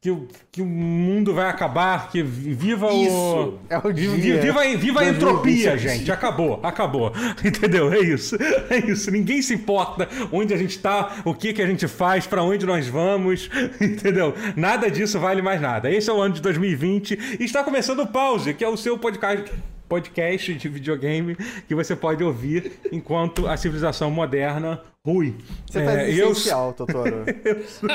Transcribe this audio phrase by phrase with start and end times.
[0.02, 3.60] que o, que o mundo vai acabar, que viva Isso, o.
[3.70, 4.10] É o dia.
[4.12, 6.10] Viva, viva, viva a entropia, gente.
[6.10, 7.12] Acabou, acabou.
[7.44, 7.92] Entendeu?
[7.92, 8.38] É isso.
[8.70, 9.12] É isso.
[9.12, 12.66] Ninguém se importa onde a gente está, o que, que a gente faz, para onde
[12.66, 13.50] nós vamos.
[13.82, 14.34] Entendeu?
[14.56, 15.92] Nada disso vale mais nada.
[15.92, 18.98] Esse é o ano de 2020 e está começando o Pause, que é o seu
[18.98, 19.52] podcast
[19.90, 21.36] podcast de videogame
[21.68, 25.36] que você pode ouvir enquanto a civilização moderna rui.
[25.66, 26.74] Você tá é, essencial, eu...
[26.74, 27.26] Totoro.
[27.44, 27.90] eu sou...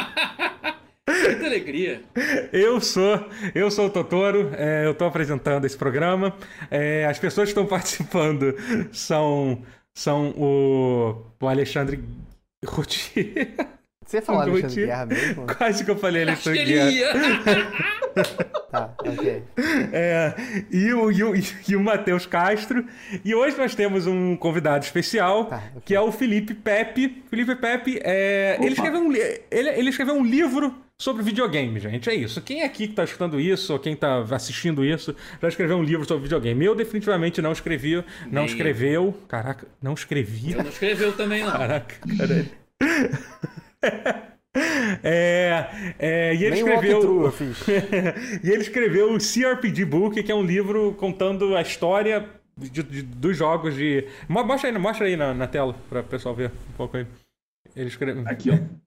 [1.09, 2.03] Muita alegria.
[2.51, 6.35] Eu sou, eu sou o Totoro, é, eu estou apresentando esse programa.
[6.71, 8.55] É, as pessoas que estão participando
[8.91, 12.03] são, são o, o Alexandre
[12.65, 13.49] Routier.
[14.07, 15.47] Você falou Alexandre Guerra mesmo?
[15.57, 17.73] Quase que eu falei Alexandre Guerra.
[18.71, 19.43] tá, ok.
[19.93, 20.35] É,
[20.71, 21.33] e o, e o,
[21.67, 22.85] e o Matheus Castro.
[23.25, 25.83] E hoje nós temos um convidado especial, tá, okay.
[25.87, 27.25] que é o Felipe Pepe.
[27.31, 32.09] Felipe Pepe, é, ele, escreveu um, ele, ele escreveu um livro sobre videogame, gente.
[32.09, 32.41] É isso.
[32.41, 36.07] Quem aqui que tá escutando isso, ou quem tá assistindo isso, já escreveu um livro
[36.07, 36.65] sobre videogame.
[36.65, 39.05] Eu definitivamente não escrevi, não Nem escreveu.
[39.05, 39.13] Eu.
[39.29, 40.53] Caraca, não escrevi.
[40.53, 41.53] Eu não escreveu também, não.
[41.53, 42.49] Caraca, caralho.
[45.03, 47.33] É, é, e ele Nem escreveu.
[48.43, 53.03] e ele escreveu o CRPG Book, que é um livro contando a história de, de,
[53.03, 54.07] dos jogos de.
[54.29, 57.07] Mostra aí, mostra aí na, na tela para o pessoal ver um pouco aí.
[57.75, 58.23] Ele escreveu.
[58.27, 58.84] Aqui, ó.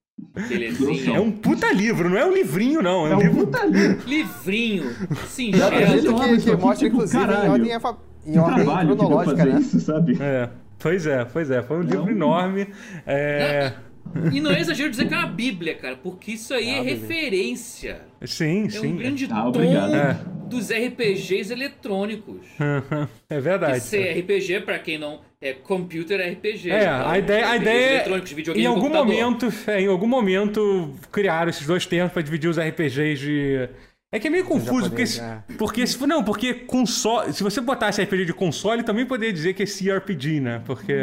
[1.13, 3.07] É um puta livro, não é um livrinho, não.
[3.07, 3.45] É, um, é um livro...
[3.47, 4.07] puta livro.
[4.07, 4.95] Livrinho.
[5.27, 7.65] Sim, já é que, que, que mostra, tipo, inclusive, caralho.
[7.65, 9.59] em ordem, em ordem cronológica, né?
[9.59, 10.17] Isso, sabe?
[10.19, 10.49] É.
[10.79, 11.61] Pois é, pois é.
[11.63, 11.89] Foi um não.
[11.89, 12.67] livro enorme.
[13.05, 13.73] É...
[14.31, 16.81] E não é exagero dizer que é uma Bíblia, cara, porque isso aí é, é
[16.81, 18.01] referência.
[18.25, 18.87] Sim, é sim.
[18.87, 20.17] É um grande ah, tom é.
[20.47, 22.41] dos RPGs eletrônicos.
[23.29, 23.77] é verdade.
[23.77, 26.71] Esse RPG, para quem não é computer RPG.
[26.71, 31.49] É, então, a ideia, a ideia é, em algum momento, é, em algum momento criaram
[31.49, 33.69] esses dois termos para dividir os RPGs de
[34.09, 35.43] é que é meio confuso, porque, é.
[35.57, 39.63] porque se, não, porque console, se você botasse RPG de console, também poderia dizer que
[39.63, 40.61] é CRPG, né?
[40.65, 40.93] Porque.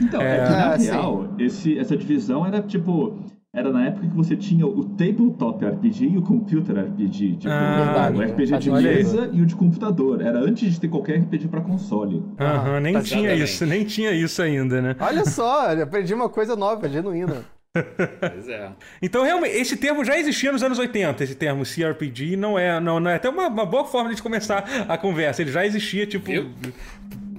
[0.00, 3.22] Então, é, é que na ah, real, esse, essa divisão era tipo.
[3.54, 7.36] Era na época que você tinha o tabletop RPG e o computer RPG.
[7.36, 10.20] Tipo, ah, o RPG de mesa e o de computador.
[10.20, 12.24] Era antes de ter qualquer RPG para console.
[12.40, 14.96] Aham, nem tinha isso, nem tinha isso ainda, né?
[14.98, 17.44] Olha só, aprendi uma coisa nova, genuína.
[17.74, 18.70] Pois é.
[19.02, 23.00] Então, realmente, esse termo já existia nos anos 80, esse termo CRPG não é, não,
[23.00, 25.42] não é até uma, uma boa forma de começar a conversa.
[25.42, 26.26] Ele já existia, tipo.
[26.26, 26.50] Viu?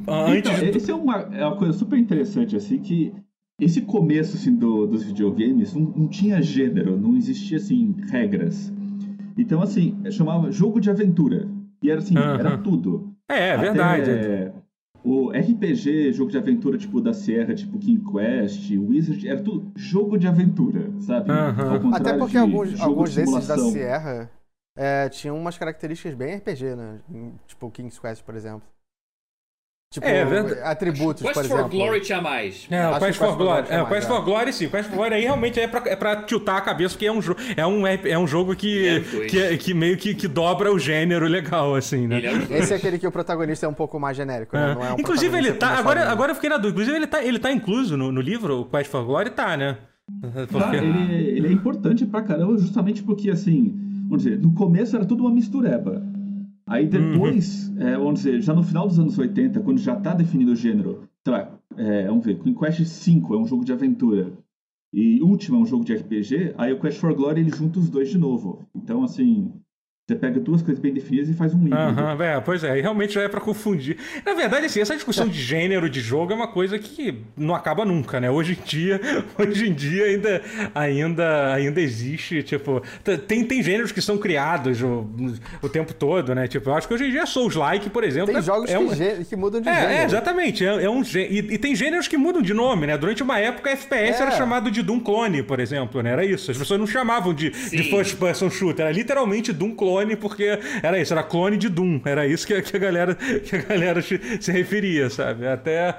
[0.08, 0.78] Antes então, de...
[0.78, 3.14] Isso é uma, é uma coisa super interessante, assim, que
[3.59, 8.71] esse começo assim, do, dos videogames não, não tinha gênero, não existia assim, regras.
[9.38, 11.47] Então, assim, chamava jogo de aventura.
[11.81, 12.39] E era assim, uh -huh.
[12.39, 13.13] era tudo.
[13.29, 14.53] É, é verdade.
[15.03, 20.17] O RPG, jogo de aventura tipo da Sierra, tipo King Quest, Wizard, era tudo jogo
[20.17, 21.29] de aventura, sabe?
[21.29, 21.93] Uhum.
[21.93, 24.31] Até porque de alguns, alguns de desses da Sierra
[24.75, 26.99] é, tinham umas características bem RPG, né?
[27.45, 28.67] Tipo King's Quest, por exemplo.
[29.95, 30.59] Tipo, é, verdade.
[30.61, 31.63] atributos, Quest por exemplo.
[31.63, 32.67] Quest for Glory tinha mais.
[32.69, 33.66] É, o Quest for Glory.
[33.69, 34.66] É, o Quest for Glory sim.
[34.66, 37.11] O Quest for Glory aí realmente é pra, é pra tiltar a cabeça, porque é
[37.13, 37.19] um,
[37.56, 41.28] é um, é um jogo que, que, é, que meio que, que dobra o gênero
[41.28, 42.22] legal, assim, né?
[42.50, 44.72] É Esse é aquele que o protagonista é um pouco mais genérico, né?
[44.72, 44.75] É.
[44.75, 47.23] Não é um Inclusive ele tá, agora, agora eu fiquei na dúvida, inclusive ele tá,
[47.23, 49.78] ele tá incluso no, no livro, o Quest for Glory tá, né?
[50.22, 50.57] Porque...
[50.59, 53.73] Tá, ele, ele é importante pra caramba justamente porque, assim,
[54.07, 56.03] vamos dizer, no começo era tudo uma mistureba.
[56.68, 57.81] Aí depois, uhum.
[57.81, 61.08] é, vamos dizer, já no final dos anos 80, quando já está definido o gênero,
[61.24, 64.34] tá, é, vamos ver, Queen Quest 5 é um jogo de aventura
[64.92, 67.90] e Ultima é um jogo de RPG, aí o Quest for Glory ele junta os
[67.90, 68.66] dois de novo.
[68.74, 69.52] Então, assim,
[70.07, 71.75] você pega duas coisas bem definidas e faz um híbrido.
[71.75, 73.97] Aham, é, pois é, realmente já é para confundir.
[74.23, 77.83] Na verdade, assim, essa discussão de gênero de jogo é uma coisa que não acaba
[77.83, 78.29] nunca, né?
[78.29, 79.01] Hoje em dia,
[79.35, 80.43] hoje em dia ainda,
[80.75, 82.84] ainda, ainda existe, tipo,
[83.28, 85.09] tem, tem gêneros que são criados o,
[85.63, 86.47] o tempo todo, né?
[86.47, 88.90] Tipo, eu acho que hoje em dia Souls-like, por exemplo, tem é, jogos é um...
[88.90, 89.91] que, que, mudam de é, gênero.
[89.91, 92.96] É, exatamente, é, é um e, e, tem gêneros que mudam de nome, né?
[92.96, 94.37] Durante uma época, FPS era é.
[94.37, 96.11] chamado de Doom Clone, por exemplo, né?
[96.11, 96.51] Era isso.
[96.51, 100.59] As pessoas não chamavam de, de first person shooter, era literalmente Doom Clone clone, porque
[100.84, 102.02] era isso, era clone de Doom.
[102.06, 105.47] Era isso que, que a galera, que a galera se referia, sabe?
[105.47, 105.96] Até.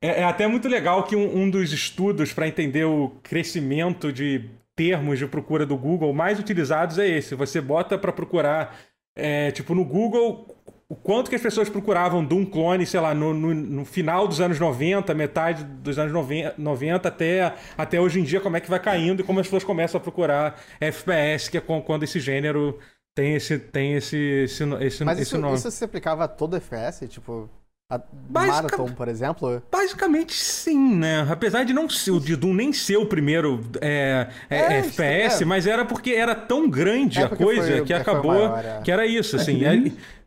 [0.00, 4.50] É, é até muito legal que um, um dos estudos para entender o crescimento de
[4.76, 7.34] termos de procura do Google mais utilizados é esse.
[7.34, 8.76] Você bota para procurar,
[9.16, 10.46] é, tipo, no Google
[10.88, 14.40] o quanto que as pessoas procuravam Doom clone, sei lá, no, no, no, final dos
[14.40, 16.12] anos 90, metade dos anos
[16.56, 19.64] 90, até, até hoje em dia, como é que vai caindo e como as pessoas
[19.64, 22.78] começam a procurar FPS, que é quando esse gênero
[23.14, 25.56] tem esse, tem esse, esse, esse, Mas esse isso, nome.
[25.56, 27.06] isso se aplicava a todo FPS?
[27.06, 27.48] Tipo,
[27.90, 28.54] a Basica...
[28.54, 29.62] Marathon, por exemplo?
[29.70, 31.26] Basicamente sim, né?
[31.30, 35.42] Apesar de não ser o de Doom nem ser o primeiro é, é, é, FPS,
[35.42, 35.46] é.
[35.46, 38.32] mas era porque era tão grande é a coisa foi, que é, acabou.
[38.32, 38.80] Maior, é.
[38.82, 39.60] que era isso, assim.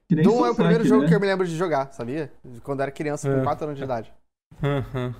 [0.09, 1.09] Doom é o primeiro jogo né?
[1.09, 2.31] que eu me lembro de jogar, sabia?
[2.63, 4.13] Quando era criança, com 4 anos de idade.
[4.63, 5.13] Uhum.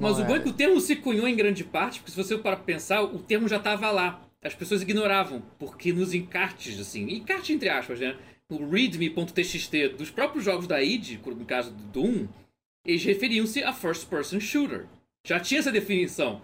[0.00, 2.36] Mas o bom é que o termo se cunhou em grande parte, porque se você
[2.36, 4.20] para pensar, o termo já estava lá.
[4.42, 8.16] As pessoas ignoravam, porque nos encartes, assim, encarte entre aspas, né?
[8.50, 12.26] o readme.txt dos próprios jogos da id, no caso do Doom,
[12.84, 14.86] eles referiam-se a first person shooter.
[15.26, 16.40] Já tinha essa definição.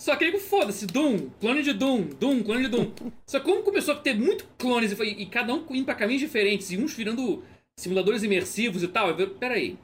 [0.00, 2.92] Só que aí, foda-se, Doom, clone de Doom, Doom, clone de Doom.
[3.26, 6.20] Só que como começou a ter muito clones e, e, cada um indo pra caminhos
[6.20, 7.42] diferentes, e uns virando
[7.76, 9.76] simuladores imersivos e tal, eu, peraí,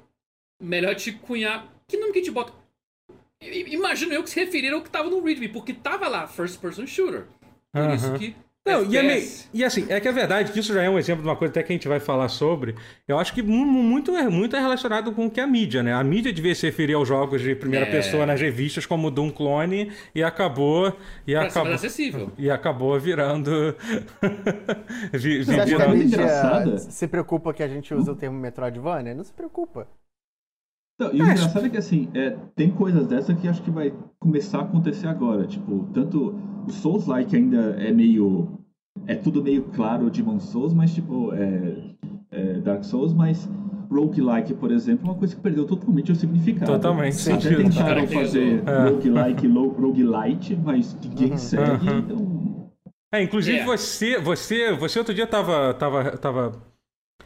[0.62, 1.68] melhor te cunhar.
[1.88, 2.52] Que nome que te bota?
[3.42, 6.86] Imagino eu que se referiram ao que tava no README, porque tava lá, first person
[6.86, 7.26] shooter.
[7.74, 7.94] Por uh -huh.
[7.96, 8.36] isso que
[8.66, 10.98] não, e, é meio, e, assim, é que é verdade que isso já é um
[10.98, 12.74] exemplo de uma coisa até que a gente vai falar sobre.
[13.06, 15.92] Eu acho que muito, é, muito é relacionado com o que a mídia, né?
[15.92, 17.90] A mídia devia se referir aos jogos de primeira é.
[17.90, 20.96] pessoa nas revistas como Doom Clone e acabou.
[21.26, 22.32] E pra acabou, acessível.
[22.38, 23.50] E acabou virando.
[25.12, 29.14] vi, Você acha que a mídia se preocupa que a gente usa o termo Metroidvania?
[29.14, 29.86] Não se preocupa.
[30.98, 33.70] Não, e o é, engraçado é que assim, é, tem coisas dessa que acho que
[33.70, 35.46] vai começar a acontecer agora.
[35.46, 38.58] Tipo, tanto o Souls-like ainda é meio.
[39.06, 41.94] É tudo meio claro de Souls, mas tipo, é,
[42.30, 43.48] é Dark Souls, mas
[43.90, 46.72] roguelike, por exemplo, é uma coisa que perdeu totalmente o significado.
[46.72, 47.14] Totalmente.
[47.30, 47.62] Até sentido.
[47.62, 48.88] tentaram fazer é.
[48.88, 51.38] roguelike, roguelite, mas ninguém uhum.
[51.38, 51.98] segue, uhum.
[51.98, 52.70] então.
[53.12, 53.72] É, inclusive yeah.
[53.72, 56.52] você, você, você outro dia tava, tava, tava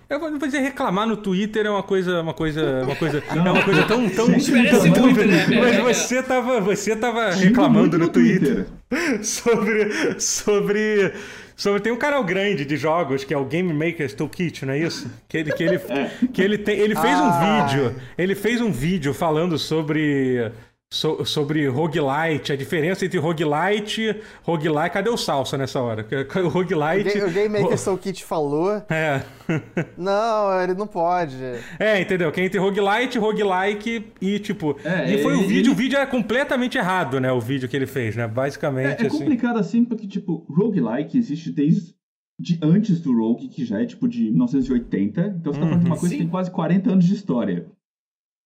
[0.09, 3.47] eu vou dizer reclamar no Twitter é uma coisa, uma coisa, uma coisa, não.
[3.47, 5.47] é uma coisa tão, tão, tão, tão muito, né?
[5.61, 11.13] mas você tava, você tava reclamando no Twitter, Twitter sobre, sobre,
[11.55, 14.79] sobre tem um canal grande de jogos que é o Game Maker's Toolkit, não é
[14.79, 15.11] isso?
[15.29, 16.11] Que ele, que ele, é.
[16.33, 17.25] que ele tem, ele fez ah.
[17.25, 20.51] um vídeo, ele fez um vídeo falando sobre
[20.91, 26.07] So, sobre roguelite, a diferença entre roguelite, roguelite, cadê o salsa nessa hora?
[26.43, 27.19] O roguelite.
[27.19, 28.83] O Game Maker Soul Kit falou.
[28.89, 29.23] É.
[29.99, 31.37] não, ele não pode.
[31.79, 32.33] É, entendeu?
[32.33, 34.79] Que é entre roguelite, roguelike e tipo.
[34.83, 35.71] É, e foi o vídeo, ele...
[35.71, 37.31] o vídeo é completamente errado, né?
[37.31, 38.27] O vídeo que ele fez, né?
[38.27, 39.03] Basicamente.
[39.03, 39.19] É, é assim.
[39.19, 41.95] complicado assim, porque, tipo, roguelike existe desde
[42.41, 45.37] de antes do Rogue, que já é tipo de 1980.
[45.41, 46.01] Então você tá falando de uma uhum.
[46.01, 46.19] coisa Sim.
[46.19, 47.67] que tem quase 40 anos de história.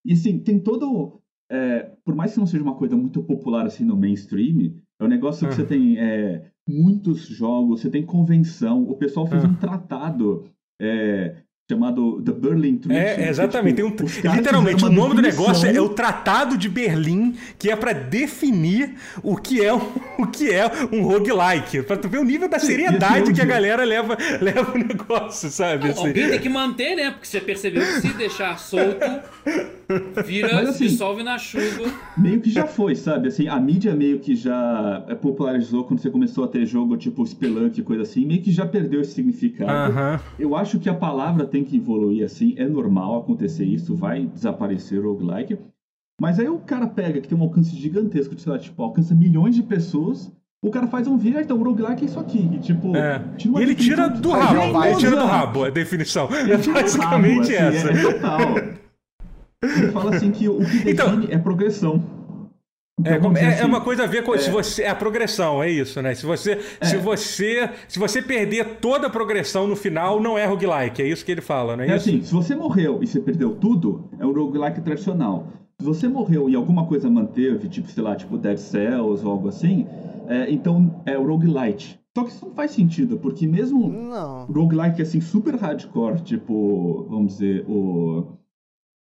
[0.04, 1.21] E assim, tem todo
[1.52, 5.08] é, por mais que não seja uma coisa muito popular assim no mainstream, é um
[5.08, 10.46] negócio que você tem é, muitos jogos, você tem convenção, o pessoal fez um tratado
[10.80, 11.36] é,
[11.72, 13.22] chamado The Berlin Treaty.
[13.22, 13.80] É, exatamente.
[13.80, 17.76] É, tipo, um, literalmente, o nome do negócio é o Tratado de Berlim, que é
[17.76, 19.80] para definir o que é um,
[20.18, 21.82] o que é um roguelike.
[21.82, 25.90] Pra tu ver o nível da seriedade que a galera leva, leva o negócio, sabe?
[25.90, 26.08] Assim.
[26.08, 27.10] Alguém tem que manter, né?
[27.10, 29.06] Porque você percebeu que se deixar solto,
[30.24, 31.92] vira, Mas, assim, dissolve na chuva.
[32.16, 33.28] Meio que já foi, sabe?
[33.28, 37.78] Assim, a mídia meio que já popularizou quando você começou a ter jogo tipo Spelunk
[37.78, 39.92] e coisa assim, meio que já perdeu esse significado.
[39.92, 40.20] Uh -huh.
[40.38, 44.98] Eu acho que a palavra tem que evoluir assim, é normal acontecer isso, vai desaparecer
[44.98, 45.58] o roguelike.
[46.20, 49.54] Mas aí o cara pega que tem um alcance gigantesco, sei lá, tipo, alcança milhões
[49.54, 50.30] de pessoas,
[50.64, 52.48] o cara faz um vídeo, ah, então o roguelike é isso aqui.
[52.52, 53.20] E, tipo, é.
[53.36, 56.28] e ele tira do rabo, ele tira do rabo a definição.
[56.32, 57.90] É basicamente rabo, assim, essa.
[57.90, 58.38] É, é total.
[59.62, 62.22] Ele fala assim que o que então define então, é progressão.
[63.04, 64.38] É, é, é, uma coisa a ver com é.
[64.38, 66.14] se você é a progressão, é isso, né?
[66.14, 66.84] Se você, é.
[66.84, 71.24] se você se você perder toda a progressão no final, não é roguelike, é isso
[71.24, 72.08] que ele fala, não é, é isso?
[72.08, 75.48] assim, se você morreu e você perdeu tudo, é o roguelike tradicional.
[75.80, 79.48] Se você morreu e alguma coisa manteve, tipo, sei lá, tipo Dead Cells ou algo
[79.48, 79.86] assim,
[80.28, 81.98] é, então é o roguelite.
[82.16, 84.44] Só que isso não faz sentido, porque mesmo não.
[84.46, 88.41] roguelike assim super hardcore, tipo, vamos dizer, o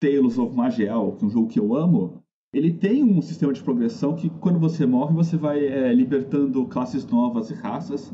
[0.02, 3.62] Tales of Magiel, que é um jogo que eu amo, ele tem um sistema de
[3.62, 8.12] progressão que quando você morre você vai é, libertando classes novas e raças.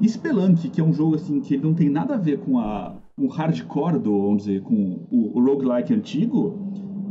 [0.00, 2.58] E Spelunk, que é um jogo assim que ele não tem nada a ver com
[2.58, 6.58] a o hardcore do, vamos dizer, com o, o roguelike antigo,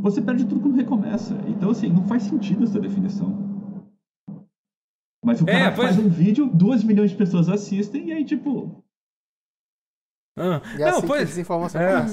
[0.01, 1.35] você perde tudo quando recomeça.
[1.47, 3.51] Então assim, não faz sentido essa definição.
[5.23, 8.25] Mas o é, cara é, faz um vídeo, duas milhões de pessoas assistem e aí
[8.25, 8.83] tipo
[10.37, 10.61] ah.
[10.75, 11.27] E não, assim pois...
[11.27, 12.05] desinformação é.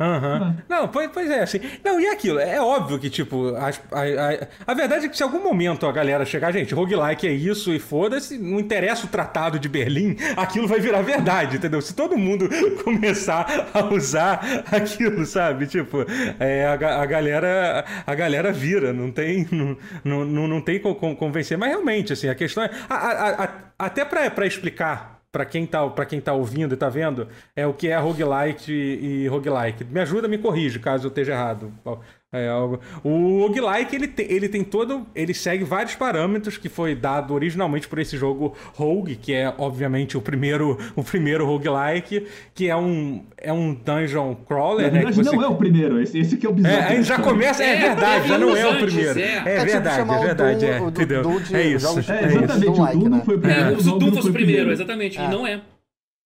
[0.00, 0.56] Uhum.
[0.68, 1.60] Não, pois, pois é, assim.
[1.84, 2.38] Não, e aquilo?
[2.38, 5.92] É óbvio que, tipo, a, a, a, a, verdade é que se algum momento a
[5.92, 10.66] galera chegar, gente, roguelike é isso e foda-se, não interessa o tratado de Berlim, aquilo
[10.66, 11.80] vai virar verdade, entendeu?
[11.80, 12.48] Se todo mundo
[12.82, 15.66] começar a usar aquilo, sabe?
[15.66, 16.04] Tipo,
[16.40, 19.46] é, a, a galera a galera vira, não tem,
[20.04, 21.56] não, não, não tem como convencer.
[21.56, 22.70] Mas realmente, assim, a questão é.
[23.78, 27.74] Até para explicar para quem tá para quem tá ouvindo e tá vendo, é o
[27.74, 29.84] que é roguelite e, e roguelike.
[29.84, 31.72] Me ajuda, me corrige caso eu esteja errado.
[32.34, 32.50] É,
[33.04, 35.06] o roguelike, ele tem, ele tem todo.
[35.14, 40.16] Ele segue vários parâmetros que foi dado originalmente por esse jogo Rogue, que é, obviamente,
[40.16, 45.04] o primeiro, o primeiro roguelike, que é um, é um dungeon crawler, né?
[45.12, 45.22] Você...
[45.22, 46.74] não é o primeiro, esse, esse que é o bizarro.
[46.74, 49.20] É, aí já começa, é, é verdade, já não é o primeiro.
[49.20, 50.64] É, é, é verdade, é verdade.
[50.64, 51.22] É, entendeu?
[51.52, 51.98] É isso.
[52.10, 53.78] É, exatamente, o Doom não foi o primeiro.
[53.78, 55.60] O Doom fosse o primeiro, exatamente, e não é.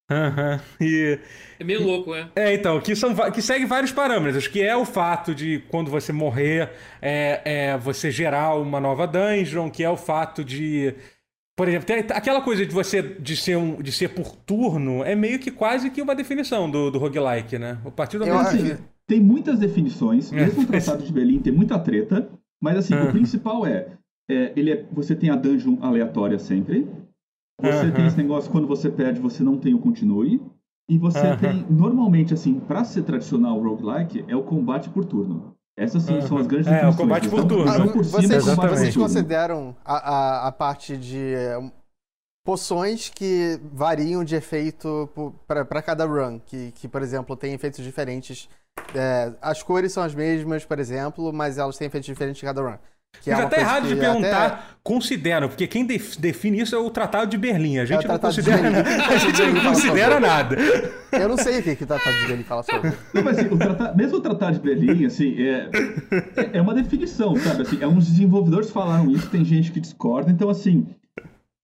[0.08, 1.18] Aham, e.
[1.58, 2.28] É meio louco, é.
[2.34, 6.12] É, então, que, são, que segue vários parâmetros, que é o fato de quando você
[6.12, 6.70] morrer,
[7.00, 10.94] é, é você gerar uma nova dungeon, que é o fato de.
[11.56, 15.14] Por exemplo, tem aquela coisa de você de ser, um, de ser por turno é
[15.14, 17.78] meio que quase que uma definição do, do roguelike, né?
[17.84, 20.36] A partir do momento assim, Tem muitas definições, é.
[20.36, 22.28] mesmo o Tratado de Berlim tem muita treta,
[22.62, 23.08] mas assim, uhum.
[23.08, 23.86] o principal é,
[24.30, 26.86] é, ele é, você tem a dungeon aleatória sempre,
[27.60, 27.92] você uhum.
[27.92, 30.40] tem esse negócio, quando você perde, você não tem o continue.
[30.88, 31.36] E você uhum.
[31.36, 35.56] tem, normalmente, assim, pra ser tradicional roguelike, é o combate por turno.
[35.76, 36.22] Essas sim, uhum.
[36.22, 37.70] são as grandes É, o combate por turno.
[37.70, 41.70] Ah, por vocês, vocês consideram a, a, a, parte de eh,
[42.42, 45.10] poções que variam de efeito
[45.46, 46.38] para cada run?
[46.38, 48.48] Que, que, por exemplo, tem efeitos diferentes.
[48.94, 52.62] É, as cores são as mesmas, por exemplo, mas elas têm efeitos diferentes de cada
[52.62, 52.78] run.
[53.22, 54.62] Que Mas é até errado de perguntar, até...
[54.82, 57.78] consideram, porque quem define isso é o Tratado de Berlim.
[57.78, 58.60] A gente é não considera,
[59.08, 60.56] a gente não considera nada.
[61.12, 62.92] Eu não sei o que, que o Tratado de Berlim fala sobre.
[63.12, 65.70] Não, mas assim, o tratado, mesmo o Tratado de Berlim, assim, é,
[66.36, 67.62] é, é uma definição, sabe?
[67.62, 70.86] Assim, é uns desenvolvedores falaram isso, tem gente que discorda, então assim,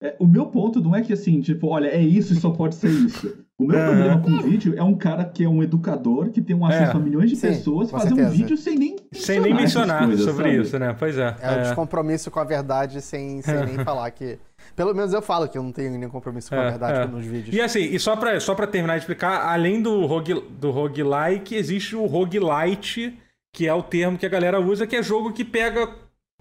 [0.02, 2.74] é, o meu ponto não é que assim, tipo, olha, é isso e só pode
[2.74, 3.38] ser isso.
[3.62, 6.54] O meu problema com o vídeo é um cara que é um educador, que tem
[6.54, 6.96] um acesso é.
[6.96, 8.28] a milhões de Sim, pessoas, fazer certeza.
[8.28, 10.62] um vídeo sem nem Sem nem mencionar coisas, sobre sabe?
[10.62, 10.96] isso, né?
[10.98, 11.36] Pois é.
[11.40, 11.62] É, o é.
[11.62, 14.38] descompromisso com a verdade sem, sem nem falar que.
[14.74, 17.06] Pelo menos eu falo que eu não tenho nenhum compromisso com a é, verdade é.
[17.06, 17.54] nos vídeos.
[17.54, 21.54] E assim, e só pra, só pra terminar de explicar, além do, rogue, do roguelike,
[21.54, 23.18] existe o roguelite,
[23.52, 25.88] que é o termo que a galera usa, que é jogo que pega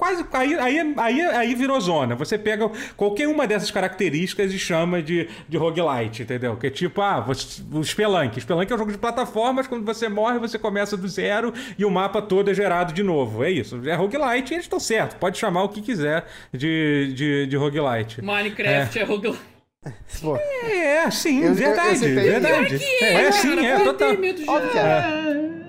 [0.01, 0.25] Quase.
[0.33, 2.15] Aí, aí, aí, aí virou zona.
[2.15, 2.67] Você pega
[2.97, 6.57] qualquer uma dessas características e chama de, de roguelite, entendeu?
[6.57, 8.41] Que é tipo, ah, você, o Spelunk.
[8.41, 11.91] Spelunk é um jogo de plataformas, quando você morre, você começa do zero e o
[11.91, 13.43] mapa todo é gerado de novo.
[13.43, 13.79] É isso.
[13.87, 15.17] É roguelite e eles estão certos.
[15.17, 18.23] Pode chamar o que quiser de, de, de roguelite.
[18.23, 19.51] Minecraft é, é roguelite.
[20.63, 22.83] É, sim, eu, verdade, eu, eu verdade.
[23.01, 24.09] É, é, é, sim, é, total.
[24.11, 24.35] Óbvio
[24.71, 25.60] que é.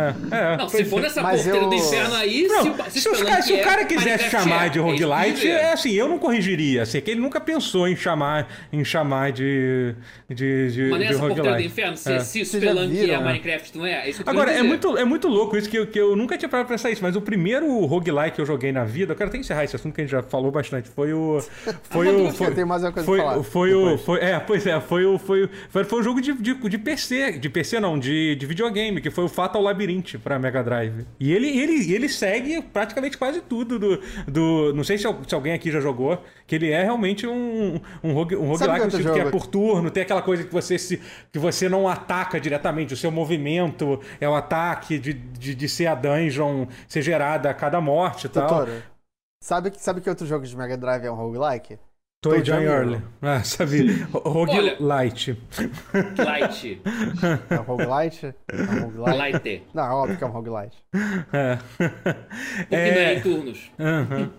[0.00, 0.56] É, é.
[0.56, 1.68] Não, se for nessa porteira eu...
[1.68, 5.48] do inferno aí, não, se, se, se, se o cara é, quiser chamar de roguelite,
[5.48, 6.82] é, assim, eu não corrigiria.
[6.82, 9.94] Assim, que ele nunca pensou em chamar, em chamar de,
[10.28, 12.20] de, de, Mas nessa porteira do inferno, se, é.
[12.20, 14.10] se Spelunk é Minecraft, não é?
[14.10, 16.66] é Agora, é muito, é muito louco isso que eu, que eu nunca tinha parado
[16.66, 19.38] pra pensar isso, mas o primeiro roguelike que eu joguei na vida, eu quero até
[19.38, 21.42] encerrar esse assunto que a gente já falou bastante, foi o...
[21.90, 22.32] Foi o...
[22.32, 23.42] Foi, tem mais uma coisa foi, falar.
[23.42, 23.98] Foi o...
[23.98, 25.18] Foi, é, pois é, foi o...
[25.18, 29.00] Foi, foi, foi o jogo de, de, de PC, de PC não, de, de videogame,
[29.00, 29.83] que foi o Fatal Labyrinth
[30.18, 31.06] pra Mega Drive.
[31.18, 34.00] E ele, ele, ele segue praticamente quase tudo do.
[34.26, 38.12] do não sei se, se alguém aqui já jogou, que ele é realmente um, um,
[38.12, 41.00] rogue, um roguelike que é por turno, tem aquela coisa que você, se,
[41.32, 45.86] que você não ataca diretamente, o seu movimento é o ataque de, de, de ser
[45.86, 48.48] a dungeon ser gerada a cada morte e tal.
[48.48, 48.82] Doutora,
[49.42, 51.78] sabe, sabe que outro jogo de Mega Drive é um roguelike?
[52.24, 53.02] Toy John Early.
[53.20, 54.08] Ah, sabia.
[54.10, 55.38] Rogue Light.
[56.16, 56.82] Light.
[57.50, 58.34] É um roguelite?
[58.48, 59.18] É um roguelite?
[59.18, 59.62] Light.
[59.74, 60.84] Não, é óbvio que é um roguelite.
[61.30, 61.58] É.
[61.76, 62.94] Porque é...
[62.94, 63.70] não é em turnos.
[63.78, 64.30] Uhum.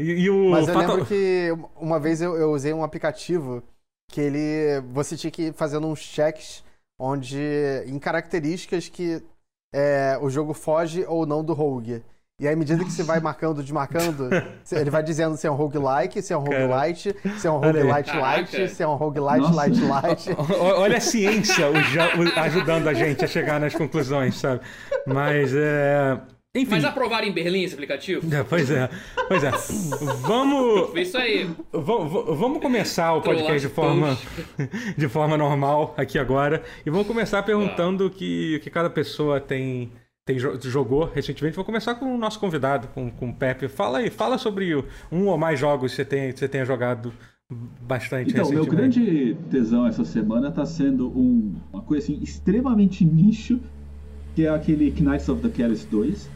[0.00, 0.90] E, e, o Mas eu Fatal...
[0.92, 3.62] lembro que uma vez eu, eu, usei um aplicativo
[4.10, 4.80] que ele...
[4.94, 6.64] Você tinha que ir fazendo uns checks
[6.98, 7.38] onde...
[7.86, 9.22] Em características que
[9.74, 12.02] é, o jogo foge ou não do rogue.
[12.38, 14.28] E aí, à medida que você vai marcando, desmarcando,
[14.70, 18.14] ele vai dizendo se é um roguelike, se é um roguelite, se é um roguelite
[18.14, 20.36] light, se é um roguelite light light.
[20.60, 21.64] Olha a ciência
[22.36, 24.60] ajudando a gente a chegar nas conclusões, sabe?
[25.06, 26.20] Mas é.
[26.54, 26.72] Enfim.
[26.72, 28.34] Mas aprovaram em Berlim esse aplicativo?
[28.34, 28.90] É, pois é.
[29.28, 29.50] Pois é.
[30.20, 30.94] Vamos.
[30.94, 31.48] Isso aí.
[31.72, 34.18] Vamos começar o podcast de forma,
[34.94, 36.62] de forma normal aqui agora.
[36.84, 39.90] E vamos começar perguntando o que, que cada pessoa tem
[40.26, 41.54] tem, jogou recentemente.
[41.54, 43.68] Vou começar com o nosso convidado, com, com o Pepe.
[43.68, 44.74] Fala aí, fala sobre
[45.10, 47.12] um ou mais jogos que você, tem, que você tenha jogado
[47.80, 53.60] bastante então, meu grande tesão essa semana está sendo um, uma coisa assim extremamente nicho
[54.34, 56.28] que é aquele Knights of the Kellis 2.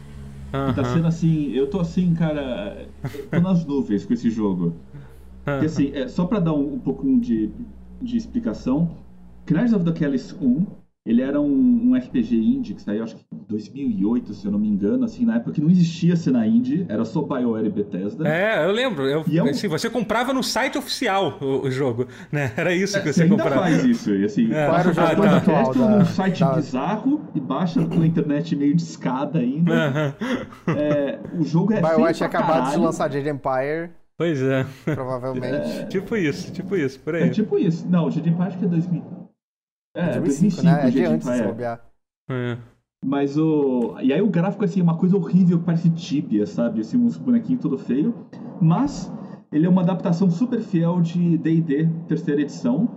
[0.51, 2.87] Que tá sendo assim, eu tô assim, cara,
[3.29, 4.73] tô nas nuvens com esse jogo.
[5.45, 7.49] Porque assim, é, só pra dar um, um pouco de,
[8.01, 8.89] de explicação,
[9.49, 10.65] Knights of the Kellis 1
[11.03, 14.59] ele era um, um RPG indie que saiu, acho que em 2008, se eu não
[14.59, 18.27] me engano, assim, na época que não existia cena indie, era só BioWare e Bethesda.
[18.27, 19.07] É, eu lembro.
[19.07, 19.47] Eu, é um...
[19.47, 22.51] assim, você comprava no site oficial o, o, jogo, né?
[22.55, 23.65] Era isso que você, você comprava.
[23.65, 24.67] ainda faz isso, e assim, é.
[24.67, 25.97] baixa o jogo ah, tá.
[25.97, 26.53] num site da...
[26.53, 29.71] bizarro e baixa pela internet meio de escada ainda.
[29.73, 30.77] Uh -huh.
[30.77, 33.89] é, o jogo é BioWare tinha acabado de lançar Jade Empire.
[34.15, 34.67] Pois é.
[34.85, 35.79] Provavelmente.
[35.79, 35.85] É...
[35.89, 37.23] Tipo isso, tipo isso, por aí.
[37.23, 37.87] É tipo isso.
[37.89, 39.20] Não, Jade Empire acho que é 2000.
[39.95, 40.87] É, 2005, 2005 né?
[40.87, 41.81] É de antes, se bobear.
[42.29, 42.57] É.
[43.03, 43.95] Mas o.
[44.01, 46.81] E aí o gráfico, assim, é uma coisa horrível que parece tíbia, sabe?
[46.81, 48.13] Assim, uns bonequinhos todo feio.
[48.61, 49.11] Mas
[49.51, 52.87] ele é uma adaptação super fiel de DD, terceira edição.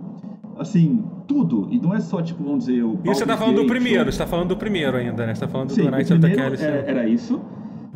[0.57, 1.67] Assim, tudo.
[1.71, 2.83] E não é só, tipo, vamos dizer.
[2.83, 5.35] O e você tá falando do primeiro, você tá falando do primeiro ainda, né?
[5.35, 6.63] Você tá falando Sim, do Knights of the Kelly.
[6.63, 7.41] É, era isso.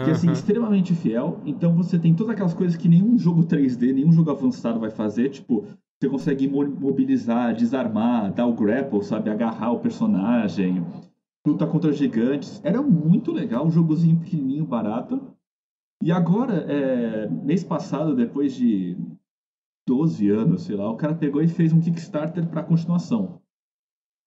[0.03, 1.39] Que, assim, extremamente fiel.
[1.45, 5.29] Então você tem todas aquelas coisas que nenhum jogo 3D, nenhum jogo avançado vai fazer.
[5.29, 5.65] Tipo,
[5.99, 9.29] você consegue mobilizar, desarmar, dar o grapple, sabe?
[9.29, 10.85] Agarrar o personagem,
[11.45, 12.61] lutar contra gigantes.
[12.63, 15.21] Era muito legal, um jogozinho pequenininho, barato.
[16.01, 18.97] E agora, é, mês passado, depois de
[19.85, 23.41] 12 anos, sei lá, o cara pegou e fez um Kickstarter para continuação.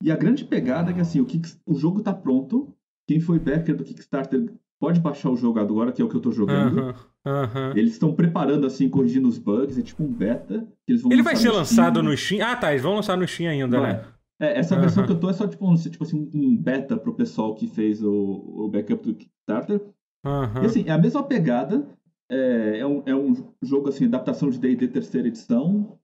[0.03, 1.27] E a grande pegada é que assim, o,
[1.65, 2.77] o jogo tá pronto.
[3.09, 4.53] Quem foi backer do Kickstarter
[4.83, 6.93] pode baixar o jogo agora, que é o que eu tô jogando.
[7.25, 7.71] Uhum.
[7.77, 10.67] Eles estão preparando, assim, corrigindo os bugs, é tipo um beta.
[10.89, 12.11] Ele vai ser lançado Steam.
[12.11, 12.45] no Steam?
[12.45, 13.93] Ah, tá, eles vão lançar no Steam ainda, vai.
[13.93, 14.05] né?
[14.41, 14.81] É, essa uhum.
[14.81, 17.69] versão que eu tô é só tipo um, tipo assim, um beta pro pessoal que
[17.69, 19.81] fez o, o backup do Kickstarter.
[20.27, 20.63] Uhum.
[20.65, 21.87] E assim, é a mesma pegada.
[22.29, 25.97] É, é, um, é um jogo, assim, adaptação de D&D terceira edição.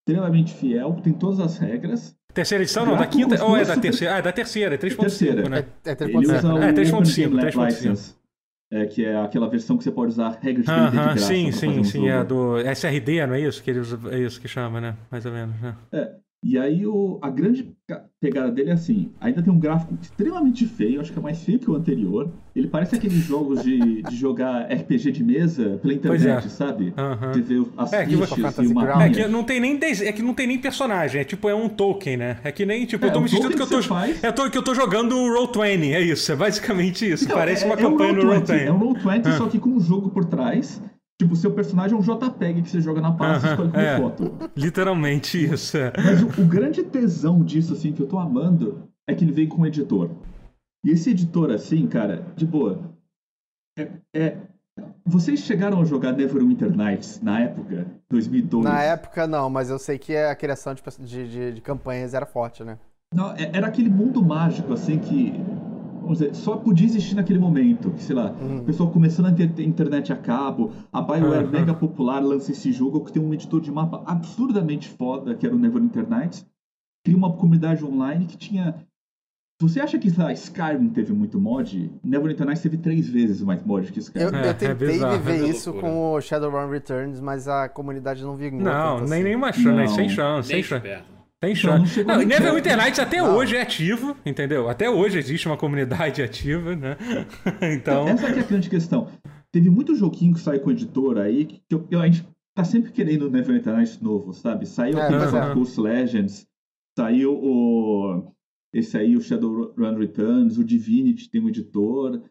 [0.00, 2.16] Extremamente fiel, tem todas as regras.
[2.32, 3.44] Terceira edição não, da quinta?
[3.44, 4.16] Ou é da terceira?
[4.16, 5.64] Ah, é da terceira, é 3.5, né?
[5.84, 6.62] É, 3.5.
[6.62, 8.14] É, 3.5,
[8.74, 11.26] é, que é aquela versão que você pode usar regras de uh -huh, de graça.
[11.26, 12.08] Sim, sim, um sim, jogo.
[12.08, 13.62] é do SRD, não é isso?
[13.62, 14.96] Que ele usa, é isso que chama, né?
[15.10, 15.76] Mais ou menos, né?
[15.92, 16.23] É.
[16.44, 17.74] E aí o, a grande
[18.20, 21.58] pegada dele é assim, ainda tem um gráfico extremamente feio, acho que é mais feio
[21.58, 22.30] que o anterior.
[22.54, 26.48] Ele parece aqueles jogos de, de jogar RPG de mesa pela internet, é.
[26.50, 26.92] sabe?
[26.98, 27.32] Uhum.
[27.32, 30.34] De ver as é, fichas e uma É que não tem nem é que não
[30.34, 32.36] tem nem personagem, é tipo é um token, né?
[32.44, 33.78] É que nem tipo, é, eu tô me sentindo que, eu tô
[34.22, 37.24] é tô, que eu tô jogando o Roll20, é isso, é basicamente isso.
[37.24, 38.66] Então, parece é, uma campanha um no Roll20.
[38.66, 40.82] É um Roll20 só que com um jogo por trás.
[41.20, 43.98] Tipo, seu personagem é um JPEG que você joga na pasta e escolhe como é,
[43.98, 44.50] foto.
[44.56, 45.92] Literalmente isso, é.
[45.96, 49.48] Mas o, o, grande tesão disso, assim, que eu tô amando, é que ele vem
[49.48, 50.10] com um editor.
[50.84, 52.80] E esse editor, assim, cara, de boa.
[53.78, 54.38] É, é...
[55.06, 57.86] Vocês chegaram a jogar Neverwinter Nights na época?
[58.10, 58.66] 2012?
[58.66, 62.64] Na época, não, mas eu sei que a criação de, de, de campanhas era forte,
[62.64, 62.76] né?
[63.14, 65.32] Não, é, era aquele mundo mágico, assim, que
[66.04, 67.90] vamos dizer, só podia existir naquele momento.
[67.90, 68.58] Que, sei lá, uhum.
[68.58, 71.50] o pessoal começando a ter internet a cabo, a BioWare uhum.
[71.50, 75.54] mega popular lança esse jogo que tem um editor de mapa absurdamente foda, que era
[75.54, 76.46] o Neverwinter Nights.
[77.04, 78.74] Cria uma comunidade online que tinha.
[79.60, 81.90] Você acha que lá, Skyrim teve muito mod?
[82.02, 84.26] Neverwinter Nights teve três vezes mais mod que Skyrim.
[84.26, 88.22] Eu, eu é, tentei é viver é isso com o Shadowrun Returns, mas a comunidade
[88.22, 88.60] não vingou.
[88.60, 89.22] Não, nem, assim.
[89.22, 89.86] nem uma chance, né?
[89.88, 91.13] sem chance, sem chance.
[91.44, 92.02] Tem chance.
[92.04, 93.36] Não, não, Neverwinter Nights até não.
[93.36, 94.68] hoje é ativo, entendeu?
[94.68, 96.96] Até hoje existe uma comunidade ativa, né?
[97.74, 98.08] então...
[98.08, 99.08] Essa aqui é a grande questão.
[99.52, 102.26] Teve muito joguinho que saiu com editor aí que eu, a gente
[102.56, 104.66] tá sempre querendo o Neverwinter Nights novo, sabe?
[104.66, 105.54] Saiu é, o é.
[105.54, 106.46] Ghost Legends,
[106.98, 108.32] saiu o...
[108.72, 112.22] Esse aí, o Shadowrun Returns, o Divinity tem um editor.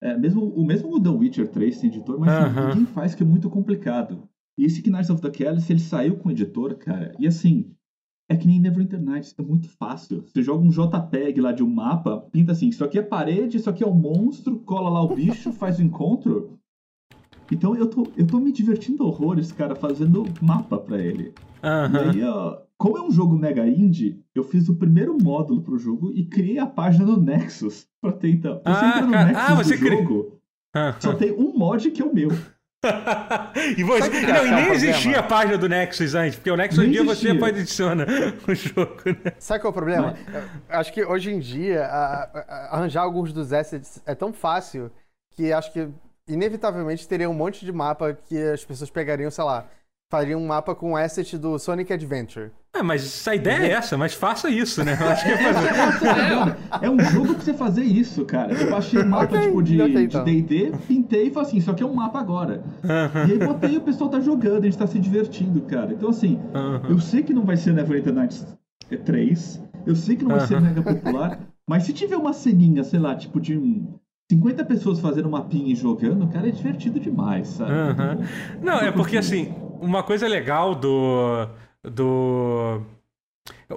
[0.00, 2.68] É, mesmo, o mesmo o The Witcher 3 tem editor, mas uh -huh.
[2.68, 4.28] ninguém faz que é muito complicado.
[4.56, 7.72] E esse Knights of the Kelly, ele saiu com editor, cara, e assim,
[8.28, 10.22] é que nem Neverwinter Nights, é muito fácil.
[10.26, 13.70] Você joga um JPEG lá de um mapa, pinta assim, isso aqui é parede, isso
[13.70, 16.58] aqui é um monstro, cola lá o bicho, faz o encontro.
[17.50, 21.32] Então eu tô, eu tô me divertindo horrores, cara, fazendo mapa para ele.
[21.62, 21.94] Uhum.
[21.94, 25.78] E aí, ó, como é um jogo mega indie, eu fiz o primeiro módulo pro
[25.78, 28.54] jogo e criei a página no Nexus pra tentar.
[28.54, 29.32] Você ah, entra no cara...
[29.32, 30.40] Nexus ah, você do jogo,
[31.00, 32.28] só tem um mod que é o meu.
[33.76, 36.88] E, você, não, e nem existia a página do Nexus antes, porque o Nexus um
[36.88, 38.06] dia você pode adicionar
[38.46, 39.32] o jogo, né?
[39.40, 40.16] Sabe qual é o problema?
[40.68, 44.92] Acho que hoje em dia, a, a, arranjar alguns dos assets é tão fácil
[45.34, 45.88] que acho que
[46.28, 49.66] inevitavelmente teria um monte de mapa que as pessoas pegariam, sei lá,
[50.08, 52.52] faria um mapa com asset do Sonic Adventure.
[52.74, 54.96] É, mas a ideia é essa, mas faça isso, né?
[55.00, 56.56] Eu acho que é, fazer...
[56.86, 58.52] é um jogo pra você fazer isso, cara.
[58.52, 60.80] Eu baixei um mapa okay, tipo de D&D, então.
[60.86, 62.62] pintei e falei assim, isso aqui é um mapa agora.
[63.26, 65.92] E aí botei e o pessoal tá jogando, a gente tá se divertindo, cara.
[65.92, 66.38] Então assim,
[66.88, 68.46] eu sei que não vai ser Neverwinter Nights
[69.04, 72.98] 3, eu sei que não vai ser mega popular, Mas se tiver uma ceninha, sei
[72.98, 73.86] lá, tipo de um
[74.30, 77.72] 50 pessoas fazendo mapinha e jogando, cara, é divertido demais, sabe?
[77.72, 78.26] Uhum.
[78.62, 81.48] Não, é porque assim, uma coisa legal do.
[81.84, 82.82] Do.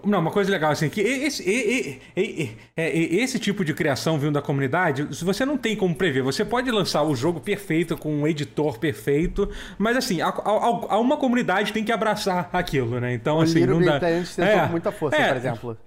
[0.05, 5.03] Não, uma coisa legal assim, que esse, esse, esse, tipo de criação vindo da comunidade,
[5.03, 6.21] você não tem como prever.
[6.23, 10.99] Você pode lançar o jogo perfeito com um editor perfeito, mas assim, a, a, a
[10.99, 13.13] uma comunidade tem que abraçar aquilo, né?
[13.13, 13.99] Então, o assim, Little não Big dá.
[13.99, 15.27] Planet tentou É, com muita força, é.
[15.27, 15.77] por exemplo.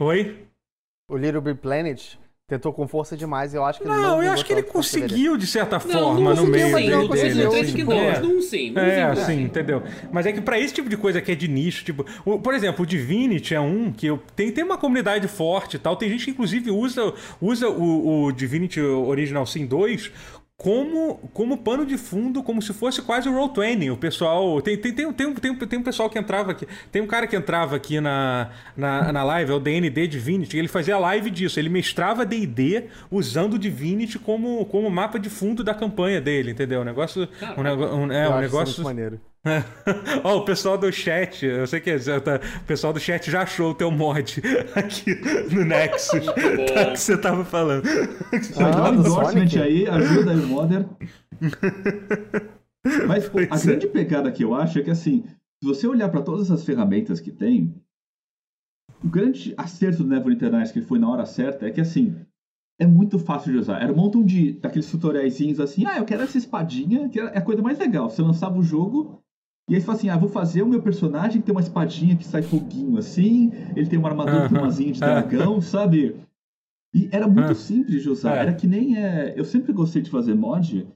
[0.00, 0.46] Oi?
[1.08, 2.16] O Little Big Planet
[2.52, 4.62] tentou com força demais e eu acho que ele Não, não eu acho que ele
[4.62, 7.08] conseguiu, de certa Não, forma, não no meio mas não dele.
[7.08, 7.76] conseguiu, dele, três assim.
[7.76, 8.20] que não, É.
[8.20, 8.72] num sim.
[8.76, 9.20] É, sim.
[9.22, 9.82] assim, entendeu?
[10.12, 12.52] Mas é que pra esse tipo de coisa que é de nicho, tipo, o- por
[12.54, 15.96] exemplo, o Divinity é um que eu, tem, tem uma comunidade forte e tal.
[15.96, 20.10] Tem gente que inclusive usa, usa o, o Divinity Original Sin 2
[20.56, 23.92] como, como pano de fundo, como se fosse quase o Roll20.
[23.92, 24.60] O pessoal.
[24.62, 26.66] Tem, tem, tem, tem, um- tem, tem um pessoal que entrava aqui.
[26.92, 30.68] Tem um cara que entrava aqui na, na, na live, é o DND Divinity, ele
[30.68, 31.58] fazia live disso.
[31.58, 36.82] Ele mestrava DD usando o Divinity como, como mapa de fundo da campanha dele, entendeu?
[36.82, 37.28] Um negócio.
[37.58, 38.84] Um, é, um negócio.
[38.84, 39.20] maneiro.
[40.22, 43.42] Ó, o pessoal do chat, eu sei que é- tá- o pessoal do chat já
[43.42, 44.40] achou o teu mod
[44.74, 45.16] aqui
[45.52, 46.24] no Nexus.
[46.72, 47.84] Tá, que você tava falando.
[48.56, 49.58] Ah, do endorsement Sonic?
[49.58, 50.86] aí, ajuda aí o Modder.
[53.06, 53.46] Mas pô, a é.
[53.46, 55.24] grande pegada que eu acho é que assim,
[55.62, 57.74] se você olhar para todas as ferramentas que tem,
[59.02, 62.16] o grande acerto do Never Internet que foi na hora certa é que assim,
[62.78, 63.82] é muito fácil de usar.
[63.82, 67.42] Era um montão de daqueles tutoriaizinhos assim, ah, eu quero essa espadinha, que é a
[67.42, 68.08] coisa mais legal.
[68.08, 69.22] Você lançava o jogo
[69.68, 72.16] e aí você fala assim, ah, vou fazer o meu personagem que tem uma espadinha
[72.16, 76.16] que sai foguinho assim, ele tem uma armadura com umazinha de dragão, sabe?
[76.94, 77.54] E era muito Ah.
[77.54, 78.36] simples de usar.
[78.36, 78.40] É.
[78.40, 79.32] Era que nem é.
[79.36, 80.86] Eu sempre gostei de fazer mod.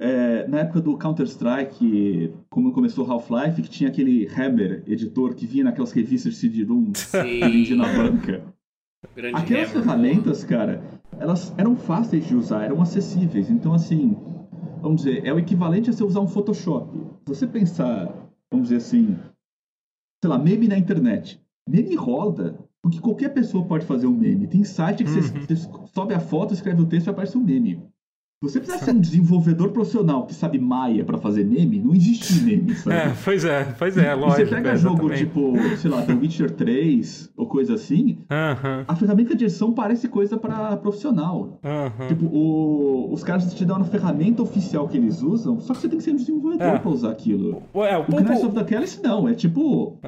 [0.00, 5.64] é, na época do Counter-Strike, como começou Half-Life, que tinha aquele Hammer editor que vinha
[5.64, 8.42] naquelas revistas de CD-ROM que vendia na banca.
[9.14, 9.82] Grande Aquelas hammer.
[9.84, 10.82] ferramentas, cara,
[11.18, 13.48] elas eram fáceis de usar, eram acessíveis.
[13.50, 14.16] Então, assim,
[14.84, 16.90] vamos dizer, é o equivalente a você usar um Photoshop.
[17.26, 18.06] Se você pensar,
[18.50, 19.16] vamos dizer assim,
[20.22, 21.40] sei lá, meme na internet.
[21.66, 24.46] Meme roda, porque qualquer pessoa pode fazer um meme.
[24.46, 25.46] Tem site que você, Uhum.
[25.46, 25.56] você
[25.94, 27.82] sobe a foto, escreve o texto e aparece um meme.
[28.48, 32.42] Se você precisar ser um desenvolvedor profissional que sabe Maia pra fazer meme, não existe
[32.42, 32.96] meme, sabe?
[32.96, 34.36] É, pois é, pois é, E lógico.
[34.40, 35.24] você pega jogo exatamente.
[35.24, 40.08] tipo, sei lá, The Witcher 3 ou coisa assim, Aham, a ferramenta de edição parece
[40.08, 41.58] coisa pra profissional.
[41.64, 42.06] aham.
[42.08, 45.88] Tipo, o- os caras te dão uma ferramenta oficial que eles usam, só que você
[45.88, 46.78] tem que ser um desenvolvedor É.
[46.78, 47.62] pra usar aquilo.
[47.74, 49.98] É, o O Knights of the Kellis não, é tipo,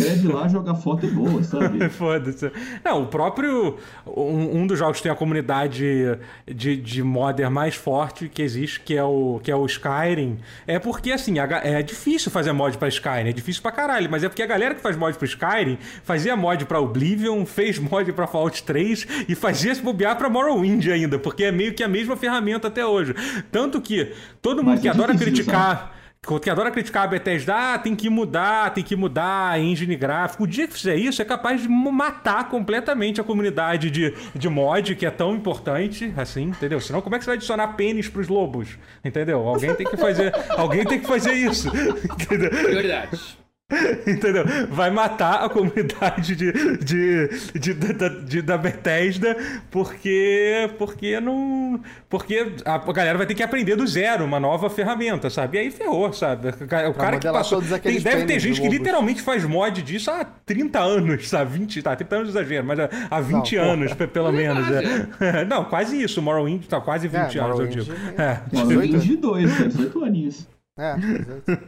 [0.00, 1.88] escreve lá, joga foto e boa, sabe?
[1.90, 2.50] Foda-se.
[2.84, 3.76] Não, o próprio.
[4.06, 8.80] Um, um dos jogos que tem a comunidade de, de modder mais forte que existe,
[8.80, 10.38] que é o, que é o Skyrim.
[10.66, 13.28] É porque, assim, é difícil fazer mod pra Skyrim.
[13.28, 14.10] É difícil pra caralho.
[14.10, 17.78] Mas é porque a galera que faz mod pro Skyrim fazia mod pra Oblivion, fez
[17.78, 21.18] mod pra Fallout 3 e fazia se bobear pra Morrowind ainda.
[21.18, 23.14] Porque é meio que a mesma ferramenta até hoje.
[23.50, 26.01] Tanto que todo mundo Mas que é adora difícil criticar
[26.40, 30.40] que adora criticar a Bethesda, ah, tem que mudar, tem que mudar engine gráfica.
[30.44, 34.94] O dia que fizer isso, é capaz de matar completamente a comunidade de, de mod,
[34.94, 36.80] que é tão importante, assim, entendeu?
[36.80, 38.78] Senão, como é que você vai adicionar pênis pros lobos?
[39.04, 39.40] Entendeu?
[39.40, 41.68] Alguém tem que fazer, alguém tem que fazer isso.
[42.22, 42.50] Entendeu?
[42.50, 43.36] Prioridades.
[44.06, 44.44] Entendeu?
[44.70, 49.36] Vai matar a comunidade de, de, de, da- de- da Bethesda
[49.70, 51.80] porque, porque não.
[52.08, 55.56] Porque a galera vai ter que aprender do zero uma nova ferramenta, sabe?
[55.56, 56.48] E aí ferrou, sabe?
[56.90, 57.62] O cara que passou.
[57.62, 61.58] Tem, deve ter gente que literalmente faz mod disso há 30 anos, sabe?
[61.58, 63.72] 20, tá, 30 anos de exagero, mas há- há 20 Não, porra.
[63.74, 64.66] anos, pe- pelo é menos.
[64.66, 64.84] quase,
[65.20, 65.44] é.
[65.44, 66.20] Não, quase isso.
[66.22, 67.92] Morrowind tá quase 20 anos, eu Morrowind digo.
[68.18, 68.40] é- É.
[68.64, 70.46] 22, cara, 18 aninhos.
[70.78, 71.58] É, exato.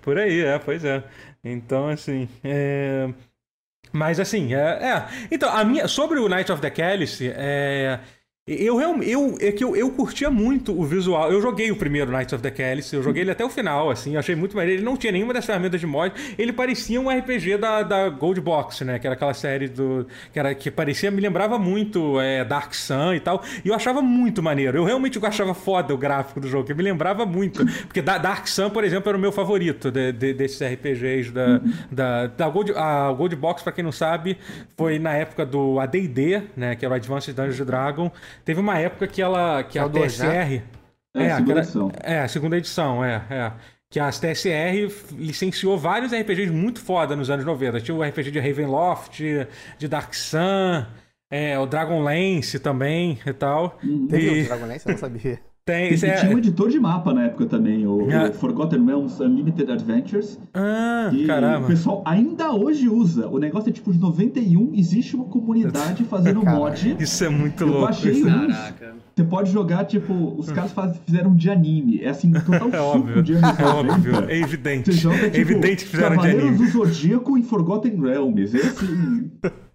[0.00, 1.02] Por aí, é, pois é.
[1.52, 2.28] Então, assim.
[2.42, 3.08] É...
[3.92, 5.06] Mas assim, é, é.
[5.30, 5.88] Então, a minha.
[5.88, 8.00] Sobre o Night of the Cálice, é.
[8.48, 9.10] Eu realmente.
[9.10, 11.32] Eu, é que eu, eu curtia muito o visual.
[11.32, 14.16] Eu joguei o primeiro Knights of the Cálice, eu joguei ele até o final, assim,
[14.16, 14.78] achei muito maneiro.
[14.78, 16.14] Ele não tinha nenhuma das ferramentas de mod.
[16.38, 19.00] Ele parecia um RPG da, da Gold Box, né?
[19.00, 20.06] Que era aquela série do.
[20.32, 23.42] Que, era, que parecia, me lembrava muito é, Dark Sun e tal.
[23.64, 24.78] E eu achava muito maneiro.
[24.78, 27.66] Eu realmente achava foda o gráfico do jogo, que me lembrava muito.
[27.88, 31.60] Porque da, Dark Sun, por exemplo, era o meu favorito de, de- desses RPGs da,
[31.90, 32.72] da, da Gold.
[32.76, 34.38] A Gold Box, pra quem não sabe,
[34.76, 36.76] foi na época do ADD, né?
[36.76, 38.12] Que era o Advanced Dungeons and Dragons.
[38.44, 39.62] Teve uma época que ela.
[39.64, 40.26] que É a o TSR.
[40.26, 40.62] né?
[41.14, 41.92] É, a segunda aquela- edição.
[42.02, 43.52] É, a segunda edição, é, é.
[43.88, 47.80] Que a TSR licenciou vários RPGs muito foda nos anos 90.
[47.80, 49.20] Tinha o RPG de Ravenloft,
[49.78, 50.84] de Dark Sun,
[51.30, 53.78] é, o Dragonlance também e tal.
[54.10, 54.86] Teve E- um Dragonlance?
[54.88, 55.40] Eu não sabia.
[55.68, 58.28] Tem, E isso é- tinha um editor de mapa na época também, o, Ah.
[58.30, 60.38] o Forgotten Realms Unlimited Adventures.
[60.54, 61.66] Ah, que o caramba.
[61.66, 63.26] pessoal ainda hoje usa.
[63.26, 66.96] O negócio é tipo de 91, existe uma comunidade fazendo mod.
[67.00, 67.82] Isso é muito Eu louco.
[67.86, 68.24] baixei isso.
[68.26, 68.94] Caraca.
[69.12, 72.00] Você pode jogar, tipo, os caras faz- fizeram de anime.
[72.00, 73.22] É assim, total É suco óbvio.
[73.24, 73.92] de anos É 90.
[73.92, 74.14] óbvio.
[74.30, 74.92] É evidente.
[74.92, 76.64] Joga, É tipo, evidente que fizeram de Cavaleiros anime.
[76.64, 78.54] do Zodíaco em Forgotten Realms.
[78.56, 79.30] É assim,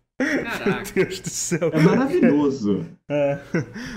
[0.44, 0.84] Caraca.
[0.96, 1.70] Meu Deus do céu.
[1.74, 2.86] é maravilhoso.
[3.10, 3.40] É.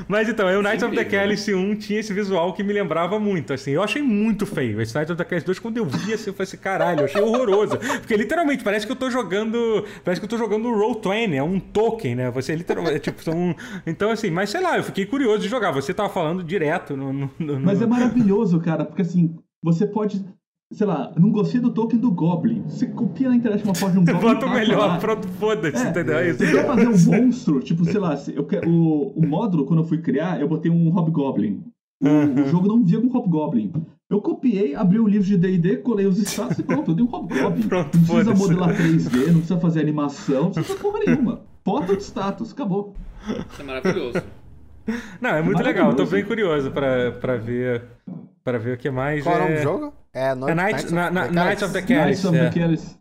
[0.08, 1.20] Mas então, o Knights of the incrível.
[1.20, 3.70] Cálice 1 tinha esse visual que me lembrava muito, assim.
[3.72, 4.80] Eu achei muito feio.
[4.80, 7.04] Esse Knights of the Cálice 2, quando eu vi assim, eu falei assim, caralho, eu
[7.04, 7.78] achei horroroso.
[7.78, 9.84] Porque literalmente parece que eu tô jogando.
[10.04, 12.30] Parece que eu tô jogando Roll20, é um token, né?
[12.30, 12.96] Você literalmente.
[12.96, 13.54] É, tipo, são.
[13.86, 15.70] Então, assim, mas sei lá, eu fiquei curioso de jogar.
[15.72, 17.12] Você tava falando direto no.
[17.12, 20.24] no- no- Mas é maravilhoso, cara, porque assim, você pode.
[20.72, 22.62] Sei lá, não gostei do token do Goblin.
[22.62, 24.20] Você copia na internet uma foto de um Goblin.
[24.20, 24.98] bota o melhor, lá.
[24.98, 26.18] pronto, foda-se, É, entendeu?
[26.18, 26.38] É isso.
[26.38, 29.86] Você quer fazer um monstro, tipo, sei lá, eu quero, o, o módulo, quando eu
[29.86, 31.62] fui criar, eu botei um Hobgoblin.
[32.02, 32.08] O,
[32.42, 33.72] o jogo não via com Hobgoblin.
[34.10, 37.08] Eu copiei, abri o livro de D&D, colei os status e pronto, eu dei um
[37.08, 37.62] Hobgoblin.
[37.68, 41.40] Pronto, não precisa modelar 3D, não precisa fazer animação, não precisa porra nenhuma.
[41.64, 42.94] Bota de status, acabou.
[43.50, 44.22] Isso é maravilhoso.
[45.20, 45.90] Não, é muito legal.
[45.90, 47.82] Eu tô bem curioso pra, pra ver.
[48.42, 49.22] Para ver o que mais.
[49.24, 49.44] Qual é o é...
[49.44, 50.03] nome do jogo?
[50.14, 50.48] É, no...
[50.48, 52.26] É Knights, na, na, Knights of the Knights Cálice.
[52.28, 52.50] of the É.
[52.50, 52.96] Cálice.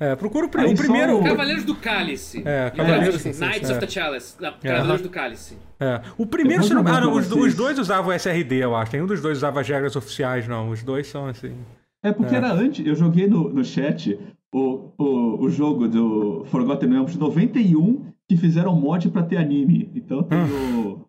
[0.00, 1.18] É, procura o, Aí o só primeiro.
[1.20, 2.42] o- Cavaleiros do Cálice.
[2.44, 3.72] É, Cavaleiros- sim, sim, Knights sim.
[3.72, 4.34] of the Chalice.
[4.40, 5.56] Não, Cavaleiros do Cálice.
[5.80, 6.00] É.
[6.18, 6.82] O primeiro, se não...
[6.86, 8.92] ah, os, os dois usavam SRD, eu acho.
[8.92, 10.68] Nenhum dos dois usava as regras oficiais, não.
[10.70, 11.54] Os dois são assim.
[12.02, 12.38] É porque É.
[12.38, 14.18] era antes, eu joguei no, no chat
[14.52, 19.90] o, o, o jogo do Forgotten Realms de 91 que fizeram mod pra ter anime.
[19.94, 21.06] Então tem o,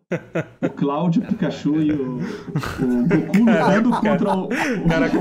[0.62, 4.44] o Cloud, o Pikachu e o, o Goku lutando contra o.
[4.44, 4.48] o-
[4.88, 5.18] Caraca,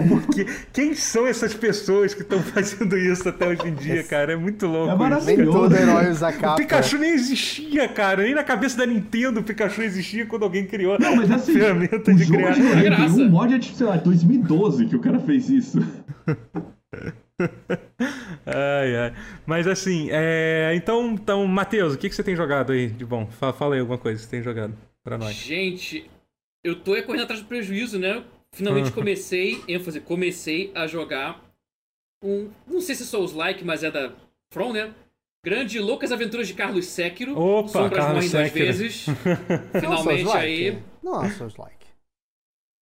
[0.74, 4.34] quem são essas pessoas que estão fazendo isso até hoje em dia, cara?
[4.34, 4.90] É muito louco.
[4.90, 5.00] É isso.
[5.04, 5.38] maravilhoso.
[5.38, 6.56] Nem todo herói usa O capa.
[6.56, 8.24] Pikachu nem existia, cara.
[8.24, 12.12] Nem na cabeça da Nintendo o Pikachu existia quando alguém criou Não, mas assim, ferramenta
[12.12, 12.52] o de jogo criar.
[12.52, 13.22] de 91, graça.
[13.24, 15.80] o mod é de, sei lá, 2012 que o cara fez isso.
[18.46, 19.14] Ai, ai.
[19.46, 20.74] Mas assim, é...
[20.76, 23.26] então, então Matheus, o que, que você tem jogado aí de bom?
[23.28, 25.34] Fa- Fala aí alguma coisa que você tem jogado pra nós.
[25.34, 26.10] Gente,
[26.64, 28.24] eu tô é correndo atrás do prejuízo, né?
[28.52, 31.42] Finalmente comecei, ênfase, comecei a jogar
[32.24, 32.50] um.
[32.66, 34.14] Não sei se é Souls-like, mas é da
[34.50, 34.94] From, né?
[35.44, 37.38] Grande Loucas Aventuras de Carlos Séquiro.
[37.38, 39.06] Opa, Sombras Carlos Morrem duas vezes.
[39.80, 40.80] Finalmente aí.
[41.04, 41.85] Não é Souls-like.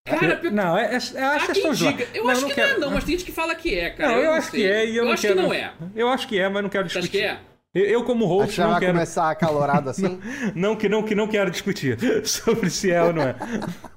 [0.06, 2.08] Cara, Não, é, é, eu acho há que é Souls diga.
[2.14, 3.74] Eu Não, acho não que quero- não é, não, mas tem gente que fala que
[3.74, 4.12] é, cara.
[4.12, 5.36] Não, eu não acho que é e eu, não acho quero...
[5.36, 5.74] que não é.
[5.96, 7.24] Eu acho que é, mas não quero Você discutir.
[7.26, 7.54] acha que é?
[7.76, 8.94] Eu, eu como Acho que host, já não vai quero...
[8.94, 10.20] começar acalorado assim.
[10.54, 13.36] Não que, não que não quero discutir sobre se é ou não é.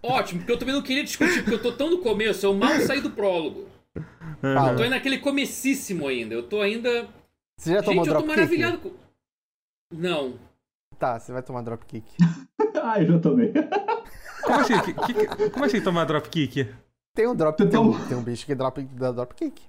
[0.03, 2.73] Ótimo, porque eu também não queria discutir, porque eu tô tão no começo, eu mal
[2.81, 3.69] saí do prólogo.
[3.95, 4.75] Eu Fala.
[4.77, 6.33] tô aí naquele comecíssimo ainda.
[6.35, 7.07] Eu tô ainda.
[7.59, 8.37] Você já tomou Gente, eu tô dropkick?
[8.37, 8.93] maravilhado com.
[9.93, 10.39] Não.
[10.99, 12.07] Tá, você vai tomar dropkick.
[12.83, 13.53] ah, eu já tomei.
[14.47, 14.81] Como assim?
[14.81, 16.69] Que- que- como assim tomar dropkick?
[17.15, 19.61] Tem um drop, tem um, toma- tem um bicho que drop, dá dropkick.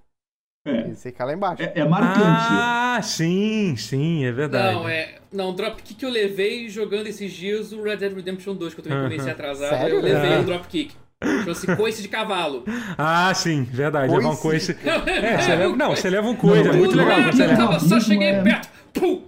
[0.66, 1.64] É, E você cai lá embaixo.
[1.64, 2.20] é, é marcante.
[2.26, 4.76] Ah, sim, sim, é verdade.
[4.76, 5.16] Não, é.
[5.32, 8.84] Não, dropkick que eu levei jogando esses dias o Red Dead Redemption 2, que eu
[8.84, 9.70] também comecei atrasado.
[9.70, 9.96] Sério?
[9.96, 10.40] Eu levei Ah.
[10.42, 10.94] o dropkick.
[11.24, 12.64] Chama-se coice de cavalo.
[12.98, 14.14] Ah, sim, verdade.
[14.14, 14.74] Levar um Coice.
[14.76, 14.88] coice.
[15.10, 17.20] É, você leva, não, você leva um coisa, Não, é muito legal.
[17.22, 18.42] eu tava só cheguei É.
[18.44, 18.70] perto.
[19.00, 19.22] Pum!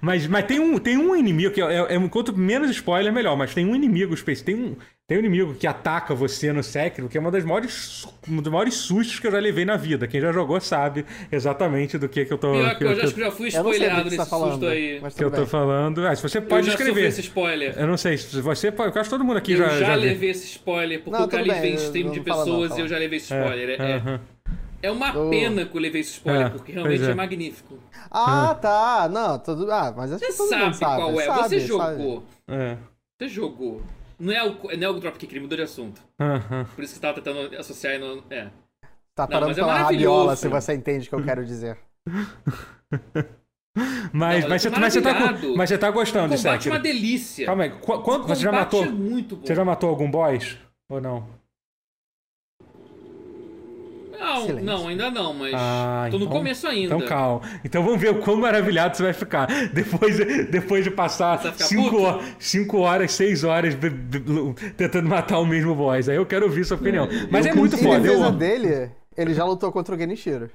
[0.00, 3.36] Mas, mas tem, um, tem um inimigo que é, é, é- quanto menos spoiler, melhor.
[3.36, 4.46] Mas tem um inimigo específico.
[4.46, 4.76] Tem um,
[5.08, 8.50] tem um inimigo que ataca você no Sekiro, que é uma das maiores, um dos
[8.52, 10.06] maiores sustos que eu já levei na vida.
[10.06, 12.52] Quem já jogou sabe exatamente do que, que eu tô.
[12.52, 14.02] Pior que eu já, que acho que eu já fui Eu não sei do spoilerado
[14.04, 14.50] que você nesse tá falando.
[14.52, 14.98] susto aí.
[15.02, 15.46] Mas que eu tô bem.
[15.46, 16.06] falando.
[16.06, 17.08] Ah, se você Eu pode já sofri escrever.
[17.08, 17.74] esse spoiler.
[17.78, 18.94] Eu não sei, se você pode.
[18.94, 20.00] Eu acho que todo mundo aqui Eu já, já, já viu.
[20.04, 22.80] levei esse spoiler, porque Não, o bem, vem eu- stream de fala não, pessoas fala.
[22.80, 23.68] e eu já levei esse spoiler.
[23.70, 24.14] É, é, aham.
[24.14, 24.41] é
[24.90, 25.30] uma Oh.
[25.30, 27.10] pena que eu levei esse spoiler, É, porque realmente é.
[27.10, 27.14] é.
[27.14, 27.78] magnífico.
[28.10, 29.08] Ah, tá.
[29.10, 29.70] Não, tudo.
[29.70, 30.96] Ah, mas acho que Você todo mundo sabe sabe.
[31.02, 31.66] qual é, sabe, você sabe.
[31.68, 32.24] jogou.
[32.48, 32.76] É.
[33.18, 33.82] Você jogou.
[34.18, 36.00] Não é o, não é o Dropkick, ele mudou de assunto.
[36.20, 36.64] Aham.
[36.74, 38.22] Por isso que você tava tentando associar e não.
[38.30, 38.48] É.
[39.14, 40.16] Tá Não, parando mas é pela maravilhoso.
[40.16, 41.76] rabiola, se você entende o que eu quero dizer.
[44.12, 45.14] Mas, Não, mas, eu você, mas, você tá,
[45.56, 47.46] mas você tá gostando O de combate é uma delícia.
[47.46, 48.84] Calma aí, qu- quanto, você já matou?
[48.84, 49.46] é muito bom.
[49.46, 50.58] Você já matou algum boss?
[50.90, 51.26] Ou não?
[54.22, 54.64] Não, Silêncio.
[54.64, 55.52] não, ainda não, mas.
[55.54, 56.94] Ah, tô no então- começo ainda.
[56.94, 57.40] Então calma.
[57.64, 59.46] Então vamos ver o quão maravilhado você vai ficar.
[59.74, 60.16] Depois,
[60.50, 62.02] depois de passar Você vai ficar 5 puto?
[62.02, 64.20] horas, cinco horas, 6 horas be- be-
[64.76, 66.08] tentando matar o mesmo boss.
[66.08, 67.08] Aí eu quero ouvir sua opinião.
[67.30, 67.96] Mas eu é muito Em foda.
[67.96, 68.38] Eu defesa amo.
[68.38, 70.50] dele, ele já lutou contra o Genichiro.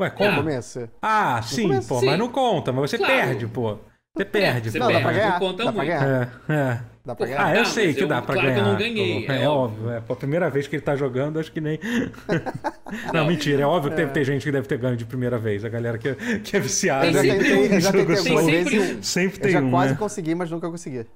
[0.00, 0.36] Ué, No como?
[0.36, 0.88] começo.
[1.02, 2.00] Ah, sim, começo, pô.
[2.00, 2.06] sim.
[2.06, 2.72] Mas não conta.
[2.72, 3.12] Mas você Claro.
[3.12, 3.76] perde, pô.
[4.16, 4.84] Você perde, você pô.
[4.86, 5.38] Não, dá pra perde, ganhar.
[5.38, 5.98] conta Dá pra muito.
[6.00, 6.42] ganhar.
[6.48, 6.80] É, é.
[7.10, 7.44] Dá pra ganhar.
[7.44, 8.66] Ah, eu Tá, sei que eu- dá pra claro que ganhar.
[8.66, 9.90] eu não ganhei, é É, óbvio.
[9.90, 11.78] É, a primeira vez que ele tá jogando, acho que nem.
[13.12, 13.62] não, mentira.
[13.62, 15.64] É óbvio que deve ter gente que deve ter ganho de primeira vez.
[15.64, 17.06] A galera que, que é viciada.
[17.06, 18.96] Eu já sempre tentei, eu já algumas vezes.
[18.98, 19.02] um.
[19.02, 19.70] Sempre Eu tem já um.
[19.70, 19.98] quase né?
[19.98, 21.06] consegui, mas nunca consegui.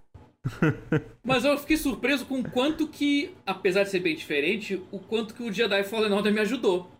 [1.24, 5.32] Mas eu fiquei surpreso com o quanto que, apesar de ser bem diferente, o quanto
[5.32, 6.90] que o Jedi Fallen Order me ajudou.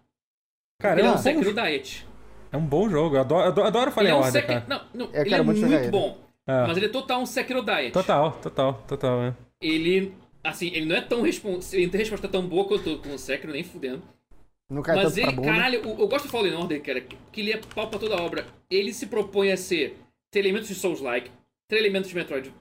[0.80, 2.06] Cara, ele é é um Sekiro bom, Diet.
[2.50, 3.16] é um bom jogo.
[3.16, 4.64] Eu adoro, adoro, adoro Fallen Ele é um Order, cara.
[4.66, 5.90] Não, não, Eu ele é muito muito, ele.
[5.90, 6.23] bom.
[6.46, 6.66] É.
[6.66, 7.92] Mas ele é total um Sekiro Diet.
[7.92, 9.34] Total, total, total, é.
[9.60, 13.14] Ele, assim, ele não é tão responsivo, ele não tem resposta tão boa quanto com
[13.14, 14.02] o Sekiro, nem fudendo.
[14.70, 15.48] Não cai Mas ele, bunda.
[15.48, 18.22] caralho, eu, eu gosto do Fallen Order, cara, que ele é pau pra toda a
[18.22, 18.46] obra.
[18.70, 19.96] Ele se propõe a ser,
[20.30, 21.30] ter elementos de Souls-like,
[21.68, 22.52] ter elementos de Metroid,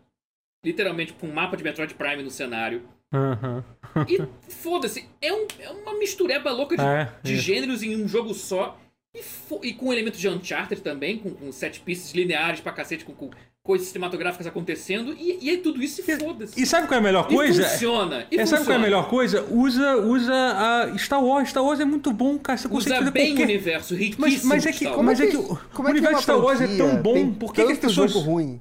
[0.63, 2.83] literalmente com um mapa de Metroid Prime no cenário.
[3.13, 3.63] Aham.
[4.09, 4.17] E
[4.51, 8.75] foda-se, é, um, é uma mistureba louca de, É, de gêneros em um jogo só.
[9.15, 9.21] E,
[9.67, 13.29] e com elementos de Uncharted também, com, com set pieces lineares pra cacete, com, com
[13.63, 15.13] coisas cinematográficas acontecendo.
[15.17, 16.61] E, e aí tudo isso e foda-se.
[16.61, 17.63] E sabe qual é a melhor E coisa?
[17.63, 18.27] funciona.
[18.29, 18.79] E É, sabe qual é a funciona.
[18.79, 19.43] melhor coisa?
[19.49, 21.49] Usa, usa a Star Wars.
[21.49, 22.57] Star Wars é muito bom, cara.
[22.57, 23.41] Você consegue Usa fazer bem qualquer...
[23.43, 24.25] o universo, riquíssimo.
[24.27, 25.35] Mas, mas é de que, Star mas é Wars.
[25.35, 27.13] que o, Como o é que universo uma de Star Wars é tão bom.
[27.13, 28.11] tem Por que, que as pessoas.
[28.11, 28.59] jogo ruim?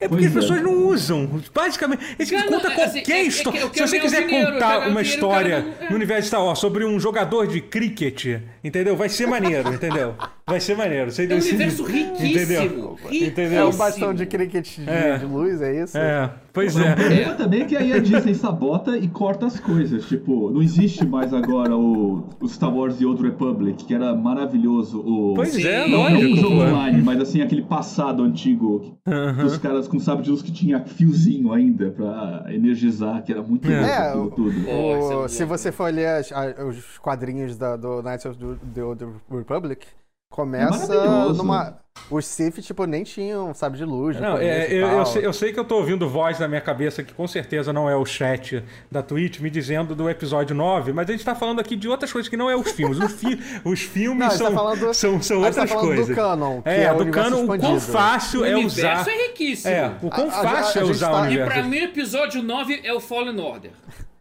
[0.00, 0.48] É porque as Pois é.
[0.48, 1.40] pessoas não usam.
[1.54, 3.60] Basicamente, esse Cara, conta não, qualquer assim, é- é história.
[3.60, 5.90] eu Se quero você quiser dinheiro, contar uma história não- é.
[5.90, 8.96] no universo de Star Wars sobre um jogador de cricket, entendeu?
[8.96, 10.14] Vai ser maneiro, entendeu?
[10.46, 11.12] Vai ser maneiro.
[11.12, 12.26] Você, É um universo riquíssimo.
[12.26, 12.62] Entendeu?
[12.98, 12.98] riquíssimo.
[13.28, 13.60] Entendeu?
[13.60, 15.16] É um bastão de cricket de, É.
[15.18, 15.96] de luz, é isso?
[15.96, 16.94] É, pois O é.
[16.94, 20.06] problema também é que aí a Disney sabota e corta as coisas.
[20.06, 25.00] Tipo, não existe mais agora o, o Star Wars The Old Republic, que era maravilhoso.
[25.00, 25.66] O, Pois Sim.
[25.66, 26.36] é, Não, não um lógico.
[26.36, 28.96] jogo online, mas assim, aquele passado antigo
[29.42, 33.68] dos caras com sabre de luz que tinha fiozinho ainda pra energizar, que era muito
[33.70, 33.80] É.
[33.80, 34.70] louco É, aquilo o- tudo.
[34.70, 38.38] O- isso é se você for ler as- a- os quadrinhos da- do Knights of
[38.38, 39.86] the, the Old Republic,
[40.34, 41.78] começa numa.
[42.10, 44.18] Os Sith, tipo, nem tinham sabe de luz.
[44.20, 47.04] Não, é, eu, eu sei, eu sei que eu tô ouvindo voz na minha cabeça
[47.04, 51.08] que com certeza não é o chat da Twitch me dizendo do episódio 9, mas
[51.08, 52.98] a gente tá falando aqui de outras coisas que não é os filmes.
[52.98, 55.88] Os, fi- os filmes Não, a tá são, falando- são, são a tá outras falando
[55.90, 56.16] do coisas.
[56.16, 59.08] canon, que é, é o do universo canon, o quão fácil O é universo usar.
[59.10, 59.72] é riquíssimo.
[59.74, 61.52] É, o quão A- a- fácil a é gente usar tá- o E E universo.
[61.52, 63.70] pra mim, o episódio 9 é o Fallen Order.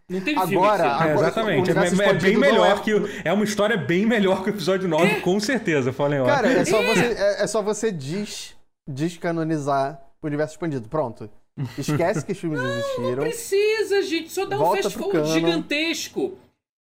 [0.10, 1.70] Não teve filme Agora, que É, agora- exatamente.
[1.72, 2.94] É, é bem melhor não é- que.
[2.94, 6.26] o- É uma história bem melhor que o episódio 9, com certeza, falem ó.
[6.26, 8.56] Cara, é só você, é, é só você des,
[8.88, 10.88] descanonizar o universo expandido.
[10.90, 11.30] Pronto.
[11.78, 13.24] Esquece que os filmes Não existiram.
[13.24, 14.32] precisa, gente.
[14.32, 16.38] Só dá um fast forward gigantesco.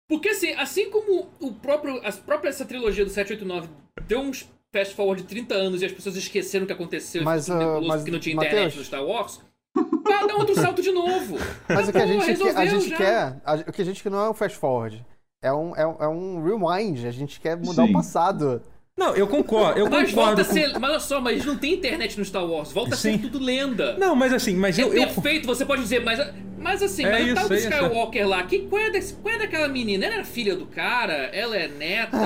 [0.08, 3.68] Porque assim, assim como o próprio, a própria essa trilogia do 789
[4.06, 7.48] deu uns fast forward de 30 anos e as pessoas esqueceram o que aconteceu Mas,
[7.48, 9.40] nebuloso mas, porque não tinha Mateus- internet no Star Wars,
[9.74, 11.36] vai dar outro salto de novo.
[11.68, 13.40] Mas o que a gente, quer, a gente quer.
[13.44, 15.04] a- o que a gente quer não é um fast forward.
[15.42, 17.06] É um, é, um- é um rewind.
[17.06, 17.90] A gente quer mudar Sim.
[17.90, 18.62] o passado.
[18.96, 20.42] Não, eu concordo, eu Mas volta concordo.
[20.42, 20.78] a com- ser.
[20.78, 22.70] Mas olha só, mas não tem internet no Star Wars.
[22.70, 23.12] Volta a Sim.
[23.14, 23.96] ser tudo lenda.
[23.98, 24.94] Não, mas assim, mas É eu.
[24.94, 25.02] eu...
[25.08, 26.20] perfeito, você pode dizer, mas,
[26.56, 27.58] mas assim, É mas o tal do é.
[27.58, 30.06] Skywalker lá, que, qual, é desse, qual é daquela menina?
[30.06, 31.12] Ela era filha do cara?
[31.32, 32.16] Ela é neta?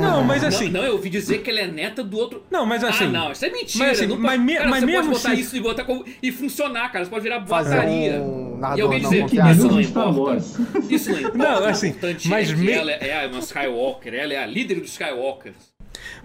[0.00, 0.66] Não, mas assim.
[0.68, 2.44] Não, não, eu ouvi dizer que ela é neta do outro.
[2.48, 3.04] Não, mas assim.
[3.06, 3.84] ah, não, isso é mentira.
[3.84, 4.42] mas assim, não mas pode...
[4.44, 7.04] me- cara, mas você mesmo pode botar se- isso e, botar como- e funcionar, cara.
[7.04, 8.22] Você pode virar botaria.
[8.22, 9.52] um e alguém não dizer, Que confiável.
[9.54, 10.36] isso não importa.
[10.88, 11.38] Isso não importa.
[11.38, 14.46] Não, o assim, importante mas é que me- ela é uma Skywalker, ela é a
[14.46, 15.71] líder dos Skywalkers.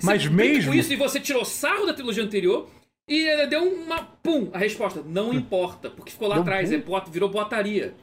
[0.04, 2.70] Mas Você mesmo- isso, e você tirou sarro da trilogia anterior
[3.08, 4.04] e deu uma.
[4.22, 4.50] Pum!
[4.54, 6.76] A resposta: não importa, porque ficou lá Deu atrás, pum?
[6.76, 6.78] é
[7.12, 7.96] virou botaria.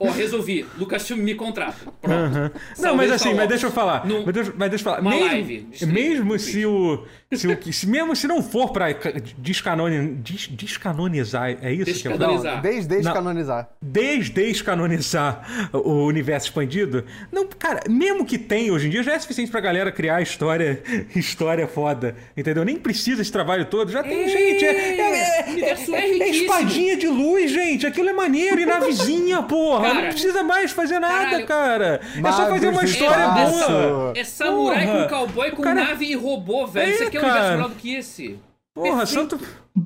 [0.00, 0.64] Ó, resolvi.
[0.78, 1.76] Lucasfilm me contrata.
[2.00, 2.52] Pronto.
[2.78, 4.06] Não, mas assim, mas deixa eu falar.
[4.06, 5.00] Num- Mas deixa, mas deixa eu falar.
[5.00, 7.72] uma mesmo live mesmo no se o, se o.
[7.72, 12.18] se- Mesmo se não for pra ca- descanoni, des, descanonizar, é isso que eu falo?
[12.18, 12.54] Descanonizar.
[12.56, 13.12] Não, desde, desde Não.
[13.14, 13.68] canonizar.
[13.82, 19.50] desdescanonizar o universo expandido, não, cara, mesmo que tenha hoje em dia, já é suficiente
[19.50, 20.82] pra galera criar história,
[21.14, 22.64] história foda, entendeu?
[22.64, 26.24] Nem precisa esse trabalho todo, já tem É, gente, é, é, é é riquíssimo.
[26.44, 30.98] espadinha de luz, gente, aquilo é maneiro, e navezinha, porra, Cara, não precisa mais fazer
[30.98, 31.46] nada, caralho.
[31.46, 33.68] cara, é só fazer uma Magos história espaço.
[33.72, 34.12] boa.
[34.16, 35.02] É samurai Porra.
[35.02, 36.90] com cowboy, com cara- nave e robô, velho.
[36.90, 38.38] É, Isso aqui é um universo melhor do que esse.
[38.74, 39.38] Porra, Perfeito.
[39.38, 39.40] santo,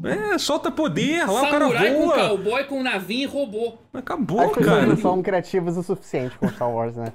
[0.06, 3.74] é, solta poder, lá o cara Samurai com voa, cowboy, com navinha e robô.
[3.94, 4.86] acabou, pessoas cara.
[4.86, 7.12] não são criativas o suficiente com Star Wars, né?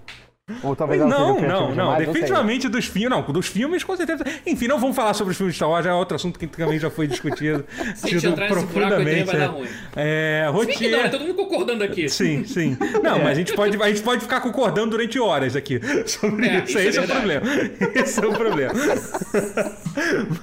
[0.64, 1.98] Ou talvez elas Não, não, não.
[1.98, 3.10] Definitivamente dos filmes.
[3.10, 4.24] Não, dos filmes, com certeza.
[4.46, 6.48] Enfim, não vamos falar sobre os filmes de Star Wars, já é outro assunto que
[6.48, 7.66] também já foi discutido.
[7.96, 9.68] Se a gente tido entrar nesse buraco, ideia vai dar ruim.
[9.96, 11.12] É, não, é Rotier.
[11.12, 12.10] todo mundo concordando aqui.
[12.10, 12.78] Sim, sim.
[13.04, 16.64] Não, mas a gente, pode, a gente pode ficar concordando durante horas aqui sobre É,
[16.64, 16.78] isso.
[16.78, 17.42] isso é Esse é o problema.
[17.96, 18.74] Esse é o problema.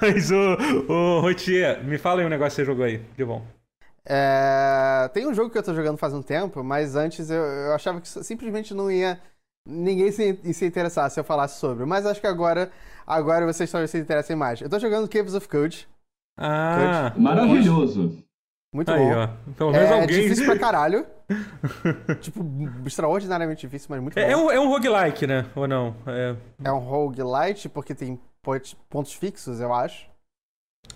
[0.01, 3.43] mas, ô, ô, Rotier, me fala aí um negócio que você jogou aí, de bom.
[4.09, 7.73] É, Tem um jogo que eu tô jogando faz um tempo, mas antes eu, eu
[7.75, 9.19] achava que simplesmente não ia.
[9.67, 11.85] Ninguém se, se interessar se eu falasse sobre.
[11.85, 12.71] Mas acho que agora,
[13.07, 14.61] agora vocês talvez se interessem mais.
[14.61, 15.89] Eu tô jogando Caves of Code.
[16.39, 18.17] Ah, Maravilhoso.
[18.73, 19.13] Muito aí, bom.
[19.23, 19.29] ó.
[19.57, 20.21] Pelo menos É alguém.
[20.23, 21.07] difícil pra caralho.
[22.21, 22.41] tipo,
[22.85, 24.31] extraordinariamente difícil, mas muito É, bom.
[24.31, 25.47] é um, é um roguelike, né?
[25.55, 25.95] Ou não?
[26.07, 26.37] É...
[26.63, 28.21] É um roguelite, porque tem
[28.89, 30.07] pontos fixos, eu acho.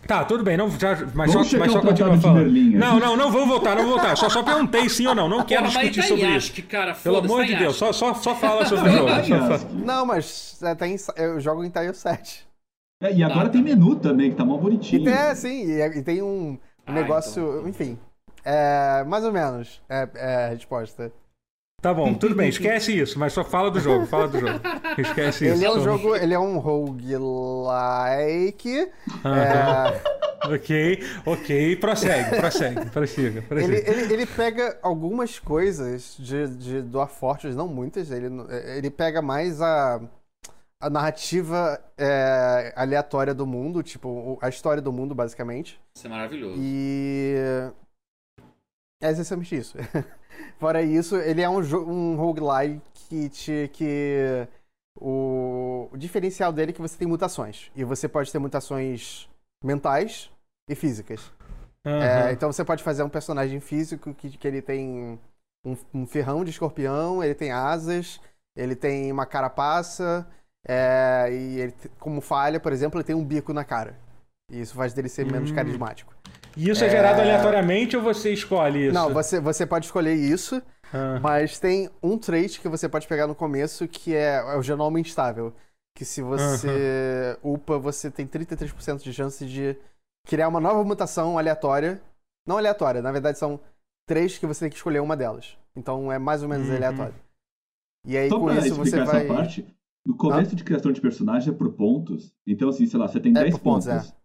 [0.07, 2.45] Tá, tudo bem, não, já, mas vamos só, mas só continua falando.
[2.45, 4.17] Berlim, não, não, não vou voltar, não vou voltar.
[4.17, 5.29] Só, só perguntei sim ou não.
[5.29, 6.63] Não quero Porra, discutir tá sobre isso.
[6.65, 9.11] Cara, Pelo amor de Deus, só, só, só fala sobre o jogo.
[9.85, 12.49] Não, mas é, tem, eu jogo em Tile 7.
[13.03, 15.03] É, e agora tá, tem menu também, que tá mó bonitinho.
[15.03, 17.69] E tem, é, sim, e, e tem um, um ah, negócio, então.
[17.69, 17.99] enfim.
[18.45, 21.13] É, mais ou menos é, é a resposta.
[21.81, 24.61] Tá bom, tudo bem, esquece isso, mas só fala do jogo, fala do jogo.
[24.99, 25.65] Esquece ele isso.
[25.65, 27.23] Ele é um jogo, ele é um roguelike.
[29.25, 30.21] Uh é...
[30.43, 33.45] Ok, ok, prossegue, prossegue, prossiga.
[33.51, 38.27] Ele, ele, ele, pega algumas coisas de, de Dwarf Fortress, não muitas, ele,
[38.77, 40.01] ele pega mais a,
[40.81, 45.79] a narrativa é, aleatória do mundo, tipo, a história do mundo, basicamente.
[45.95, 46.57] Isso é maravilhoso.
[46.59, 47.35] E.
[49.03, 49.77] É essencialmente isso.
[50.59, 54.47] Fora isso, ele é um, um roguelike que, te, que
[54.99, 57.71] o, o diferencial dele é que você tem mutações.
[57.75, 59.29] E você pode ter mutações
[59.65, 60.31] mentais
[60.69, 61.33] e físicas.
[61.85, 62.03] Uhum.
[62.03, 65.19] É, então você pode fazer um personagem físico que, que ele tem
[65.65, 68.21] um, um ferrão de escorpião, ele tem asas,
[68.55, 70.27] ele tem uma carapaça,
[70.67, 73.99] é, e ele, como falha, por exemplo, ele tem um bico na cara.
[74.51, 75.55] E isso faz dele ser menos hum.
[75.55, 76.15] carismático.
[76.57, 76.87] E isso é...
[76.87, 76.91] é...
[76.91, 78.95] gerado aleatoriamente ou você escolhe isso?
[78.95, 81.19] Não, você, você pode escolher isso, ah.
[81.21, 84.99] mas tem um trait que você pode pegar no começo que é, é o genoma
[85.01, 85.53] instável.
[85.97, 87.55] Que se você uh -huh.
[87.55, 89.77] upa, você tem 33% de chance de
[90.27, 92.01] criar uma nova mutação aleatória.
[92.47, 93.61] Não aleatória, na verdade são
[94.09, 95.57] três que você tem que escolher uma delas.
[95.77, 96.77] Então é mais ou menos uh uhum.
[96.77, 97.15] aleatório.
[98.07, 99.27] E aí Só com isso você vai.
[99.27, 99.67] Parte,
[100.07, 100.57] no começo ah?
[100.57, 102.33] de criação de personagem é por pontos.
[102.47, 103.87] Então, assim, sei lá, você tem é 10 pontos.
[103.87, 104.20] pontos é.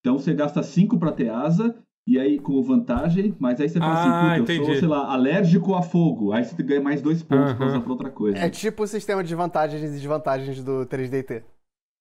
[0.00, 1.76] Então você gasta 5 pra ter asa,
[2.06, 5.12] e aí como vantagem, mas aí você fala assim, ah, assim, eu sou, sei lá,
[5.12, 6.32] alérgico a fogo.
[6.32, 8.38] Aí você ganha mais 2 pontos pra usar pra outra coisa.
[8.38, 11.44] É tipo o sistema de vantagens e desvantagens do 3DT.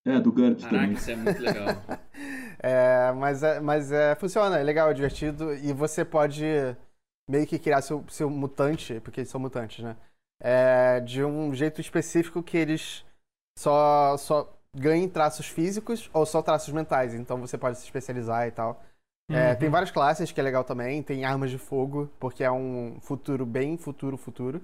[0.08, 0.97] É, do GURPS Caraca, também.
[0.97, 1.68] isso é muito legal.
[2.60, 6.45] é, mas é, mas é, funciona, é legal, é divertido, e você pode
[7.30, 9.95] meio que criar seu, seu mutante, porque eles são mutantes, né?
[10.41, 13.06] É, de um jeito específico que eles
[13.58, 17.13] só, só ganhem traços físicos ou só traços mentais.
[17.13, 18.82] Então você pode se especializar e tal.
[19.30, 19.39] É, uhum.
[19.39, 21.03] É, tem várias classes que é legal também.
[21.03, 24.61] Tem armas de fogo, porque é um futuro bem futuro, futuro.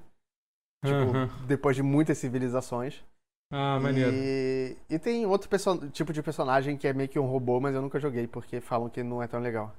[0.84, 1.30] Tipo, uhum.
[1.46, 3.04] depois de muitas civilizações.
[3.52, 4.12] Ah, maneiro.
[4.14, 5.50] E, e tem outro
[5.92, 8.90] tipo de personagem que é meio que um robô, mas eu nunca joguei porque falam
[8.90, 9.76] que não é tão legal.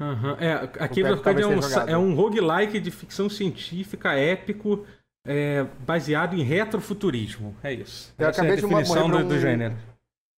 [0.00, 0.32] Uhum.
[0.40, 1.14] É, aqui é
[1.46, 4.84] um, é um roguelike de ficção científica épico
[5.24, 7.56] é, baseado em retrofuturismo.
[7.62, 8.14] É isso.
[8.18, 9.28] Eu Essa acabei é a definição de morrer do, um...
[9.28, 9.76] do, gênero.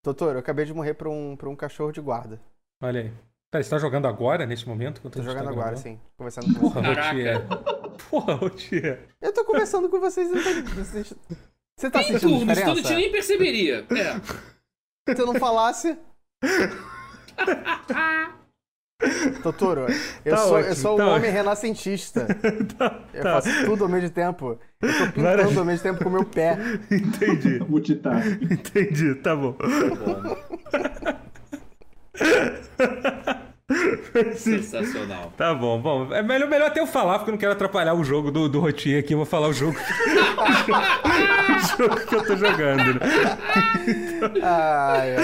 [0.04, 2.40] Doutor, eu acabei de morrer pra um, pra um cachorro de guarda.
[2.80, 3.12] Olha aí.
[3.50, 5.00] Pera, você tá jogando agora, nesse momento?
[5.10, 6.00] Tô jogando tá agora, sim.
[6.16, 7.42] Conversando com Porra, Rotier.
[8.10, 9.08] Porra, Rotier.
[9.20, 10.30] Eu tô conversando com vocês.
[10.30, 11.14] Vocês...
[11.76, 12.66] Você tá sentindo turnos, diferença?
[12.66, 13.86] Todo dia nem perceberia.
[13.90, 14.20] É.
[15.14, 15.96] Se eu não falasse...
[19.42, 19.86] Totoro,
[20.24, 21.18] eu tá sou, ótimo, eu sou tá um ótimo.
[21.18, 22.26] homem renascentista.
[22.78, 23.32] tá, eu tá.
[23.34, 24.58] faço tudo ao mesmo tempo.
[24.80, 25.58] Eu tô pintando Maravilha.
[25.58, 26.58] ao mesmo tempo com o meu pé.
[26.90, 27.60] Entendi.
[27.68, 28.26] Multitask.
[28.42, 29.52] Entendi, tá bom.
[29.52, 29.66] Tá
[30.14, 30.36] bom.
[34.34, 35.32] Sensacional.
[35.36, 36.14] Tá bom, bom.
[36.14, 38.60] É melhor, melhor até eu falar, porque eu não quero atrapalhar o jogo do, do
[38.60, 39.12] Rotier aqui.
[39.12, 39.76] Eu vou falar o jogo.
[41.46, 42.94] o jogo que eu tô jogando.
[42.94, 43.00] Né?
[44.42, 45.16] Ai,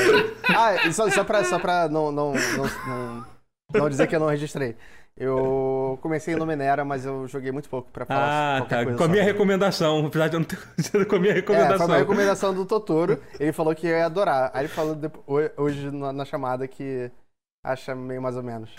[0.54, 0.78] ai.
[0.84, 3.31] Ah, só, só pra, só pra não, não, não, não
[3.80, 4.76] não dizer que eu não registrei.
[5.16, 8.58] Eu comecei no Minera, mas eu joguei muito pouco pra falar.
[8.58, 8.84] Ah, tá.
[8.96, 10.58] Com a minha recomendação, apesar de eu não ter
[11.06, 11.84] com a minha recomendação.
[11.84, 13.20] É, foi a recomendação do Totoro.
[13.38, 14.50] Ele falou que ia adorar.
[14.54, 14.98] Aí ele falou
[15.56, 17.10] hoje na chamada que
[17.62, 18.70] acha meio mais ou menos.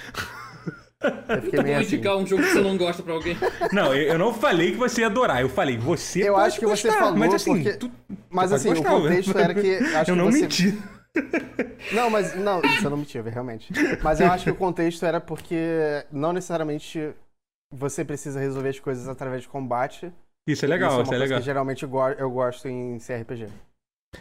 [1.30, 1.96] Eu fiquei meio assim.
[1.96, 3.38] indicar um jogo que você não gosta pra alguém.
[3.74, 5.42] Não, eu não falei que você ia adorar.
[5.42, 7.78] Eu falei, você Eu acho que gostar, você falou, mas assim, porque...
[7.78, 7.92] tu,
[8.30, 10.42] mas assim, gostar, o contexto era que acho eu não você...
[10.42, 10.80] menti.
[11.92, 13.72] Não, mas não, isso eu não mentia, realmente.
[14.02, 17.14] Mas eu acho que o contexto era porque não necessariamente
[17.72, 20.12] você precisa resolver as coisas através de combate.
[20.48, 21.40] Isso é legal, isso é, isso é legal.
[21.40, 23.48] Que geralmente eu gosto em CRPG.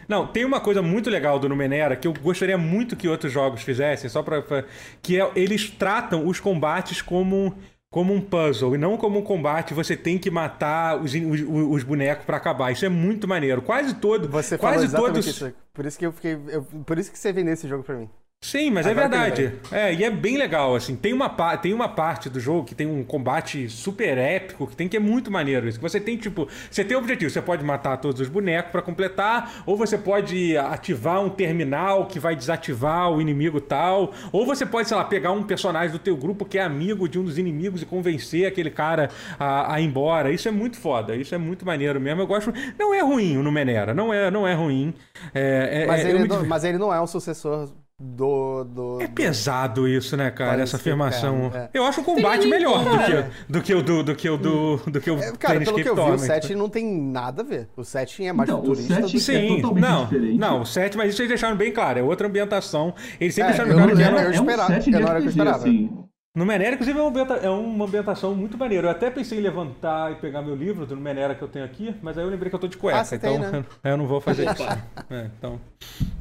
[0.07, 3.61] Não, tem uma coisa muito legal do Numenera que eu gostaria muito que outros jogos
[3.61, 4.65] fizessem, só para
[5.01, 7.55] que é eles tratam os combates como
[7.93, 9.71] como um puzzle e não como um combate.
[9.71, 12.71] Você tem que matar os, os, os bonecos para acabar.
[12.71, 13.61] Isso é muito maneiro.
[13.61, 15.27] Quase todo, você quase todos.
[15.27, 15.53] Isso.
[15.71, 18.09] Por isso que eu fiquei, eu, por isso que você vendeu esse jogo para mim.
[18.43, 19.53] Sim, mas é Agora é verdade.
[19.71, 20.97] É, e é bem legal, assim.
[20.97, 24.89] Tem uma, tem uma parte do jogo que tem um combate super épico, que tem
[24.89, 25.79] que é muito maneiro isso.
[25.79, 28.81] Que você tem, tipo, você tem o objetivo, você pode matar todos os bonecos para
[28.81, 34.65] completar, ou você pode ativar um terminal que vai desativar o inimigo tal, ou você
[34.65, 37.37] pode, sei lá, pegar um personagem do teu grupo que é amigo de um dos
[37.37, 40.29] inimigos e convencer aquele cara a, a ir embora.
[40.29, 42.21] Isso é muito foda, isso é muito maneiro mesmo.
[42.21, 42.53] Eu gosto.
[42.77, 44.93] Não é ruim o Numenera, não é, não é ruim.
[45.33, 47.69] É, é, mas, é, ele não, mas ele não é um sucessor
[48.05, 50.51] do, do, É do- pesado isso, né, cara?
[50.51, 51.51] Parece Essa afirmação.
[51.53, 51.69] é, é.
[51.73, 53.29] Eu acho o combate Tem melhor do que, né?
[53.47, 55.87] do que o do, do que o do, do que o É, cara, pelo que
[55.87, 56.17] eu vi, o Torment.
[56.19, 57.69] 7 não tem nada a ver.
[57.77, 59.19] O 7 é mais Então, o futurista 7 do que...
[59.19, 60.37] Sim, É totalmente não, diferente.
[60.37, 62.93] não, o 7, mas isso eles deixaram bem claro, é outra ambientação.
[63.19, 65.07] Eles sempre É, deixaram eu claro não que era, eu é um esperava- eu não
[65.07, 65.57] era o que eu esperava.
[65.57, 65.89] assim.
[66.35, 68.87] No Menera, inclusive, é uma, é uma ambientação muito maneira.
[68.87, 71.93] Eu até pensei em levantar e pegar meu livro do Menera que eu tenho aqui,
[72.01, 73.65] mas aí eu lembrei que eu tô de cueca, Ah, você então tem, né?
[73.83, 74.63] eu não vou fazer isso.
[75.11, 75.61] É, então,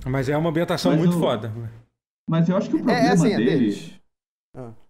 [0.07, 1.51] mas é uma ambientação Mas muito o- foda.
[2.29, 3.59] Mas eu acho que o É, problema é assim, é dele.
[3.59, 4.01] deles.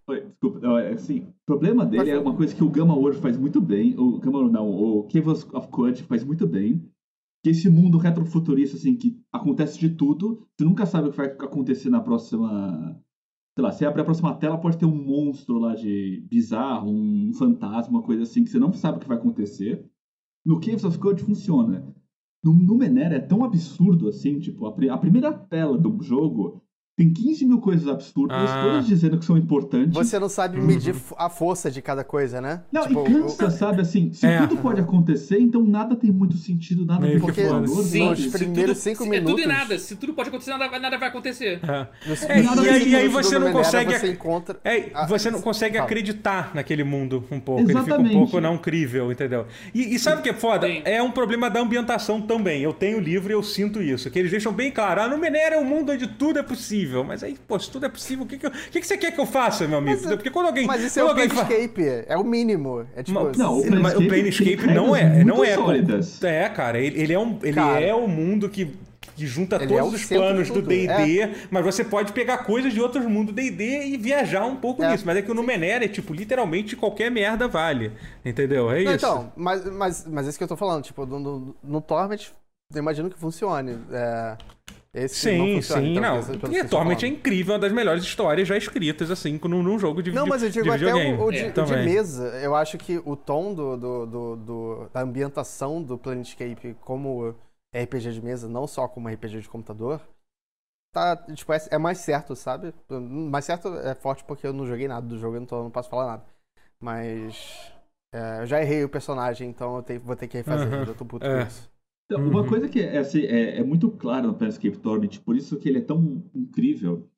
[0.09, 2.95] Oi, desculpa, não, é assim, o problema dele Pode é uma coisa que o Gamma
[2.97, 6.85] World faz muito bem, o Gamma World não, o Caves of Code faz muito bem,
[7.45, 11.27] que esse mundo retrofuturista, assim, que acontece de tudo, você nunca sabe o que vai
[11.27, 13.01] acontecer na próxima...
[13.55, 17.32] Sei lá, você abre a próxima tela, pode ter um monstro lá de bizarro, um
[17.34, 19.86] fantasma, uma coisa assim, que você não sabe o que vai acontecer.
[20.44, 21.94] No Caves of Code funciona.
[22.42, 26.61] No, no Menera é tão absurdo, assim, tipo, a, a primeira tela do jogo
[27.05, 28.62] tem 15 mil coisas absurdas, Ah.
[28.62, 29.94] todas dizendo que são importantes.
[29.94, 32.62] Você não sabe medir f- a força de cada coisa, né?
[32.70, 33.80] Não, Tipo, e cansa, sabe?
[33.82, 34.38] Assim, se É.
[34.46, 37.66] tudo pode acontecer, então nada tem muito sentido, nada Meio tem Porque valor.
[37.68, 39.78] Sim, nos se primeiros tudo- cinco se É tudo e minutos- nada.
[39.78, 41.61] Se tudo pode acontecer, nada, nada vai acontecer.
[41.62, 41.86] É.
[42.28, 44.59] É, e aí- e aí minutos você não consegue Você encontra...
[44.64, 45.86] É, Ah, você não consegue fala.
[45.86, 47.61] acreditar naquele mundo um pouco.
[47.62, 48.14] Ele fica um Exatamente.
[48.14, 49.46] pouco não crível, entendeu?
[49.74, 50.66] E, e sabe o que é foda?
[50.66, 50.82] Sim.
[50.84, 52.62] É um problema da ambientação também.
[52.62, 54.11] Eu tenho o livro e eu sinto isso.
[54.11, 55.03] Que eles deixam bem claro.
[55.03, 56.91] Ah, no Menera é um mundo onde tudo é possível.
[57.05, 58.97] Mas aí, pô, se tudo é possível, o que, que, eu- o que, que você
[58.99, 60.01] quer que eu faça, meu amigo?
[60.03, 60.66] Mas, Porque quando alguém.
[60.66, 62.86] Mas isso é o alguém fa- Planescape, é o mínimo.
[62.95, 63.18] É tipo...
[63.38, 65.55] Não, o Sim, mas o Planescape Planescape tem não é, não muito é.
[65.55, 66.22] sólidas.
[66.22, 67.80] É, cara, ele, ele é um, ele Cara.
[67.80, 68.74] é o mundo que,
[69.16, 72.72] que junta Ele todos é o os planos do D&D, mas você pode pegar coisas
[72.72, 74.90] de outros mundos D&D e viajar um pouco É.
[74.90, 75.05] nisso.
[75.07, 77.93] Mas é que o Numenera é tipo literalmente qualquer merda vale,
[78.24, 78.70] entendeu?
[78.70, 79.07] É Não, isso.
[79.07, 80.82] então, mas, mas, mas é isso que eu tô falando.
[80.82, 82.30] Tipo, no, no, no Torment,
[82.74, 83.76] eu imagino que funcione.
[83.93, 84.36] É,
[84.95, 86.53] esse não Sim, funciona, sim, então, não.
[86.59, 90.12] E Torment é incrível, uma das melhores histórias já escritas, assim, num, num jogo de
[90.12, 91.49] Não, mas eu digo até o, o de, É.
[91.49, 92.28] o de mesa.
[92.40, 97.34] Eu acho que o tom do, do, do- do- da ambientação do Planescape como
[97.74, 100.01] RPG de mesa, não só como RPG de computador,
[100.93, 102.74] tá, tipo, é, é mais certo, sabe?
[102.90, 105.90] Mais certo é forte porque eu não joguei nada do jogo, então eu não posso
[105.90, 106.24] falar nada.
[106.80, 107.72] Mas
[108.14, 110.68] é, eu já errei o personagem, então eu vou ter que refazer.
[110.68, 110.84] Aham.
[110.86, 111.30] Eu tô puto É.
[111.30, 111.72] com isso.
[112.07, 112.30] Então, Uhum.
[112.30, 115.68] Uma coisa que é, assim, é, é muito clara no Planescape Torment, por isso que
[115.68, 117.09] ele é tão incrível,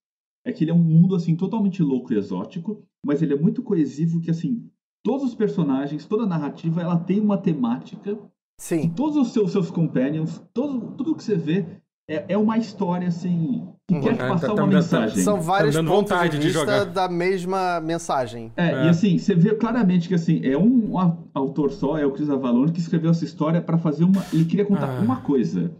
[0.44, 3.62] é que ele é um mundo assim totalmente louco e exótico, mas ele é muito
[3.62, 4.70] coesivo que assim,
[5.02, 8.18] todos os personagens, toda a narrativa, ela tem uma temática
[8.60, 8.90] Sim.
[8.90, 11.66] todos os seus, seus companions, todo, tudo que você vê
[12.08, 14.00] é, é uma história assim que Uhum.
[14.00, 15.22] quer É, te tá- passar tá uma mensagem.
[15.22, 18.50] São vários dando pontos vontade de de vista da mesma mensagem.
[18.56, 18.86] É, É.
[18.86, 20.92] e assim, você vê claramente que assim, é um
[21.34, 24.24] autor só, é o Chris Avalon, que escreveu essa história para fazer uma.
[24.32, 25.00] Ele queria contar Ah.
[25.00, 25.70] uma coisa.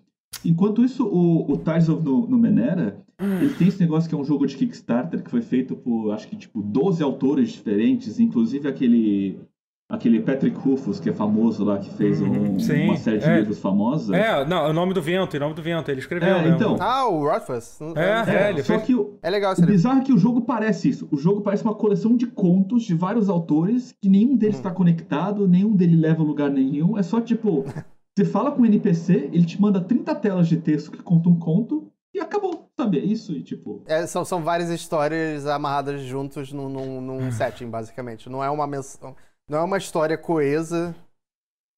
[0.44, 3.38] Enquanto isso, o, o Tides of no, Numenera, Hum.
[3.40, 6.26] ele tem esse negócio que é um jogo de Kickstarter que foi feito por, acho
[6.28, 9.38] que, tipo, 12 autores diferentes, inclusive aquele.
[9.86, 13.26] Aquele Patrick Rufus, que é famoso lá, que fez Uhum, um- sim, uma série de
[13.26, 13.38] é.
[13.40, 14.16] livros famosa.
[14.16, 16.36] É, não, o nome do vento, o nome do vento, ele escreveu.
[16.36, 16.48] É, né?
[16.56, 16.76] então.
[16.80, 17.78] Ah, o Rothfuss.
[17.94, 19.74] É, É, ele só fez- que o, É legal O esse livro.
[19.74, 21.06] bizarro é que o jogo parece isso.
[21.12, 24.58] O jogo parece uma coleção de contos de vários autores que nenhum deles Hum.
[24.60, 26.96] está conectado, nenhum dele leva a lugar nenhum.
[26.96, 27.64] É só tipo,
[28.16, 31.38] você fala com o NPC, ele te manda 30 telas de texto que contam um
[31.38, 32.98] conto e acabou, sabe?
[33.00, 33.82] É isso e tipo.
[33.86, 38.30] É, são, são várias histórias amarradas juntos num, num, num setting, basicamente.
[38.30, 39.14] Não é uma menção,
[39.48, 40.94] não é uma história coesa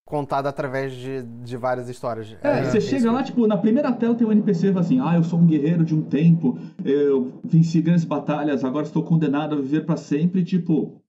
[0.07, 2.37] contada através de, de várias histórias.
[2.43, 5.01] É, você isso chega lá, tipo, na primeira tela tem um NPC e fala assim:
[5.01, 9.55] Ah, eu sou um guerreiro de um tempo, eu venci grandes batalhas, agora estou condenado
[9.55, 11.03] a viver pra sempre, tipo.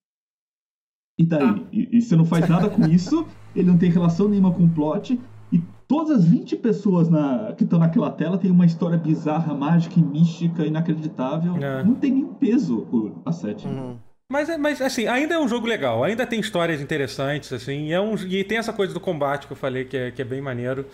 [1.19, 1.43] E daí?
[1.43, 1.63] Ah.
[1.71, 4.69] E, e você não faz nada com isso, ele não tem relação nenhuma com o
[4.69, 5.19] plot,
[5.51, 9.99] e todas as 20 pessoas na, que estão naquela tela têm uma história bizarra, mágica
[9.99, 11.55] e mística, inacreditável.
[11.57, 11.83] É.
[11.83, 13.67] Não tem nem peso o, a setting.
[13.67, 13.97] Uhum.
[14.29, 17.93] Mas, é- mas, assim, ainda é um jogo legal, ainda tem histórias interessantes, assim, e,
[17.93, 20.25] é um, e tem essa coisa do combate que eu falei que é, que é
[20.25, 20.85] bem maneiro.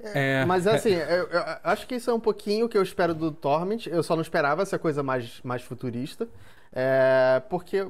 [0.00, 3.14] É, Mas assim, eu, eu acho que isso é um pouquinho o que eu espero
[3.14, 3.86] do Torment.
[3.86, 6.28] Eu só não esperava essa coisa mais, mais futurista.
[6.72, 7.86] É, porque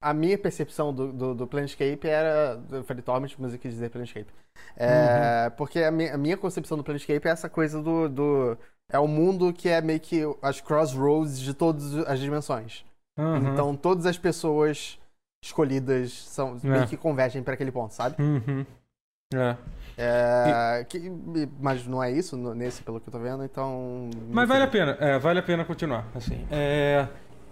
[0.00, 2.60] a minha percepção do, do, do Planescape era.
[2.70, 4.32] Eu falei Torment, mas eu quis dizer Planescape.
[4.76, 8.58] É, Porque a minha, a minha concepção do Planescape é essa coisa do, do.
[8.90, 12.84] É um mundo que é meio que as crossroads de todas as dimensões.
[13.18, 13.52] Uhum.
[13.52, 14.98] Então todas as pessoas
[15.42, 16.66] escolhidas são, É.
[16.66, 18.16] meio que convergem para aquele ponto, sabe?
[18.20, 18.64] Uhum.
[19.34, 19.56] É.
[19.96, 21.10] É, que-
[21.60, 24.10] mas não é isso nesse, pelo que eu tô vendo, então.
[24.30, 26.44] Mas vale a pena, é, vale a pena continuar, assim.
[26.50, 27.06] É,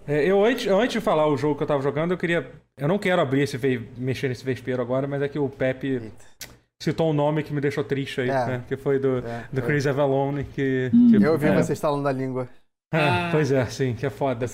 [0.07, 2.51] é, eu antes, antes de falar o jogo que eu tava jogando, eu queria...
[2.77, 3.59] Eu não quero abrir esse,
[3.97, 6.25] mexer nesse vespeiro agora, mas é que o Pepe Eita.
[6.83, 8.47] citou um nome que me deixou triste aí, É.
[8.47, 8.65] né?
[8.67, 10.91] Que foi do, É, do eu- Chris Avalone, que...
[10.93, 11.11] Hum.
[11.11, 12.49] que- Eu ouvi é, você estalando a língua.
[12.93, 13.29] É, ah.
[13.33, 14.45] Pois é, sim, que é foda.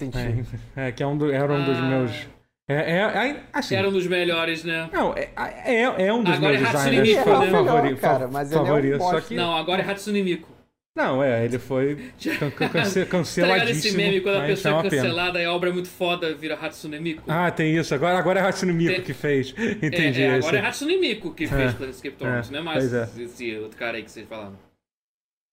[0.77, 1.83] É, é, que é um do, era um dos ah.
[1.83, 2.13] meus.
[2.71, 4.89] É, é, é, assim, era um dos melhores, né?
[4.93, 5.31] Não, é,
[5.65, 7.51] é, é um dos agora meus é Hatsune Miku, né?
[7.51, 9.01] favori, cara, mas favoritos.
[9.01, 9.35] É um só que...
[9.35, 10.59] Não, agora é Hatsune Miku.
[10.95, 12.13] Não, é, ele foi
[12.73, 13.83] cance canceladíssimo.
[13.83, 16.57] Tá esse meme quando a pessoa é cancelada e a obra é muito foda, vira
[16.57, 17.23] Hatsune Miku?
[17.27, 17.95] Ah, tem isso.
[17.95, 19.05] Agora, agora é Hatsune Miku tem...
[19.05, 19.55] que fez.
[19.83, 20.23] Entendi.
[20.23, 23.79] É, é, agora é Hatsune Miku que fez Planescape Torment, não é mais esse outro
[23.79, 24.68] cara aí que vocês falaram.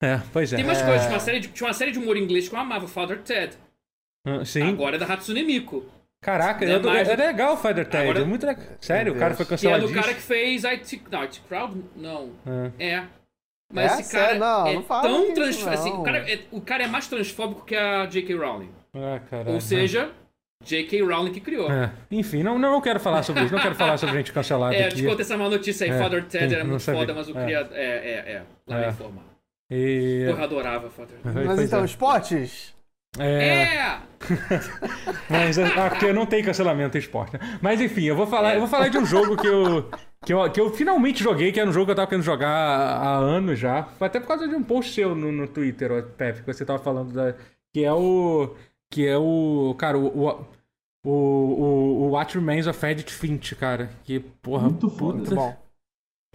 [0.05, 0.57] É, pois é.
[0.57, 1.01] Tem mais coisas.
[1.01, 3.53] Tinha uma, série de, tinha uma série de humor inglês que eu amava, Father Ted.
[4.25, 4.63] Ah, sim.
[4.63, 5.85] Agora é da Hatsune Miku.
[6.21, 7.07] Caraca, é, é, mais...
[7.07, 8.03] é legal o Father Ted.
[8.03, 8.21] Agora...
[8.21, 8.65] É muito legal.
[8.79, 9.85] Sério, o cara foi cancelado.
[9.85, 11.03] Que é do cara que fez IT...
[11.11, 11.83] Não, IT Crowd?
[11.95, 12.31] Não.
[12.79, 12.85] É.
[12.87, 13.03] é.
[13.73, 15.73] Mas é, esse cara não, é não tão transfóbico.
[15.73, 18.35] Assim, o, cara é, o cara é mais transfóbico que a J.K.
[18.35, 18.69] Rowling.
[18.93, 19.53] Ah, caralho.
[19.53, 20.11] Ou seja,
[20.63, 21.01] J.K.
[21.01, 21.71] Rowling que criou.
[21.71, 21.91] É.
[22.11, 23.53] Enfim, não, não quero falar sobre isso.
[23.53, 24.73] Não quero falar sobre gente cancelada.
[24.75, 24.93] É, aqui.
[24.93, 25.91] eu te contei essa má notícia aí.
[25.91, 27.75] É, Father Ted era muito foda, mas o criador.
[27.75, 28.43] É, é, é.
[28.67, 28.89] Lá é.
[28.89, 29.34] informar.
[29.69, 30.25] E...
[30.29, 31.45] Porra, adorava Father Ted.
[31.45, 32.75] Mas então, esportes?
[33.17, 33.75] É.
[33.75, 33.99] é.
[35.29, 37.33] Mas é, porque não tem cancelamento em esporte.
[37.33, 37.59] Né?
[37.61, 39.89] Mas enfim, eu vou falar, eu vou falar de um jogo que eu,
[40.25, 42.49] que eu, que eu finalmente joguei, que era um jogo que eu tava querendo jogar
[42.49, 43.83] há anos já.
[43.83, 46.79] Foi até por causa de um post seu no, no Twitter, Pepe, que você tava
[46.79, 47.35] falando da.
[47.73, 48.55] Que é o.
[48.89, 49.75] Que é o.
[49.77, 50.07] Cara, o.
[50.07, 50.55] o
[51.05, 53.91] o, o, o What Remains of Edith Finch, cara.
[54.03, 55.19] Que, porra, Muito foda.
[55.19, 55.55] Puta, bom.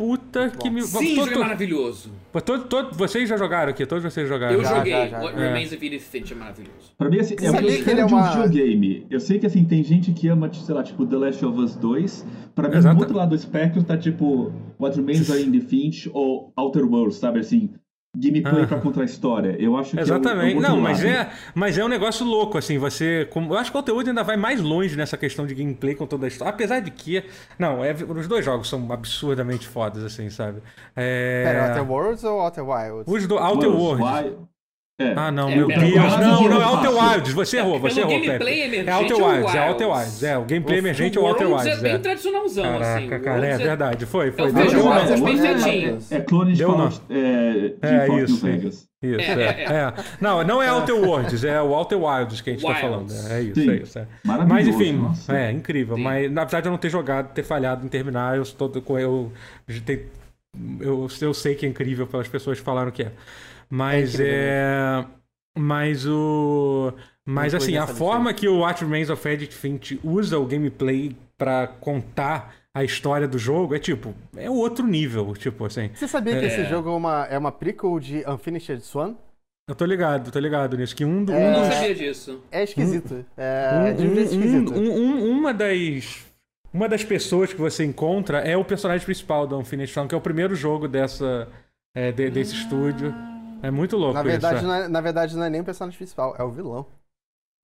[0.01, 0.80] Puta que me.
[0.80, 2.11] Sim, todo, é maravilhoso.
[2.42, 3.84] Todo, todo, vocês já jogaram aqui?
[3.84, 4.55] Todos vocês jogaram?
[4.55, 4.92] Eu já, joguei.
[4.92, 5.48] Já, já, What é.
[5.48, 6.94] Remains of Edith Finch é maravilhoso.
[6.96, 9.07] Pra mim, assim, é uma esfera é de um videogame.
[9.11, 11.76] Eu sei que, assim, tem gente que ama, sei lá, tipo, The Last of Us
[11.76, 12.26] 2.
[12.55, 12.96] Pra mim, Exato.
[12.96, 17.18] do outro lado do espectro tá, tipo, What Remains of Edith Finch ou Outer Worlds,
[17.18, 17.40] sabe?
[17.40, 17.68] Assim,
[18.16, 18.66] gameplay ah.
[18.66, 19.56] para contar a história.
[19.58, 20.56] Eu acho que Exatamente.
[20.56, 23.54] É o, é o não, mas é, mas é um negócio louco assim, você, como,
[23.54, 26.26] eu acho que o conteúdo ainda vai mais longe nessa questão de gameplay com toda
[26.26, 27.24] a história, apesar de que,
[27.58, 30.61] não, é, os dois jogos são absurdamente fodas assim, sabe?
[30.96, 31.44] É...
[31.44, 33.04] Pera, Outer Worlds ou Outer Wilds?
[33.06, 34.50] Os do Outer Worlds.
[35.01, 35.14] É.
[35.16, 35.80] Ah, não, é, meu Deus.
[36.20, 37.32] Não, não, é Outer Wilds.
[37.32, 38.86] Você errou, você errou, Pepe.
[38.86, 40.22] É Outer Wilds, é Outer Wilds.
[40.22, 41.66] É, o gameplay emergente é o Outer Wilds.
[41.66, 43.24] é bem tradicionalzão, Caraca, assim.
[43.24, 44.05] cara, é verdade.
[44.05, 44.48] Foi, foi.
[46.11, 48.44] É clone de É isso.
[48.44, 48.90] Vegas.
[49.03, 52.66] Isso, é, é, Não, não é Outer Worlds, é o Outer Wilds que a gente
[52.66, 52.80] Wilds.
[52.82, 53.11] tá falando.
[53.30, 53.70] É isso, Sim.
[53.70, 53.98] é isso.
[53.98, 54.07] É.
[54.46, 55.34] Mas enfim, nossa.
[55.34, 55.96] é incrível.
[55.96, 56.03] Sim.
[56.03, 59.32] Mas apesar de eu não ter jogado, ter falhado em terminar, eu estou com eu,
[60.80, 63.12] eu, eu sei que é incrível pelas pessoas que falaram que é.
[63.70, 64.26] Mas é.
[64.26, 65.04] é
[65.56, 66.92] mas o.
[67.24, 71.66] Mas assim, a forma que o What Remains of Edith Finch usa o gameplay para
[71.66, 75.90] contar a história do jogo é tipo, é outro nível, tipo assim.
[75.94, 76.40] Você sabia é...
[76.40, 79.14] que esse jogo é uma, é uma prequel de Unfinished Swan?
[79.68, 80.96] Eu tô ligado, tô ligado nisso.
[80.96, 81.36] Que um, do, é...
[81.36, 81.62] um dos...
[81.62, 82.42] não sabia disso.
[82.50, 83.14] É esquisito.
[83.14, 84.74] Um, é, um, é esquisito.
[84.74, 86.26] Um, uma das.
[86.72, 90.18] Uma das pessoas que você encontra é o personagem principal do Unfinished Swan, que é
[90.18, 91.48] o primeiro jogo dessa,
[91.92, 92.58] é, de, desse ah.
[92.58, 93.30] estúdio.
[93.62, 94.66] É muito louco na verdade, isso.
[94.66, 96.86] Não é, na verdade, não é nem o personagem principal, é o vilão.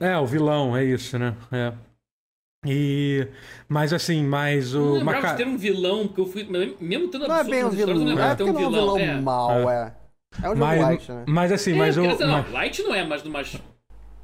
[0.01, 1.35] É, o vilão, é isso, né?
[1.51, 1.73] É.
[2.67, 3.29] E.
[3.69, 4.79] Mas assim, mas o.
[4.79, 5.37] Eu não lembrava Maca...
[5.37, 6.45] de ter um vilão, porque eu fui.
[6.81, 8.99] Mesmo tendo Não é bem um vilão, não é ter um vilão.
[8.99, 9.21] É vilão é.
[9.21, 9.95] mal, é.
[10.43, 11.25] É um jogo mas, light, né?
[11.27, 12.07] Mas assim, é, mas o.
[12.07, 13.57] Dizer, não, light não é, mas do mais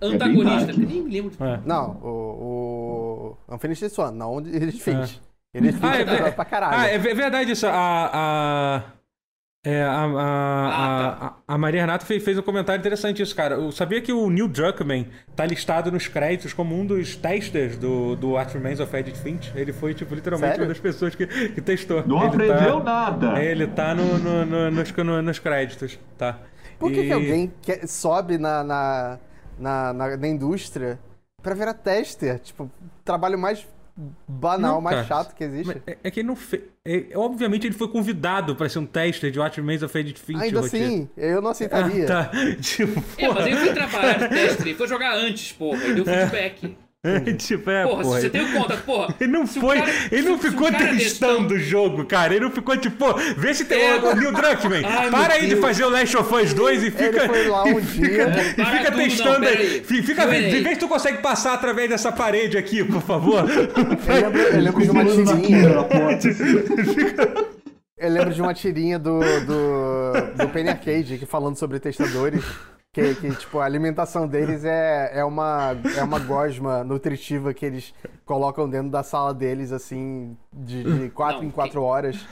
[0.00, 0.72] antagonista.
[0.72, 1.42] É nem me lembro de.
[1.42, 1.60] É.
[1.64, 3.36] Não, o.
[3.48, 5.20] o Unfinished Swan, não o Finch.
[5.54, 5.58] É.
[5.58, 6.76] Edith Finch ah, é, pra caralho.
[6.76, 7.66] Ah, é verdade isso.
[7.66, 8.10] A.
[8.12, 8.82] a...
[9.64, 11.36] É, a, a, ah, tá.
[11.46, 13.54] a, a, Maria Renata fez, fez um comentário interessante isso, cara.
[13.54, 15.06] Eu sabia que o Neil Druckmann
[15.36, 19.52] tá listado nos créditos como um dos testers do, do What Remains of Edith Finch.
[19.54, 20.64] Ele foi, tipo, literalmente Sério?
[20.64, 22.04] uma das pessoas que, que testou.
[22.04, 23.40] Não ele aprendeu tá, nada!
[23.40, 26.40] Ele tá no, no, no, nos, no, nos créditos, tá?
[26.76, 27.06] Por que, e...
[27.06, 29.18] que alguém que sobe na, na,
[29.56, 30.98] na, na, na indústria
[31.40, 32.40] pra virar tester?
[32.40, 32.68] Tipo,
[33.04, 33.64] trabalho mais
[34.26, 35.82] banal, não, mais chato que existe.
[35.86, 36.62] É, é, que ele não fez.
[36.84, 40.40] É, obviamente ele foi convidado para ser um tester de What Remains of Edith Finch.
[40.40, 42.04] Ainda assim, eu não aceitaria.
[42.12, 42.30] Ah, tá.
[42.60, 46.12] tipo, é, mas ele foi trabalhar de tester, ele foi jogar antes, porra, ele deu
[46.12, 46.26] é.
[46.26, 46.76] feedback.
[47.04, 49.12] É, tipo, é, porra, porra, se você tem o conta, porra.
[49.20, 49.76] Ele não foi.
[49.76, 52.32] Cara, ele não ficou testando o jogo, cara.
[52.32, 53.96] Ele não ficou tipo, pô, vê se tem é.
[53.96, 54.84] o Neil Druckmann.
[54.84, 55.54] Ai, para aí Deus.
[55.54, 57.24] de fazer o Last of Us 2 e fica.
[57.24, 58.28] Ele foi lá um dia.
[58.56, 59.82] e fica tudo, testando não, aí.
[59.82, 63.50] Fica, vê, vê se tu consegue passar através dessa parede aqui, por favor.
[64.06, 65.68] eu lembro, eu lembro de uma tirinha.
[67.98, 72.44] eu lembro de uma tirinha do, do, do Penny Arcade que falando sobre testadores.
[72.94, 77.94] Que, que, tipo, a alimentação deles é, é, uma, é uma gosma nutritiva que eles
[78.26, 82.26] colocam dentro da sala deles, assim, de, de quatro não, em quatro quem, horas.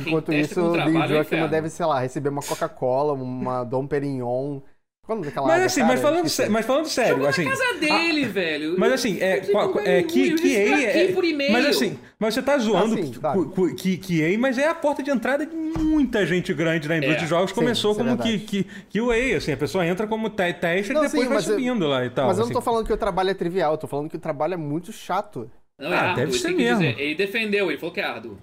[0.00, 4.62] Enquanto isso, o Lee Druckmann deve, sei lá, receber uma Coca-Cola, uma Dom Perignon,
[5.08, 6.36] Quando aquela Mas assim, cara, mas falando, esqueci.
[6.42, 7.44] sé- mas falando sério, Jogou assim.
[7.44, 8.74] na casa dele, velho.
[8.78, 9.40] Mas assim, é,
[9.86, 11.50] é que, que EA é, por e-mail.
[11.50, 13.50] mas assim, mas você tá zoando Ah, sim, que- claro.
[13.50, 16.98] que, que, que EA, mas é a porta de entrada de muita gente grande na
[16.98, 17.48] indústria É, de jogos.
[17.50, 18.44] sim, Começou é como que, verdade.
[18.46, 21.26] que, que o EA, assim, a pessoa entra como te- teste e Não, depois sim,
[21.26, 22.26] vai mas eu- subindo lá e tal.
[22.26, 22.52] Mas eu não assim.
[22.52, 24.92] tô falando que o trabalho é trivial, eu tô falando que o trabalho é muito
[24.92, 25.50] chato.
[25.78, 26.80] Não, é Ah, árduo, deve ele ser que mesmo.
[26.82, 27.00] dizer.
[27.00, 28.36] Ele defendeu, ele falou que é árduo.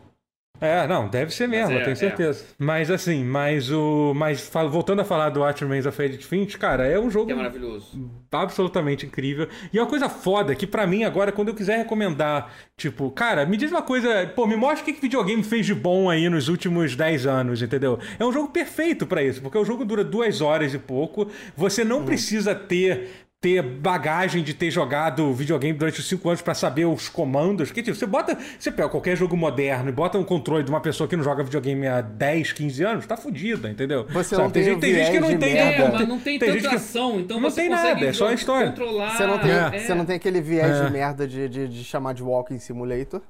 [0.59, 1.95] É, não, deve ser mesmo, é, eu tenho é.
[1.95, 2.45] certeza.
[2.57, 4.13] Mas assim, mas o.
[4.15, 8.09] Mas voltando a falar do of Edith Finch, cara, é um jogo é maravilhoso.
[8.31, 9.47] absolutamente incrível.
[9.71, 13.45] E é uma coisa foda que pra mim agora, quando eu quiser recomendar, tipo, cara,
[13.45, 16.29] me diz uma coisa, pô, me mostra o que, que videogame fez de bom aí
[16.29, 17.99] nos últimos 10 anos, entendeu?
[18.17, 21.29] É um jogo perfeito pra isso, porque o jogo dura duas horas e pouco.
[21.55, 26.55] Você não precisa ter ter bagagem de ter jogado videogame durante os 5 anos pra
[26.55, 27.71] saber os comandos.
[27.71, 30.81] Que tipo, você bota, você pega qualquer jogo moderno e bota um controle de uma
[30.81, 34.07] pessoa que não joga videogame há 10, 15 anos, tá fudida, entendeu?
[34.09, 35.59] Você não tem gente, tem gente que não viés de entende.
[35.59, 38.05] É, mas não tem, tem tanta gente que- ação, então Não você tem consegue nada,
[38.07, 38.69] é só a história.
[38.69, 39.15] controlar.
[39.15, 39.79] Você não tem, é.
[39.79, 40.85] você não tem aquele viés É.
[40.85, 43.21] de merda de, de, de chamar de Walking Simulator,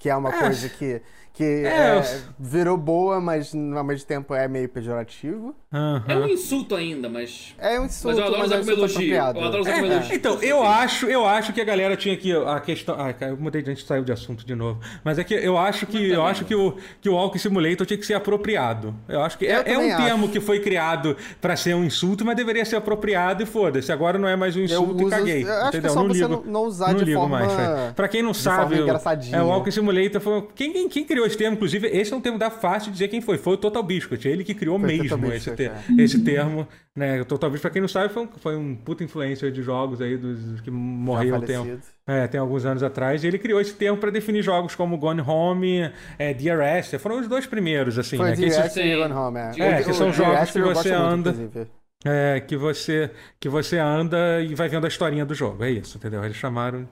[0.00, 0.38] que é uma É.
[0.42, 1.02] coisa que,
[1.36, 2.02] que É, é, eu-
[2.38, 5.54] virou boa, mas ao mesmo tempo é meio pejorativo.
[5.72, 6.02] Aham.
[6.08, 7.54] É um insulto ainda, mas.
[7.58, 9.14] É um Mas insulto, eu adoro mas usar é um como insulto elogio.
[9.16, 10.14] Eu adoro usar como É, elogio.
[10.16, 12.96] então, eu acho, eu acho que a galera tinha aqui a questão.
[12.98, 14.80] Ah, eu mudei, a gente saiu de assunto de novo.
[15.04, 17.98] Mas é que eu acho que eu acho que o, que o Walking Simulator tinha
[17.98, 18.94] que ser apropriado.
[19.08, 20.32] Eu acho que Eu é, é um termo acho.
[20.32, 23.92] que foi criado pra ser um insulto, mas deveria ser apropriado e foda-se.
[23.92, 25.44] Agora não é mais um Eu insulto e uso- caguei.
[25.44, 27.92] eu acho que é só não você ligo, não- usar não de ligo forma- mais.
[27.94, 30.48] Pra quem não de sabe, forma o- é, o Walking Simulator foi.
[30.54, 33.08] Quem, quem, quem criou esse termo, inclusive, esse é um termo da fácil de dizer
[33.08, 33.36] quem foi.
[33.38, 34.26] Foi o Total Biscuit.
[34.26, 36.02] Ele que criou Foi mesmo esse, ter- é.
[36.02, 36.66] esse termo.
[36.94, 37.20] Né?
[37.20, 40.00] O Total Biscuit, pra quem não sabe, foi um, foi um puta influencer de jogos
[40.00, 41.80] aí dos que morreu falecido.
[42.06, 43.22] É, tem alguns anos atrás.
[43.22, 46.98] E ele criou esse termo pra definir jogos como Gone Home, é, Dear Esther.
[47.00, 48.46] Foram os dois primeiros, assim, Foi né?
[48.46, 49.52] Esther e Run Home, é.
[49.58, 51.66] É, que são jogos que você muito, anda- inclusive.
[52.04, 53.10] é, que você
[53.40, 55.64] que você anda e vai vendo a historinha do jogo.
[55.64, 56.24] É isso, entendeu?
[56.24, 56.88] Eles chamaram.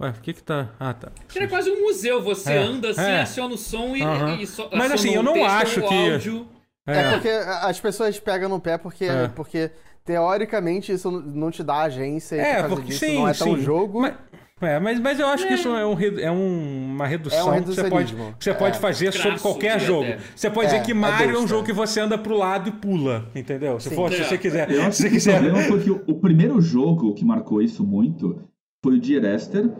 [0.00, 0.70] Ué, por que que tá.
[0.78, 1.10] Ah, tá.
[1.34, 2.22] Era quase um museu.
[2.22, 3.20] Você É, anda assim, é.
[3.22, 4.36] aciona o som e, Aham.
[4.40, 6.46] e só, Mas, assim, eu não texto, acho que- áudio.
[6.86, 7.10] É.
[7.12, 9.26] porque as pessoas pegam no pé porque, É.
[9.28, 9.70] porque
[10.04, 13.32] teoricamente isso não te dá agência e É, por causa porque disso sim, não é
[13.34, 13.62] tão sim.
[13.62, 14.00] jogo.
[14.02, 14.14] Mas,
[14.60, 17.62] é, mas, mas eu acho que isso é, um, é um- uma redução É um
[17.62, 18.80] que você pode, que você pode É.
[18.80, 20.06] fazer sobre qualquer jogo.
[20.36, 22.68] Você pode É, dizer que é Mario é um jogo que você anda pro lado
[22.68, 23.80] e pula, entendeu?
[23.80, 24.24] Se, for, se É.
[24.24, 24.70] você quiser.
[24.70, 25.40] Eu acho Se você que o quiser.
[25.42, 28.40] problema foi que o primeiro jogo que marcou isso muito
[28.84, 29.70] foi o Dear Esther.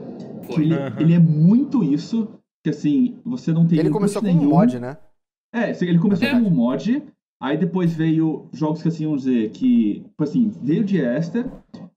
[0.48, 1.00] Que ele, Aham.
[1.00, 2.28] ele é muito isso,
[2.62, 4.50] que assim, você não tem Ele começou com um nenhum.
[4.50, 4.96] mod, né?
[5.54, 6.32] É, ele começou É.
[6.32, 7.02] como um mod,
[7.42, 11.46] aí depois veio jogos que assim, vamos dizer, que, tipo assim, veio de Esther,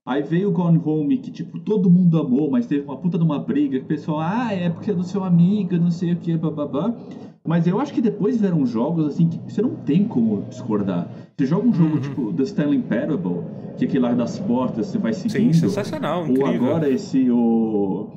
[0.04, 3.24] aí veio o Gone Home, que tipo, todo mundo amou, mas teve uma puta de
[3.24, 6.16] uma briga, que o pessoal, ah, é porque é do seu amigo, não sei o
[6.16, 6.92] que, bababá.
[7.46, 11.08] Mas eu acho que depois vieram jogos assim que você não tem como discordar.
[11.36, 11.72] Você joga um Uhum.
[11.74, 13.40] jogo tipo The Stanley Parable,
[13.78, 15.54] que é aquele lá das portas, você vai seguindo.
[15.54, 16.66] sensacional, Ou incrível.
[16.66, 18.08] agora esse, o...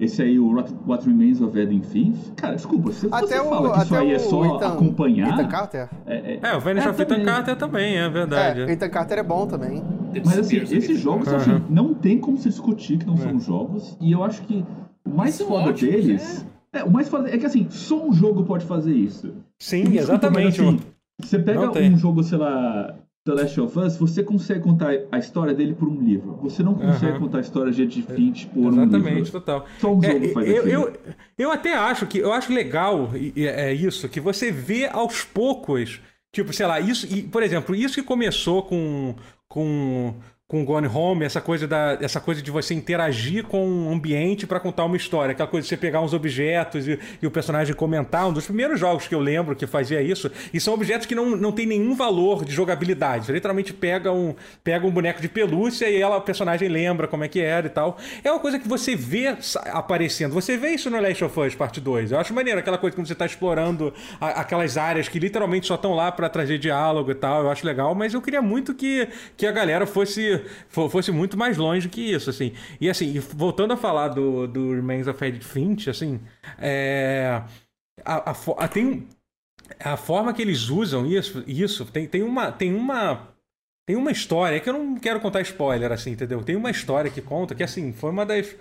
[0.00, 2.32] Esse aí, o What, What Remains of Edith Finch.
[2.34, 5.28] Cara, desculpa, se Até você o, fala que isso aí é só Ethan, acompanhar...
[5.38, 5.88] Ethan Carter?
[6.06, 7.26] É, é, É, o Vanish é, of Ethan também.
[7.26, 8.60] Carter também, é verdade.
[8.62, 9.80] É, Ethan Carter é bom também.
[10.24, 11.36] Mas assim, Spears, esses jogos, Aham.
[11.36, 13.18] assim, não tem como se discutir que não É.
[13.18, 13.96] são jogos.
[14.00, 14.64] E eu acho que
[15.06, 16.44] o mais foda deles...
[16.72, 16.82] É.
[16.84, 19.34] o mais foda é que assim, só um jogo pode fazer isso.
[19.58, 20.60] Sim, Desculpa, exatamente.
[20.60, 20.80] mas, assim,
[21.20, 22.94] você pega um jogo, sei lá,
[23.24, 26.38] The Last of Us, você consegue contar a história dele por um livro.
[26.42, 27.20] Você não consegue Aham.
[27.20, 29.32] contar a história de Edith Finch por um Exatamente, livro.
[29.32, 29.66] total.
[29.78, 30.92] Só um É, jogo faz eu, eu,
[31.38, 36.00] eu até acho que eu acho legal e é isso que você vê aos poucos,
[36.32, 39.14] tipo, sei lá, isso e, por exemplo, isso que começou com
[39.48, 40.14] com
[40.52, 44.60] com Gone Home, essa coisa da essa coisa de você interagir com o ambiente para
[44.60, 48.28] contar uma história, aquela coisa de você pegar uns objetos e, e o personagem comentar,
[48.28, 51.30] um dos primeiros jogos que eu lembro que fazia isso, e são objetos que não,
[51.34, 53.24] não tem nenhum valor de jogabilidade.
[53.26, 57.24] Você literalmente pega um pega um boneco de pelúcia e ela o personagem lembra como
[57.24, 57.96] é que era e tal.
[58.22, 59.34] É uma coisa que você vê
[59.72, 60.32] aparecendo.
[60.34, 62.12] Você vê isso no Last of Us Parte 2.
[62.12, 65.76] Eu acho maneiro aquela coisa quando você tá explorando a- aquelas áreas que literalmente só
[65.76, 67.42] estão lá para trazer diálogo e tal.
[67.44, 71.36] Eu acho legal, mas eu queria muito que, que a galera fosse, fo- fosse muito
[71.36, 72.52] mais longe que isso, assim.
[72.80, 76.20] E assim, voltando a falar do, do Remains of Edith Finch, assim,
[76.58, 77.42] é...
[78.04, 79.06] A, a a- tem,
[79.80, 82.50] a forma que eles usam isso, isso tem, tem uma...
[82.52, 83.28] Tem uma
[83.84, 86.40] tem uma história que eu não quero contar spoiler, assim, entendeu?
[86.44, 88.54] Tem uma história que conta que, assim, foi uma das.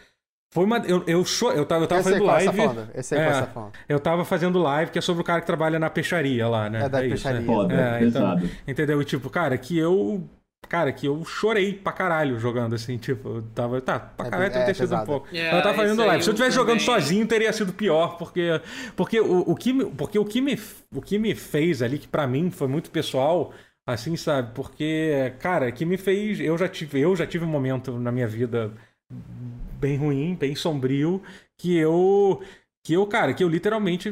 [0.52, 0.80] Foi uma.
[0.80, 2.58] Eu, eu, cho- eu tava, eu tava aí fazendo live.
[2.58, 2.90] falando?
[2.96, 3.94] Esse aí qual É?
[3.94, 6.86] Eu tava fazendo live que é sobre o cara que trabalha na peixaria lá, né?
[6.86, 7.46] É da isso, peixaria.
[7.46, 8.50] Foda, É, então- pesado.
[8.68, 9.00] Entendeu?
[9.00, 10.28] E tipo, cara, que eu.
[10.70, 13.82] Cara, que eu chorei pra caralho jogando, assim, tipo, eu tava.
[13.82, 15.28] Tá, pra É caralho deve ter é sido um pouco.
[15.36, 16.24] É, eu tava fazendo live.
[16.24, 16.86] Se eu tivesse jogando também.
[16.86, 18.62] sozinho, teria sido pior, porque.
[18.95, 20.57] Porque o, o que, me- porque o que me,
[20.95, 23.53] o que me fez ali, que pra mim foi muito pessoal,
[23.86, 24.53] Assim, sabe?
[24.53, 26.39] Porque, cara, que me fez.
[26.39, 28.72] Eu já tive, eu já tive um momento na minha vida
[29.80, 31.22] bem ruim, bem sombrio,
[31.57, 32.41] que eu.
[32.84, 34.09] Que eu, cara, que eu literalmente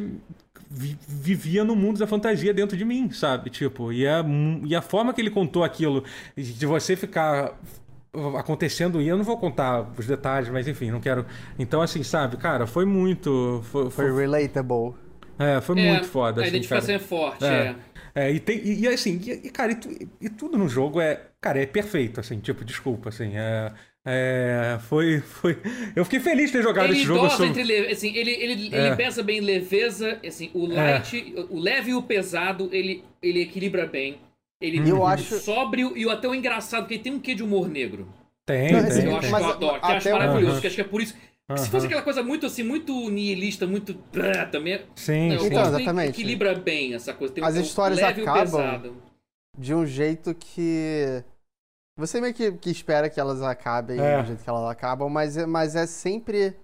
[0.70, 3.50] vivia no mundo da fantasia dentro de mim, sabe?
[3.50, 4.24] Tipo, e a,
[4.64, 6.04] e a forma que ele contou aquilo,
[6.38, 7.58] de você ficar
[8.38, 11.26] acontecendo, e eu não vou contar os detalhes, mas enfim, não quero.
[11.58, 13.62] Então, assim, sabe, cara, foi muito.
[13.72, 14.96] Foi, foi, foi relatable.
[15.38, 16.42] É, foi é, muito foda.
[16.42, 16.98] A assim, identificação cara.
[16.98, 17.76] é forte, é.
[18.14, 18.28] é.
[18.28, 21.22] é e, tem, e, e assim, e, cara, e, e, tudo no jogo é.
[21.42, 23.32] Cara, é perfeito, assim, tipo, desculpa, assim.
[23.36, 23.72] É,
[24.12, 25.57] é, foi, foi.
[25.95, 27.30] Eu fiquei feliz de ter jogado ele esse jogo.
[27.30, 27.47] Sobre...
[27.47, 28.88] Entre leve, assim, ele, ele, é.
[28.88, 31.41] ele pesa bem leveza, assim, o light, é.
[31.49, 34.18] o leve e o pesado, ele, ele equilibra bem.
[34.60, 37.70] Ele eu acho sóbrio e até o engraçado, porque ele tem um quê de humor
[37.70, 38.07] negro.
[38.45, 39.05] Tem, Não, tem.
[39.05, 41.01] Eu acho mas, que eu adoro, que eu acho maravilhoso, que acho que é por
[41.01, 41.14] isso.
[41.47, 41.57] Uh -huh.
[41.57, 43.93] Se fosse aquela coisa muito assim, muito nihilista, muito.
[44.51, 44.82] Também.
[44.95, 45.47] Sim, não, sim.
[45.47, 46.10] Então, exatamente.
[46.10, 47.34] equilibra bem essa coisa.
[47.34, 48.95] Tem As um histórias leve acabam
[49.57, 51.24] de um jeito que
[52.00, 54.22] você meio que, que espera que elas acabem é.
[54.22, 56.56] do jeito que elas acabam, mas, é, mas é sempre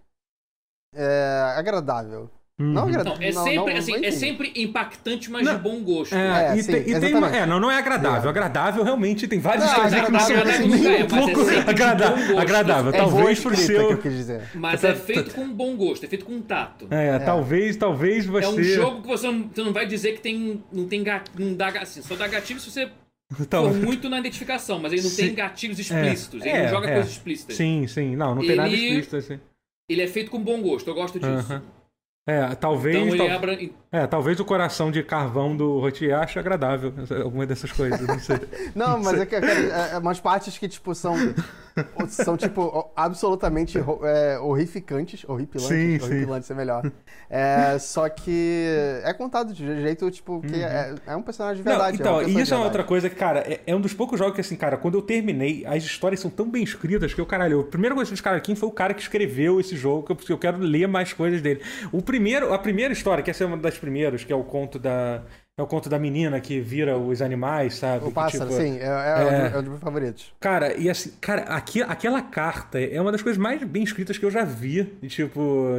[0.95, 2.29] é, agradável.
[2.57, 2.71] Uhum.
[2.71, 5.57] Não, não, é sempre, não, assim, é sempre impactante, mas não.
[5.57, 6.15] de bom gosto.
[6.15, 8.29] É, é e, sim, tem, e tem uma, é, não, não é agradável.
[8.29, 12.39] Agradável realmente tem vários histórias que não são nem um pouco agradável.
[12.39, 12.91] agradável.
[12.93, 13.99] talvez por seu.
[14.53, 16.87] Mas é feito com bom gosto, é feito com tato.
[16.89, 18.45] É, talvez, talvez você.
[18.45, 21.03] É um jogo que você não, você não vai dizer que tem, não tem
[21.37, 22.89] não dá assim, só dá gatilho se você
[23.39, 26.91] então, for muito na identificação, mas ele não sim, tem gatilhos explícitos, ele não joga
[26.91, 27.55] coisas explícitas.
[27.55, 29.39] Sim, sim, não, não tem ele, nada explícito assim.
[29.87, 31.53] Ele é feito com bom gosto, eu gosto disso.
[31.53, 31.61] Uh -huh.
[32.27, 33.13] É, talvez.
[33.13, 33.35] Então tal...
[33.35, 33.57] abra...
[33.91, 36.91] É, talvez o coração de carvão do Rotier ache agradável,
[37.23, 38.39] alguma dessas coisas, não sei.
[38.75, 41.15] não, mas é que é, é, umas partes que, tipo, são.
[42.09, 45.23] são, tipo, absolutamente é, horrificantes.
[45.27, 45.69] Horripilantes.
[45.69, 46.53] Sim, horripilantes sim.
[46.53, 46.91] é melhor.
[47.29, 48.65] É, só que
[49.03, 50.61] é contado de jeito, tipo, que uhum.
[50.61, 52.01] é, é, um personagem de verdade.
[52.01, 54.35] Não, então, e isso é outra coisa que, cara, é, é, um dos poucos jogos
[54.35, 57.61] que, assim, cara, quando eu terminei, as histórias são tão bem escritas que eu, caralho,
[57.61, 60.35] a primeira coisa que cara aqui foi o cara que escreveu esse jogo, que eu,
[60.35, 61.61] eu quero ler mais coisas dele.
[61.91, 64.79] O primeiro, a primeira história, que essa é uma das primeiras, que é o conto
[64.79, 65.21] da
[65.57, 68.05] é o conto da menina que vira os animais, sabe?
[68.05, 68.77] O pássaro, que, tipo, sim.
[68.77, 70.33] É, é, é, um dos meus favoritos.
[70.37, 74.25] Cara, e assim, cara, aqui, aquela carta é uma das coisas mais bem escritas que
[74.25, 75.77] eu já vi, tipo,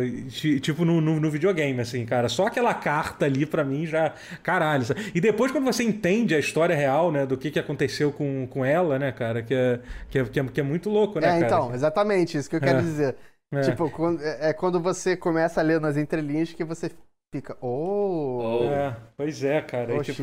[0.63, 2.27] tipo no, no, no videogame, assim, cara.
[2.31, 4.15] Só aquela carta ali, para mim, já.
[4.43, 4.87] Caralho.
[4.87, 5.13] Sabe?
[5.15, 8.65] E depois, quando você entende a história real, né, do que, que aconteceu com, com
[8.65, 11.45] ela, né, cara, que é, que, é, que, é, é muito louco, né, é, cara?
[11.45, 12.81] então, exatamente, isso que eu quero é.
[12.81, 13.15] dizer.
[13.53, 13.61] É.
[13.61, 16.91] Tipo, quando, é, é quando você começa a ler nas entrelinhas que você
[17.35, 17.57] fica.
[17.61, 18.61] Oh!
[18.65, 19.95] É, pois é, cara.
[19.95, 20.23] Oh, é, tipo,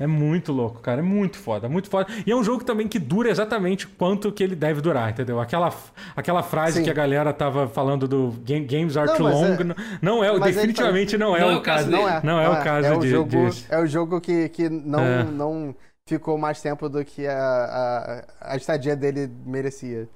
[0.00, 1.00] é muito louco, cara.
[1.00, 2.10] É muito foda, muito foda.
[2.26, 5.38] E é um jogo também que dura exatamente quanto que ele deve durar, entendeu?
[5.38, 5.70] Aquela,
[6.16, 6.84] aquela frase Sim.
[6.84, 9.52] que a galera tava falando do game, Games Are não, Too Long.
[9.52, 9.98] É...
[10.00, 11.90] Não é, definitivamente não é, não é o caso.
[11.90, 13.66] Não é, não é, o caso é o de, jogo, disso.
[13.68, 15.22] É o jogo que, que não, é.
[15.22, 15.74] não
[16.08, 20.08] ficou mais tempo do que a, a, a estadia dele merecia.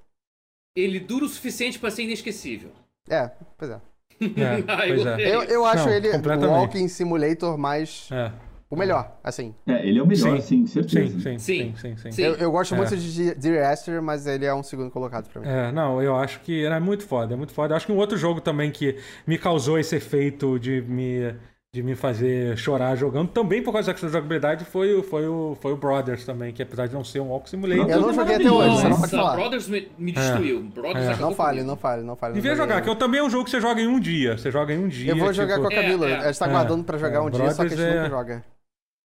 [0.76, 2.70] Ele dura o suficiente para ser inesquecível.
[3.08, 3.80] É, pois é.
[4.20, 5.34] É, pois é.
[5.34, 8.08] Eu, eu acho Não, ele o Walking Simulator mais.
[8.10, 8.32] É.
[8.70, 9.54] O melhor, assim.
[9.68, 11.20] É, ele é o melhor, sim, certeza.
[11.20, 11.74] Sim, sim, sim.
[11.78, 12.22] sim, sim, sim.
[12.22, 12.76] Eu, eu, gosto é.
[12.76, 15.46] muito de Dear Esther, mas ele é um segundo colocado pra mim.
[15.46, 17.72] É, não, eu acho que é muito foda, é muito foda.
[17.72, 21.36] Eu acho que um outro jogo também que me causou esse efeito de me
[21.74, 25.76] de me fazer chorar jogando, também por causa da jogabilidade, foi, foi, o, foi o
[25.76, 27.90] Brothers também, que apesar de não ser um Walk Simulator...
[27.90, 29.34] Eu não joguei até hoje, você não pode falar.
[29.34, 30.58] Brothers me, me destruiu.
[30.58, 30.80] É.
[30.80, 31.20] Brothers é.
[31.20, 32.34] Não fale, não fale, não fale.
[32.34, 34.52] Devia jogar, que eu, também é um jogo que você joga em um dia, você
[34.52, 35.10] joga em um dia.
[35.10, 35.66] Eu vou jogar tipo...
[35.66, 36.16] com a Camila, é, é.
[36.18, 38.44] a gente tá aguardando pra jogar um Brothers dia, só que a gente nunca joga.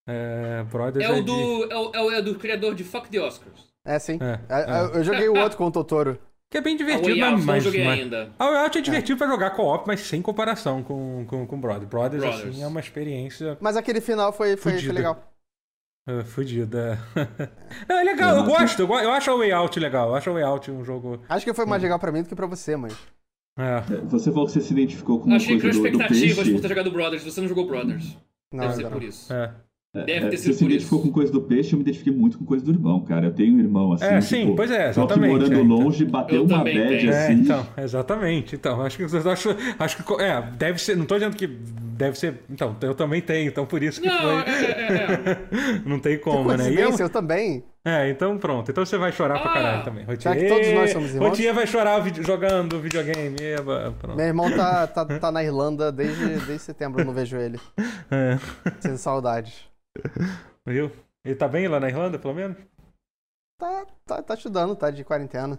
[0.08, 1.74] É, Brothers é, o do, de...
[1.74, 3.68] é, o, é, o, do criador de Fuck the Oscars.
[3.84, 4.20] É, sim.
[4.94, 6.20] Eu joguei o outro com o Totoro.
[6.50, 8.00] Que é bem divertido, a mas, mas, joguei mas...
[8.00, 8.32] ainda.
[8.40, 9.18] A Way Out é divertido é.
[9.18, 11.88] pra jogar co-op, mas sem comparação com, com, com Brothers.
[11.88, 13.56] Brothers, Brothers, assim, é uma experiência.
[13.62, 15.32] Mas aquele final foi, foi, foi legal.
[16.08, 16.98] É, fudida.
[17.16, 17.94] É.
[17.94, 18.82] é legal, eu gosto.
[18.82, 20.10] Eu, acho a Way Out legal.
[20.10, 21.22] Eu acho a Way Out um jogo.
[21.30, 22.98] Acho que foi mais legal pra mim do que pra você, mas.
[23.56, 23.78] É.
[23.94, 26.50] é você falou que você se identificou com uma Achei coisa que do, do expectativas
[26.50, 27.24] por ter jogado Brothers.
[27.24, 28.18] Você não jogou Brothers.
[28.52, 28.92] Não, Deve ser não.
[28.92, 29.32] por isso.
[29.32, 29.54] É.
[29.92, 32.38] Deve é, ter sido você se identificou com coisa do peixe, eu me identifiquei muito
[32.38, 33.26] com coisa do irmão, cara.
[33.26, 34.06] Eu tenho um irmão assim.
[34.06, 35.32] É, tipo, sim, pois é, exatamente.
[35.32, 35.78] morando é, então.
[35.78, 37.10] longe, bateu uma bad tenho.
[37.10, 37.32] assim.
[37.32, 38.56] É, então, exatamente.
[38.56, 42.36] Então, acho que acho, acho que é, deve ser, não tô dizendo que deve ser,
[42.52, 44.54] então, eu também tenho, então por isso que não, foi.
[44.54, 45.82] É, é, é.
[45.90, 46.72] não tem como, né?
[46.72, 46.96] E eu...
[46.96, 47.64] eu também.
[47.84, 48.70] É, então pronto.
[48.70, 50.04] Então você vai chorar ah, pra caralho também.
[50.06, 51.30] Rotier, que todos nós somos irmãos.
[51.30, 53.38] Rotier vai chorar jogando videogame.
[53.42, 57.60] Eba, Meu irmão tá, tá, tá na Irlanda desde, desde setembro, eu não vejo ele.
[58.12, 58.40] É.
[58.80, 59.69] Sinto saudades.
[60.66, 60.92] Viu?
[61.24, 62.58] Ele tá bem lá na Irlanda, pelo menos?
[63.60, 65.58] Tá, tá, tá estudando, tá de quarentena.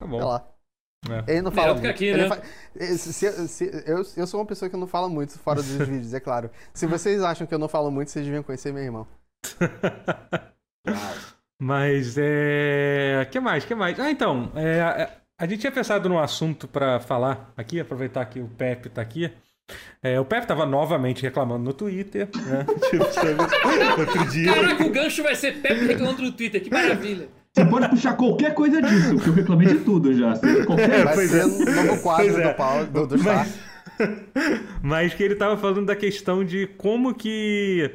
[0.00, 0.18] Tá bom.
[0.18, 0.48] Sei lá.
[1.08, 1.32] É.
[1.32, 1.88] Ele não fala muito.
[1.88, 2.28] Aqui, né?
[2.28, 2.40] fa...
[2.96, 6.20] se, se, eu, eu sou uma pessoa que não fala muito fora dos vídeos, é
[6.20, 6.50] claro.
[6.72, 9.06] Se vocês acham que eu não falo muito, vocês deviam conhecer meu irmão.
[11.60, 13.28] Mas é.
[13.30, 13.64] que mais?
[13.64, 13.98] que mais?
[13.98, 14.52] Ah, então.
[14.54, 19.02] É, a gente tinha pensado num assunto para falar aqui, aproveitar que o Pepe tá
[19.02, 19.32] aqui.
[20.02, 22.66] É, o Pepe tava novamente reclamando no Twitter, né?
[22.90, 23.04] tipo,
[24.00, 24.52] outro dia.
[24.52, 27.28] Caraca, o gancho vai ser Pepe reclamando no Twitter, que maravilha.
[27.52, 30.34] Você pode puxar qualquer coisa disso, porque eu reclamei de tudo já.
[30.66, 31.04] Qualquer...
[31.04, 32.48] Vai ser novo quadro é.
[32.48, 33.72] do, Paulo, do, do Mas...
[34.82, 37.94] Mas que ele tava falando da questão de como que.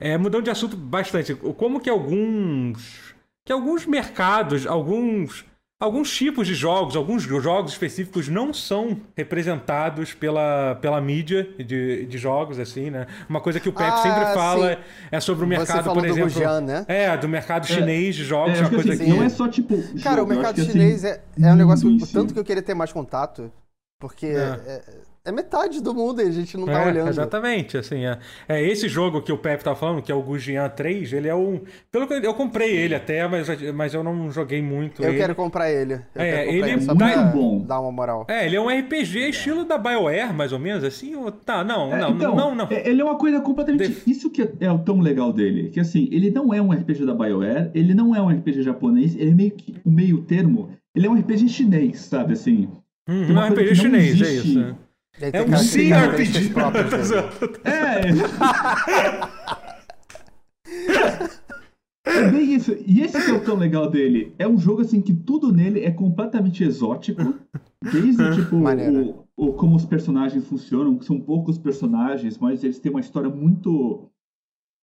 [0.00, 1.34] É, mudando de assunto bastante.
[1.34, 3.14] Como que alguns.
[3.44, 5.44] Que alguns mercados, alguns
[5.80, 12.18] alguns tipos de jogos, alguns jogos específicos não são representados pela, pela mídia de, de
[12.18, 13.06] jogos, assim, né?
[13.28, 14.80] Uma coisa que o Pepe ah, sempre fala sim.
[15.12, 16.30] é sobre o mercado, por exemplo.
[16.30, 16.84] Do né?
[16.88, 17.66] É, do mercado é.
[17.66, 19.10] chinês de jogos, é, uma coisa assim, que.
[19.10, 19.76] Não é só tipo.
[20.02, 22.06] Cara, jogo, o mercado chinês assim, é, é um negócio.
[22.12, 23.52] Tanto que eu queria ter mais contato.
[24.00, 24.60] Porque é.
[24.66, 24.82] é
[25.28, 27.08] é metade do mundo e a gente não tá é, olhando.
[27.08, 28.18] Exatamente, assim, é,
[28.48, 31.34] é esse jogo que o Pepe tá falando, que é o Gujian 3, ele é
[31.34, 31.60] um,
[31.92, 35.18] pelo que eu comprei ele até, mas, mas eu não joguei muito Eu ele.
[35.18, 35.94] quero comprar ele.
[36.14, 37.64] Eu é, comprar ele é muito bom.
[37.64, 38.26] Dar uma moral.
[38.28, 41.30] É, ele é um RPG estilo da BioWare, mais ou menos, assim, ou...
[41.30, 42.68] tá, não, é, não, então, não, não.
[42.70, 44.10] É, ele é uma coisa completamente, De...
[44.10, 47.14] isso que é o tão legal dele, que assim, ele não é um RPG da
[47.14, 51.06] BioWare, ele não é um RPG japonês, ele é meio que o meio termo, ele
[51.06, 52.68] é um RPG chinês, sabe, assim.
[53.08, 54.76] Hum, não é um RPG chinês, é isso.
[55.20, 56.52] É um CRPG.
[57.64, 58.00] É.
[62.08, 62.74] É bem isso.
[62.86, 64.34] E esse que é o tão legal dele.
[64.38, 67.34] É um jogo assim que tudo nele é completamente exótico.
[67.82, 72.90] Desde tipo o, o, como os personagens funcionam, que são poucos personagens, mas eles têm
[72.90, 74.10] uma história muito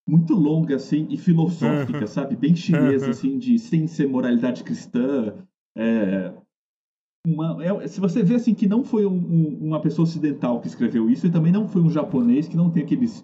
[0.07, 2.35] muito longa assim e filosófica, sabe?
[2.35, 5.33] Bem chinesa assim, de sem ser moralidade cristã.
[5.75, 6.31] É,
[7.25, 10.67] uma, é, se você vê assim que não foi um, um, uma pessoa ocidental que
[10.67, 13.23] escreveu isso e também não foi um japonês que não tem aqueles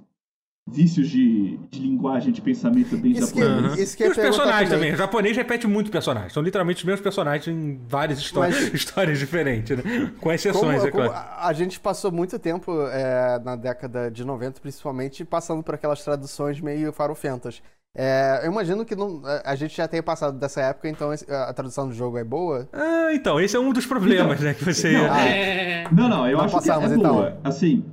[0.68, 3.76] vícios de, de linguagem, de pensamento bem isso japonês.
[3.76, 4.89] Que, isso que e os personagens também.
[4.89, 4.93] também.
[4.93, 6.34] O japonês repete muito personagens.
[6.34, 10.12] São literalmente os mesmos personagens em várias histórias, Mas, histórias diferentes, né?
[10.20, 11.28] Com exceções, como, é claro.
[11.39, 16.62] a gente passou muito tempo é, na década de 90, principalmente, passando por aquelas traduções
[16.62, 17.62] meio farofentas.
[17.95, 21.87] É, eu imagino que não, a gente já tenha passado dessa época, então a tradução
[21.87, 22.67] do jogo é boa.
[22.71, 24.53] Ah, então, esse é um dos problemas, então, né?
[24.53, 24.93] Que você.
[24.93, 25.87] Não, é...
[25.91, 27.13] não, não, eu não acho passamos, que é então.
[27.13, 27.37] boa.
[27.43, 27.83] Assim,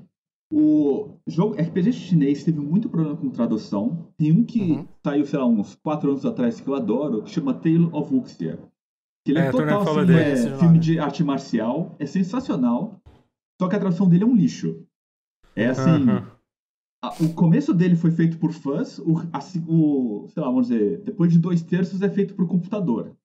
[0.52, 4.06] o jogo RPG chinês teve muito problema com tradução.
[4.16, 4.86] Tem um que uhum.
[5.04, 8.58] saiu, sei lá, uns 4 anos atrás que eu adoro, que chama Tale of Wuxia.
[9.26, 13.00] Que ele é, é total assim, é, filme de arte marcial, é sensacional.
[13.60, 14.80] Só que a tradução dele é um lixo.
[15.56, 16.08] É assim.
[16.08, 16.37] Uhum
[17.20, 19.38] o começo dele foi feito por fãs, o, a,
[19.68, 23.16] o, sei lá, vamos dizer, depois de dois terços é feito por computador.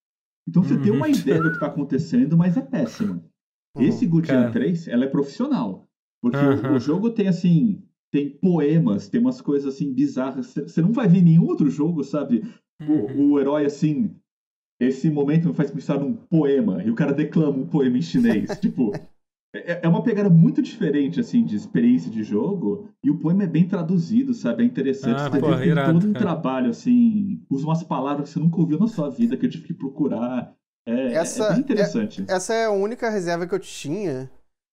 [0.48, 0.82] Então você uhum.
[0.82, 1.14] tem uma uhum.
[1.14, 3.24] ideia do que está acontecendo, mas é péssimo.
[3.76, 5.88] Uhum, Esse Gutian 3, ela é profissional.
[6.22, 6.74] Porque uhum.
[6.74, 10.54] o, o, jogo tem, assim, tem poemas, tem umas coisas, assim, bizarras.
[10.54, 12.44] Você não vai ver nenhum outro jogo, sabe?
[12.82, 13.32] O, uhum.
[13.32, 14.16] o herói, assim,
[14.80, 18.50] esse momento me faz pensar num poema, e o cara declama um poema em chinês.
[18.60, 18.92] tipo,
[19.54, 22.90] é, é uma pegada muito diferente, assim, de experiência de jogo.
[23.04, 24.64] E o poema é bem traduzido, sabe?
[24.64, 25.22] É interessante.
[25.22, 26.26] Ah, você porra, tem irado, todo um cara.
[26.26, 27.46] trabalho, assim.
[27.50, 30.54] Usa umas palavras que você nunca ouviu na sua vida, que eu tive que procurar.
[30.86, 32.26] É, essa, é bem interessante.
[32.28, 34.30] É, essa é a única reserva que eu tinha.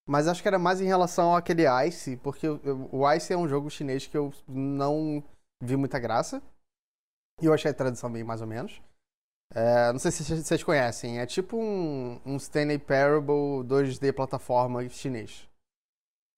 [0.09, 3.70] Mas acho que era mais em relação àquele Ice, porque o Ice é um jogo
[3.70, 5.22] chinês que eu não
[5.62, 6.43] vi muita graça.
[7.41, 8.81] E eu achei a tradução bem mais ou menos.
[9.53, 11.18] É, não sei se vocês conhecem.
[11.18, 15.48] É tipo um, um Stanley Parable 2D plataforma chinês.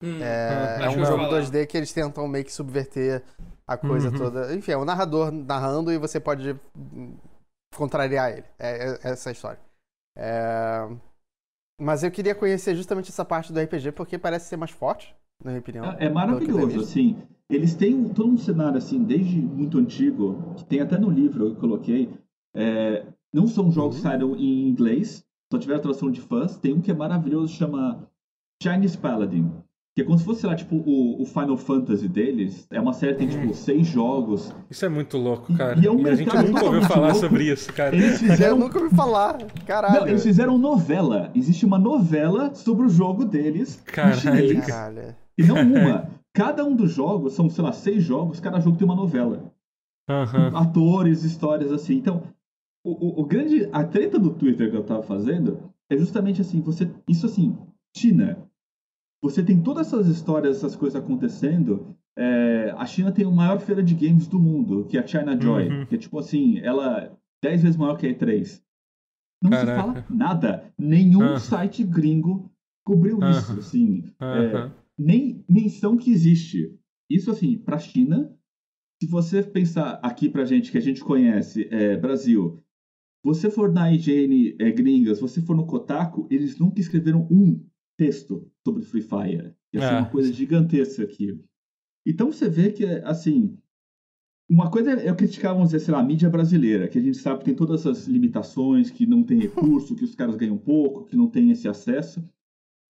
[0.03, 3.23] Hum, é, hum, é um jogo 2D que eles tentam meio que subverter
[3.67, 4.19] a coisa uhum.
[4.19, 4.55] toda.
[4.55, 6.59] Enfim, é um narrador narrando e você pode
[7.75, 8.45] contrariar ele.
[8.59, 9.61] É, é essa a história.
[10.17, 10.89] É...
[11.81, 15.51] Mas eu queria conhecer justamente essa parte do RPG porque parece ser mais forte, na
[15.51, 15.85] minha opinião.
[15.93, 17.17] É, é maravilhoso, assim.
[17.49, 21.57] Eles têm todo um cenário assim, desde muito antigo, que tem até no livro eu
[21.57, 22.09] coloquei,
[22.55, 24.11] é, não são jogos que uhum.
[24.11, 26.57] saíram em inglês, só tiveram tradução de fãs.
[26.57, 28.09] Tem um que é maravilhoso, chama
[28.63, 29.51] Chinese Paladin.
[29.95, 32.67] Que é como se fosse lá, tipo, o, o Final Fantasy deles.
[32.71, 33.53] É uma série que tem, tipo, uhum.
[33.53, 34.51] seis jogos.
[34.71, 35.79] Isso é muito louco, cara.
[35.79, 37.21] E, e, é um e a gente nunca ouviu falar louco.
[37.21, 37.95] sobre isso, cara.
[37.95, 38.57] Eles fizeram...
[38.57, 39.37] Eu nunca ouvi falar.
[39.67, 40.01] Caralho.
[40.01, 41.31] Não, eles fizeram novela.
[41.35, 44.63] Existe uma novela sobre o jogo deles Caralho.
[44.63, 45.15] Caralho.
[45.37, 46.11] E não uma.
[46.33, 49.53] Cada um dos jogos, são, sei lá, seis jogos, cada jogo tem uma novela.
[50.09, 50.57] Uhum.
[50.57, 51.97] Atores, histórias assim.
[51.97, 52.23] Então,
[52.85, 53.69] o, o, o, grande.
[53.73, 56.91] A treta do Twitter que eu tava fazendo é justamente assim, você.
[57.09, 57.57] Isso assim,
[57.97, 58.49] China.
[59.23, 61.97] Você tem todas essas histórias, essas coisas acontecendo.
[62.19, 65.41] É, a China tem a maior feira de games do mundo, que é a China
[65.41, 65.69] Joy.
[65.69, 65.87] Uhum.
[65.87, 67.13] Que é tipo assim, ela é
[67.43, 68.61] 10 vezes maior que a E3.
[69.43, 69.71] Não Caraca.
[69.71, 70.73] se fala nada.
[70.79, 71.39] Nenhum uhum.
[71.39, 72.51] site gringo
[72.85, 73.31] cobriu uhum.
[73.31, 73.53] isso.
[73.53, 76.77] Assim, é, nem menção que existe.
[77.09, 78.33] Isso assim, pra China,
[79.03, 82.63] se você pensar aqui pra gente, que a gente conhece, é, Brasil,
[83.23, 87.65] você for na IGN é, gringas, você for no Kotaku, eles nunca escreveram um
[87.97, 89.55] texto sobre Free Fire.
[89.73, 89.99] Ia ser é.
[89.99, 91.41] uma coisa gigantesca aqui.
[92.05, 93.57] Então você vê que, assim,
[94.51, 97.17] uma coisa é eu criticar, vamos dizer, sei lá, a mídia brasileira, que a gente
[97.17, 101.05] sabe que tem todas essas limitações, que não tem recurso, que os caras ganham pouco,
[101.05, 102.29] que não tem esse acesso.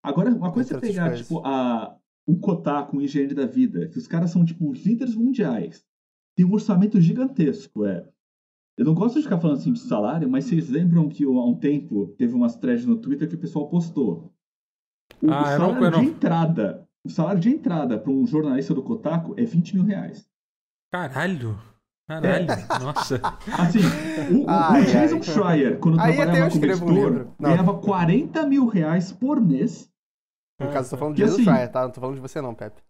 [0.02, 4.08] Agora, uma coisa é pegar, tipo, a, um Kotaku, um IGN da vida, que os
[4.08, 5.84] caras são, tipo, os líderes mundiais.
[6.34, 8.08] Tem um orçamento gigantesco, é.
[8.76, 11.54] Eu não gosto de ficar falando assim de salário, mas vocês lembram que há um
[11.54, 14.32] tempo teve umas threads no Twitter que o pessoal postou.
[15.22, 16.04] O, ah, o salário não, de não...
[16.04, 20.26] entrada, o salário de entrada para um jornalista do Kotaku é 20 mil reais.
[20.90, 21.58] Caralho!
[22.08, 22.78] Caralho, é.
[22.80, 23.20] nossa.
[23.58, 23.80] Assim,
[24.34, 25.22] o, ai, o Jason ai.
[25.22, 29.88] Schreier, quando Aí trabalhava como editor, um ganhava 40 mil reais por mês.
[30.58, 31.82] No caso, eu tô falando de Jason assim, Schreier, tá?
[31.82, 32.82] Não tô falando de você não, Pepe.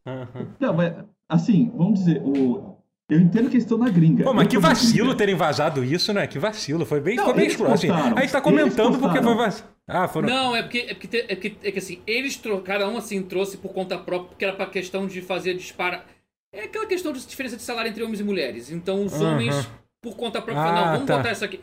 [0.59, 2.77] Não, mas, assim, vamos dizer, o,
[3.13, 4.25] eu entendo que eles estão na gringa.
[4.25, 6.27] Pô, mas que vacilo terem vazado isso, né?
[6.27, 6.85] Que vacilo.
[6.85, 7.73] Foi bem, não, foi bem escuro.
[7.73, 9.65] Assim, a gente tá comentando porque foi vazado.
[9.87, 10.29] Ah, foram...
[10.29, 13.57] Não, é porque, é porque, é porque, é que assim, eles cada um assim trouxe
[13.57, 16.05] por conta própria, porque era pra questão de fazer dispara.
[16.53, 18.71] É aquela questão de diferença de salário entre homens e mulheres.
[18.71, 19.69] Então os homens,
[20.01, 21.17] por conta própria, ah, não, vamos tá.
[21.17, 21.61] botar isso aqui.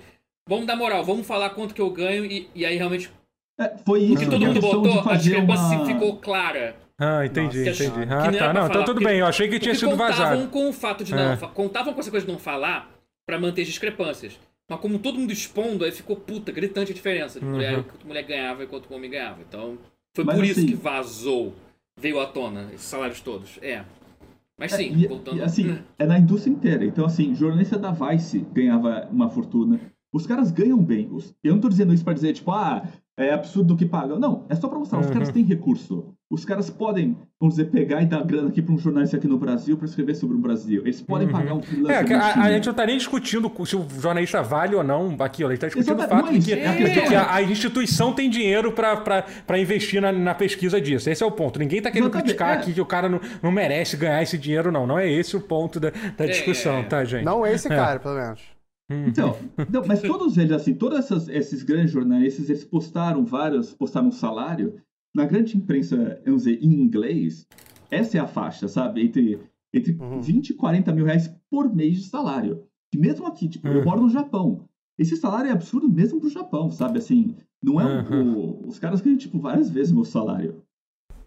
[0.47, 3.11] Vamos dar moral, vamos falar quanto que eu ganho e, e aí realmente.
[3.59, 4.17] É, foi isso.
[4.17, 5.85] que todo mundo botou, a discrepância uma...
[5.85, 6.75] ficou clara.
[6.99, 8.13] Ah, entendi, Nossa, entendi.
[8.13, 8.53] Ah, tá.
[8.53, 9.19] Não, então tudo bem.
[9.19, 10.35] Eu achei que tinha sido contavam vazado.
[10.35, 11.31] Contavam com o fato de não.
[11.31, 11.37] É.
[11.37, 12.91] Contavam com essa coisa de não falar
[13.25, 14.37] para manter as discrepâncias.
[14.69, 17.53] Mas como todo mundo expondo, aí ficou puta, gritante a diferença de uhum.
[17.53, 19.41] mulher, quanto mulher ganhava e quanto homem ganhava.
[19.47, 19.77] Então,
[20.13, 21.55] foi Mas por assim, isso que vazou,
[21.99, 23.57] veio à tona, esses salários todos.
[23.61, 23.83] É.
[24.59, 25.37] Mas é, sim, é, e, voltando.
[25.37, 26.85] E, assim, é na indústria inteira.
[26.85, 29.79] Então, assim, jornalista da Vice ganhava uma fortuna.
[30.13, 31.09] Os caras ganham bem.
[31.43, 32.83] Eu não tô dizendo isso pra dizer, tipo, ah,
[33.19, 34.17] é absurdo que pagam.
[34.17, 35.05] Não, é só para mostrar, uhum.
[35.05, 36.13] os caras têm recurso.
[36.31, 39.37] Os caras podem, vamos dizer, pegar e dar grana aqui para um jornalista aqui no
[39.37, 40.83] Brasil para escrever sobre o Brasil.
[40.83, 41.33] Eles podem uhum.
[41.33, 42.11] pagar um freelancer.
[42.11, 45.43] É, a, a, gente não está nem discutindo se o jornalista vale ou não aqui,
[45.43, 46.23] a gente está discutindo Exatamente.
[46.23, 47.07] o fato de que, é.
[47.07, 51.09] que a, a, instituição tem dinheiro para investir na, na, pesquisa disso.
[51.09, 51.59] Esse é o ponto.
[51.59, 52.27] Ninguém está querendo Exatamente.
[52.27, 52.59] criticar é.
[52.59, 54.85] aqui que o cara não, não merece ganhar esse dinheiro, não.
[54.85, 56.27] Não é esse o ponto da, da é.
[56.27, 57.25] discussão, tá, gente?
[57.25, 57.75] Não esse é.
[57.75, 58.58] cara, pelo menos.
[58.89, 59.07] Uhum.
[59.07, 59.35] Então,
[59.71, 64.81] não, mas todos eles, assim, todos esses grandes jornalistas, eles postaram vários, postaram salário.
[65.13, 67.47] Na grande imprensa, vamos dizer, em inglês,
[67.89, 69.03] essa é a faixa, sabe?
[69.03, 69.39] Entre,
[69.73, 70.21] entre uhum.
[70.21, 72.63] 20 e 40 mil reais por mês de salário.
[72.93, 73.75] E mesmo aqui, tipo, uhum.
[73.75, 74.65] eu moro no Japão.
[74.97, 76.99] Esse salário é absurdo mesmo pro Japão, sabe?
[76.99, 80.61] Assim, não é um, o, os caras ganham, tipo, várias vezes meu salário.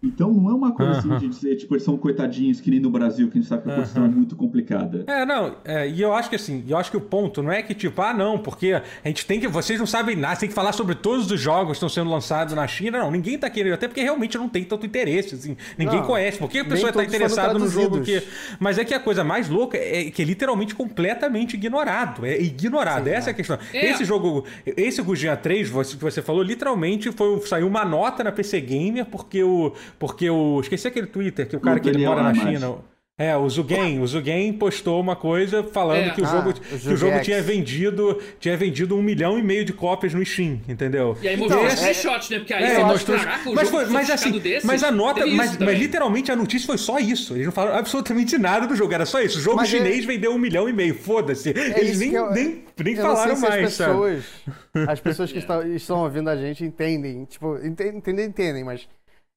[0.03, 2.89] Então não é uma coisa assim de dizer, tipo, eles são coitadinhos que nem no
[2.89, 5.05] Brasil, que a gente sabe que a posição é muito complicada.
[5.07, 7.61] É, não, é, e eu acho que assim, eu acho que o ponto não é
[7.63, 9.47] que, tipo, ah, não, porque a gente tem que.
[9.47, 12.53] Vocês não sabem nada, tem que falar sobre todos os jogos que estão sendo lançados
[12.53, 12.99] na China.
[12.99, 15.55] Não, ninguém tá querendo, até porque realmente não tem tanto interesse, assim.
[15.77, 16.37] Ninguém não, conhece.
[16.37, 18.21] Por que a pessoa tá interessada no jogo que.
[18.59, 22.25] Mas é que a coisa mais louca é que é literalmente completamente ignorado.
[22.25, 23.05] É ignorado.
[23.05, 23.57] Sim, Essa é a questão.
[23.73, 23.91] É.
[23.91, 28.59] Esse jogo, esse Gujinha 3, que você falou, literalmente foi, saiu uma nota na PC
[28.59, 30.59] Gamer porque o porque o.
[30.61, 32.77] Esqueci aquele Twitter que o cara o que ele mora na China.
[33.15, 36.09] É, o Zugen, o Zugen postou uma coisa falando é.
[36.09, 39.63] que o jogo, ah, que o jogo tinha vendido, tinha vendido um milhão e meio
[39.63, 41.15] de cópias no Steam, entendeu?
[41.21, 42.39] E aí mostrou então, screenshots, né?
[42.39, 45.77] Porque aí é, mostrou, caraca, mas, foi, mas assim, desse, mas a nota, mas, mas,
[45.77, 47.35] literalmente a notícia foi só isso.
[47.35, 49.37] Eles não falaram absolutamente nada do jogo, era só isso.
[49.37, 50.07] O jogo mas é- chinês é...
[50.07, 51.51] vendeu um milhão e meio, foda-se.
[51.51, 54.25] É Eles nem, eu, nem, nem falaram mais, as pessoas,
[54.73, 54.91] sabe?
[54.91, 58.87] As pessoas que estão, estão ouvindo a gente entendem, tipo, entendem, entendem, mas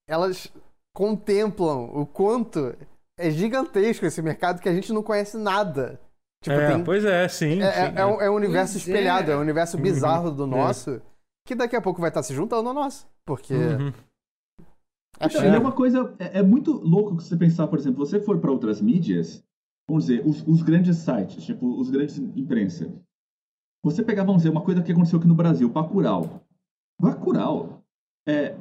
[0.09, 0.52] elas
[0.94, 2.74] contemplam o quanto
[3.18, 6.00] é gigantesco esse mercado que a gente não conhece nada.
[6.42, 7.61] Tipo, é, tem, pois é, sim.
[7.61, 9.34] É, sim, é, é um, é um universo pois espelhado, é.
[9.34, 9.36] é.
[9.36, 9.82] um universo uhum.
[9.82, 10.46] bizarro do é.
[10.46, 11.02] nosso,
[11.46, 13.07] que daqui a pouco vai estar se juntando ao nosso.
[13.24, 13.54] Porque.
[13.54, 13.92] Uhum.
[15.20, 16.14] Então, é uma coisa.
[16.18, 19.42] É, é, muito louco você pensar, por exemplo, você for para outras mídias,
[19.88, 22.92] vamos dizer, os, os, grandes sites, tipo, os grandes imprensa.
[23.82, 26.42] Você pegar, vamos dizer, uma coisa que aconteceu aqui no Brasil, Bacurau.
[27.00, 27.82] Bacurau
[28.26, 28.57] é,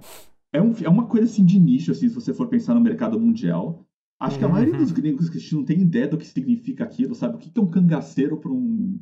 [0.55, 3.19] é, um, é uma coisa assim de nicho, assim, se você for pensar no mercado
[3.19, 3.85] mundial.
[4.19, 4.95] Acho que a maioria dos uhum.
[4.95, 7.35] gringos que não tem ideia do que significa aquilo, sabe?
[7.35, 8.97] O que é um cangaceiro para um,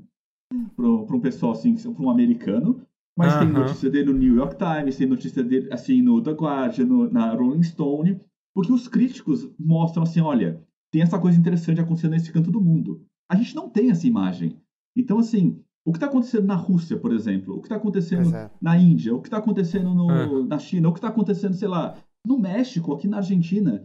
[0.75, 2.81] pra, um pessoal assim, para um americano.
[3.15, 6.85] Mas tem notícia dele no New York Times, tem notícia dele assim no The Guardian,
[6.85, 8.19] no, na Rolling Stone,
[8.55, 13.05] porque os críticos mostram assim, olha, tem essa coisa interessante acontecendo nesse canto do mundo.
[13.29, 14.57] A gente não tem essa imagem.
[14.95, 17.55] Então, assim, o que está acontecendo na Rússia, por exemplo?
[17.55, 18.49] O que está acontecendo é.
[18.61, 19.13] na Índia?
[19.13, 20.43] O que está acontecendo no, é.
[20.47, 20.89] na China?
[20.89, 23.83] O que está acontecendo, sei lá, no México, aqui na Argentina?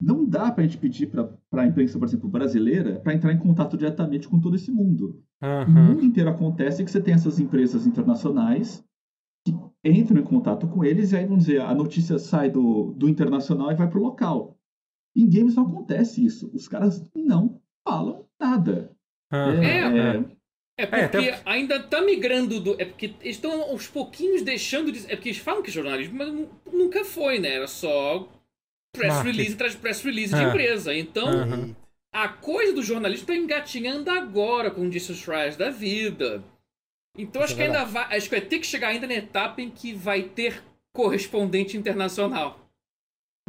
[0.00, 3.38] Não dá para a gente pedir para a imprensa, por exemplo, brasileira, para entrar em
[3.38, 5.22] contato diretamente com todo esse mundo.
[5.42, 5.64] Uhum.
[5.64, 8.82] O mundo inteiro acontece que você tem essas empresas internacionais
[9.44, 9.54] que
[9.84, 13.70] entram em contato com eles e aí, vamos dizer, a notícia sai do, do internacional
[13.72, 14.56] e vai para o local.
[15.14, 16.50] Em games não acontece isso.
[16.54, 18.92] Os caras não falam nada.
[19.32, 19.62] Uhum.
[19.62, 20.36] É, é,
[20.82, 21.42] é, porque é, até...
[21.44, 22.80] ainda tá migrando do.
[22.80, 25.00] É porque eles estão aos pouquinhos deixando de.
[25.06, 27.54] É porque eles falam que jornalismo, mas nunca foi, né?
[27.54, 28.28] Era só
[28.92, 29.32] press Market.
[29.32, 30.44] release atrás de press release de é.
[30.44, 30.94] empresa.
[30.94, 31.74] Então, uhum.
[32.12, 36.42] a coisa do jornalismo tá engatinhando agora com o Jesus Rise da vida.
[37.16, 38.16] Então acho que ainda vai.
[38.16, 40.62] Acho que vai ter que chegar ainda na etapa em que vai ter
[40.92, 42.58] correspondente internacional.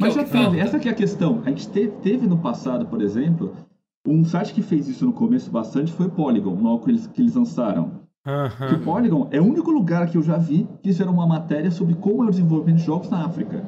[0.00, 1.42] Mas é já teve, essa que é a questão.
[1.44, 3.56] A gente teve, teve, no passado, por exemplo,
[4.06, 7.22] um site que fez isso no começo bastante foi o Polygon, no que eles, que
[7.22, 8.02] eles lançaram.
[8.26, 8.68] Uhum.
[8.68, 11.70] Que o Polygon é o único lugar que eu já vi que fizeram uma matéria
[11.70, 13.64] sobre como é o desenvolvimento de jogos na África.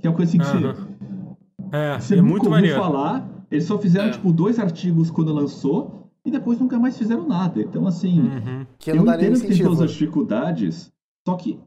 [0.00, 0.72] Que é uma coisa assim que uhum.
[0.72, 2.80] você, é, você é nunca muito ouviu maneiro.
[2.80, 3.28] falar.
[3.50, 4.10] Eles só fizeram, é.
[4.10, 7.60] tipo, dois artigos quando lançou e depois nunca mais fizeram nada.
[7.60, 8.66] Então, assim, uhum.
[8.86, 10.92] eu entendo que tem todas as dificuldades,
[11.26, 11.58] só que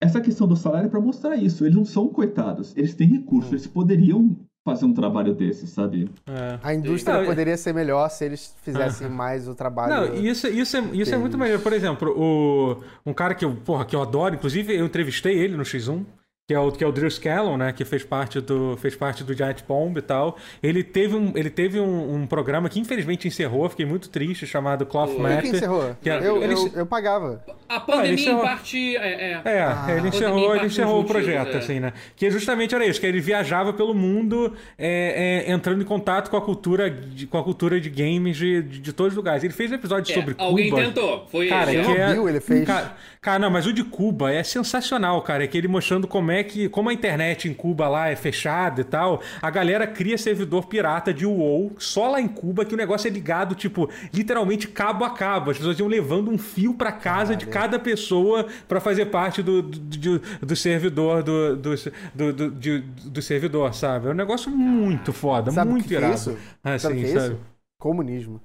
[0.00, 1.64] essa questão do salário é para mostrar isso.
[1.64, 3.54] Eles não são coitados, eles têm recursos, hum.
[3.54, 4.36] eles poderiam
[4.68, 6.10] fazer um trabalho desse, sabe?
[6.26, 6.58] É.
[6.62, 10.12] A indústria não, poderia ser melhor se eles fizessem mais o trabalho.
[10.12, 11.60] Não, isso, isso, é, isso é muito maneiro.
[11.60, 15.56] Por exemplo, o, um cara que eu, porra, que eu adoro, inclusive eu entrevistei ele
[15.56, 16.04] no X1,
[16.48, 19.22] que é o, que é o Drew Scallon, né, que fez parte do, fez parte
[19.22, 20.38] do Giant Bomb e tal.
[20.62, 24.86] Ele teve um, ele teve um, um programa que infelizmente encerrou, fiquei muito triste, chamado
[24.86, 25.42] Cloth Matter.
[25.42, 25.94] que encerrou?
[26.00, 27.44] Que era, eu, ele, eu, eu, pagava.
[27.68, 28.96] A pandemia em parte...
[28.96, 29.42] É, é.
[29.44, 31.58] é ah, ele encerrou, ele encerrou o projeto, é.
[31.58, 31.92] assim, né?
[32.16, 36.38] Que justamente era isso, que ele viajava pelo mundo é, é, entrando em contato com
[36.38, 39.44] a cultura de, com a cultura de games de, de, de todos os lugares.
[39.44, 40.80] Ele fez um episódio é, sobre alguém Cuba.
[40.80, 41.84] Alguém tentou, foi cara, ele.
[41.84, 42.64] Que é, ele fez.
[42.64, 45.44] Cara, cara, não, mas o de Cuba é sensacional, cara.
[45.44, 46.68] É que ele mostrando como é que...
[46.68, 51.12] Como a internet em Cuba lá é fechada e tal, a galera cria servidor pirata
[51.12, 55.10] de WoW só lá em Cuba, que o negócio é ligado, tipo, literalmente cabo a
[55.10, 55.50] cabo.
[55.50, 59.62] As pessoas iam levando um fio para casa de cada pessoa para fazer parte do,
[59.62, 61.74] do, do, do servidor do, do,
[62.14, 64.08] do, do, do, servidor, sabe?
[64.08, 66.06] É um negócio muito foda, sabe muito que irado.
[66.06, 66.38] Que é isso?
[66.62, 67.40] Assim, sabe que é isso?
[67.80, 68.40] Comunismo.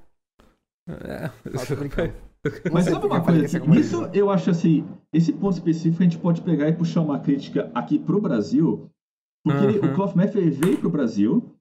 [0.89, 1.29] É.
[2.71, 3.45] Mas sabe uma coisa?
[3.45, 7.19] Assim, isso eu acho assim, esse ponto específico a gente pode pegar e puxar uma
[7.19, 8.89] crítica aqui pro Brasil,
[9.43, 9.91] porque uhum.
[9.91, 11.55] o Cloth Mafia veio pro Brasil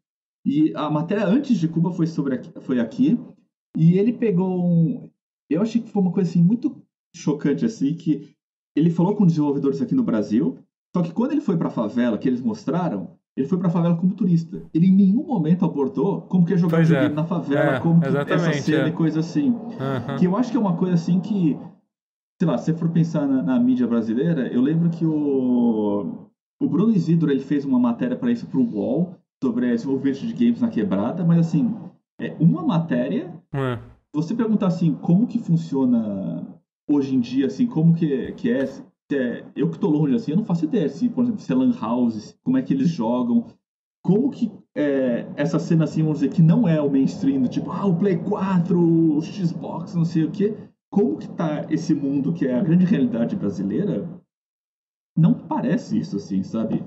[0.45, 3.19] e a matéria antes de Cuba foi sobre aqui, foi aqui
[3.77, 5.09] e ele pegou um,
[5.49, 6.83] eu achei que foi uma coisa assim muito
[7.15, 8.35] chocante assim que
[8.75, 10.59] ele falou com desenvolvedores aqui no Brasil,
[10.95, 13.97] só que quando ele foi para a favela que eles mostraram, ele foi pra favela
[13.97, 14.63] como turista.
[14.75, 17.17] Ele em nenhum momento abordou como que é jogar videogame é.
[17.17, 18.89] na favela, é, como que essa cena é.
[18.89, 19.51] e coisa assim.
[19.51, 20.17] Uhum.
[20.19, 21.59] Que eu acho que é uma coisa assim que,
[22.39, 26.29] sei lá, se você for pensar na, na mídia brasileira, eu lembro que o,
[26.61, 30.61] o Bruno Isidro ele fez uma matéria para isso pro UOL, sobre desenvolvimento de games
[30.61, 31.75] na quebrada, mas assim,
[32.21, 33.33] é uma matéria.
[33.53, 33.79] Uhum.
[34.15, 36.47] Você perguntar assim, como que funciona
[36.87, 38.69] hoje em dia, assim, como que, que é
[39.11, 41.55] é, eu que estou longe assim, eu não faço ideia se, por exemplo, se é
[41.55, 43.47] Lan House, como é que eles jogam.
[44.05, 47.87] Como que é, essa cena assim, vamos dizer, que não é o mainstream, tipo, ah,
[47.87, 50.57] o Play 4, o Xbox, não sei o quê.
[50.91, 54.09] Como que tá esse mundo que é a grande realidade brasileira?
[55.16, 56.85] Não parece isso, assim, sabe?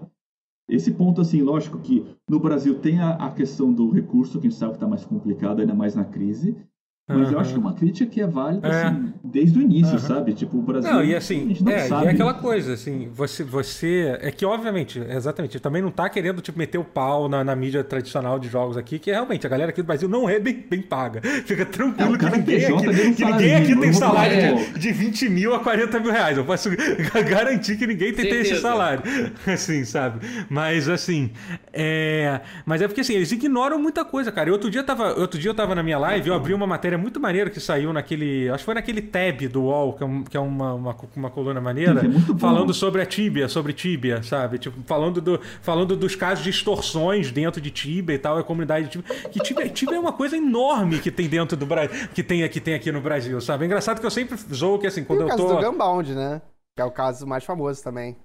[0.68, 4.50] Esse ponto, assim, lógico que no Brasil tem a, a questão do recurso, que a
[4.50, 6.58] gente sabe que está mais complicado, ainda mais na crise.
[7.07, 7.34] Mas uhum.
[7.34, 8.84] eu acho que é uma crítica que é válida, é.
[8.84, 9.99] assim, desde o início, uhum.
[9.99, 10.34] sabe?
[10.34, 10.91] Tipo, o Brasil.
[10.91, 12.06] Não, e assim, a gente não é, sabe.
[12.06, 14.18] E é aquela coisa, assim, você, você.
[14.22, 17.84] É que, obviamente, exatamente, também não tá querendo, tipo, meter o pau na, na mídia
[17.84, 20.82] tradicional de jogos aqui, que realmente a galera aqui do Brasil não é bem, bem
[20.82, 21.22] paga.
[21.45, 25.53] Fica tranquilo é, que ninguém aqui, que ninguém aqui tem salário de, de 20 mil
[25.53, 26.40] a 40 mil reais.
[26.40, 26.72] Eu posso
[27.30, 29.03] garantir que ninguém tem, tem esse salário.
[29.45, 30.26] Assim, sabe?
[30.49, 31.30] Mas, assim.
[31.72, 32.41] É...
[32.65, 34.49] Mas é porque, assim, eles ignoram muita coisa, cara.
[34.49, 36.95] E outro dia, tava, outro dia eu tava na minha live, eu abri uma matéria
[36.96, 38.50] matéria muito maneira que saiu naquele.
[38.50, 41.30] Acho que foi naquele tab do UOL, que é, um, que é uma, uma, uma,
[41.30, 44.58] coluna maneira, é falando sobre a Tibia, sobre Tibia, sabe?
[44.58, 48.88] Tipo, falando, do, falando dos casos de extorsões dentro de Tibia e tal, a comunidade
[48.88, 49.30] de Tibia.
[49.30, 52.60] Que Tibia, Tibia é uma coisa enorme que tem dentro do Brasil, que tem, que
[52.60, 53.64] tem aqui no Brasil, sabe?
[53.64, 55.34] É engraçado que eu sempre zoo que assim, quando eu tô.
[55.34, 56.42] o caso do Gunbound, né?
[56.76, 58.18] Que é o caso mais famoso também.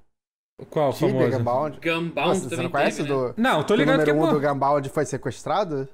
[0.69, 1.39] Qual Tibia, famoso?
[1.39, 1.81] Gunbound.
[1.83, 3.15] Gunbound Nossa, Você não conhece teve, né?
[3.15, 3.35] do...
[3.37, 4.11] Não, tô ligado que...
[4.11, 5.89] O número um do Gunbound foi sequestrado?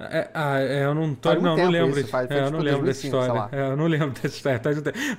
[0.00, 1.32] É, ah, é, eu não tô.
[1.34, 2.00] Não, não lembro.
[2.00, 3.56] Isso, faz, é, eu tipo não lembro 2005, dessa história.
[3.56, 4.60] É, eu não lembro dessa história.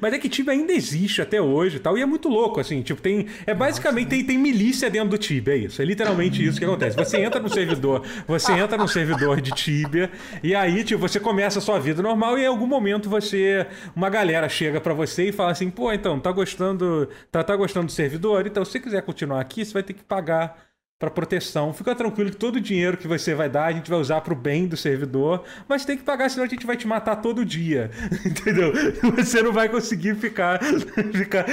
[0.02, 1.98] Mas é que Tibia ainda existe até hoje e tal.
[1.98, 2.82] E é muito louco, assim.
[2.82, 3.28] Tipo, tem.
[3.46, 5.82] É basicamente tem, tem milícia dentro do Tibia, é isso.
[5.82, 6.98] É literalmente isso que acontece.
[6.98, 10.12] Você entra no servidor, você entra no servidor de Tibia,
[10.44, 13.66] e aí, tipo, você começa a sua vida normal, e em algum momento você.
[13.96, 17.08] Uma galera chega para você e fala assim, pô, então, tá gostando.
[17.32, 18.46] Tá, tá gostando do servidor?
[18.46, 20.66] Então, se você quiser continuar aqui, você vai ter que pagar
[20.98, 21.74] para proteção.
[21.74, 24.34] Fica tranquilo que todo o dinheiro que você vai dar, a gente vai usar para
[24.34, 27.44] o bem do servidor, mas tem que pagar, senão a gente vai te matar todo
[27.44, 27.92] dia.
[28.26, 28.72] Entendeu?
[29.16, 30.60] Você não vai conseguir ficar
[31.14, 31.46] ficar,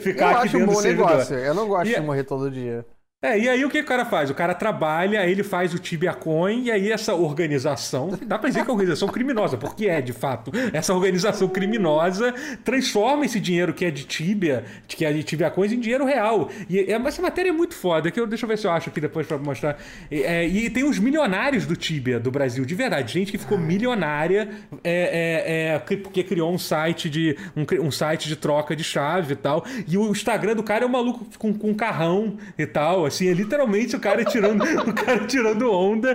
[0.00, 1.36] ficar eu aqui acho um bom negócio.
[1.36, 2.84] Eu não gosto e de é morrer todo dia.
[3.24, 4.28] É, e aí o que o cara faz?
[4.28, 8.62] O cara trabalha, ele faz o Tibia Coin, e aí essa organização, dá pra dizer
[8.62, 13.72] que é uma organização criminosa, porque é de fato, essa organização criminosa transforma esse dinheiro
[13.72, 16.50] que é de Tibia, que é de Tibia Coins, em dinheiro real.
[16.68, 18.90] E é, essa matéria é muito foda, que eu, deixa eu ver se eu acho
[18.90, 19.78] aqui depois pra mostrar.
[20.10, 24.50] É, e tem os milionários do Tibia do Brasil, de verdade, gente que ficou milionária
[24.82, 29.32] é, é, é porque criou um site de um, um, site de troca de chave
[29.32, 29.64] e tal.
[29.88, 33.13] E o Instagram do cara é um maluco com, com um carrão e tal, assim,
[33.22, 36.14] é literalmente o cara tirando, o cara tirando onda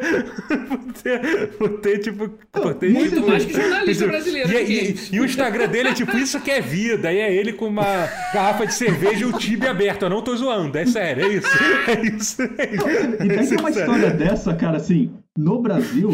[0.68, 2.30] por, ter, por ter, tipo.
[2.52, 4.52] Por ter, Muito tipo, mais que jornalista brasileiro.
[4.52, 7.10] E, e, e, o Instagram dele é tipo, isso que é vida.
[7.10, 10.04] Aí é ele com uma garrafa de cerveja e o time aberto.
[10.04, 11.48] Eu não tô zoando, é sério, é isso.
[11.88, 12.42] É isso.
[12.42, 13.24] É isso.
[13.24, 16.12] E daí é uma história dessa, cara, assim, no Brasil,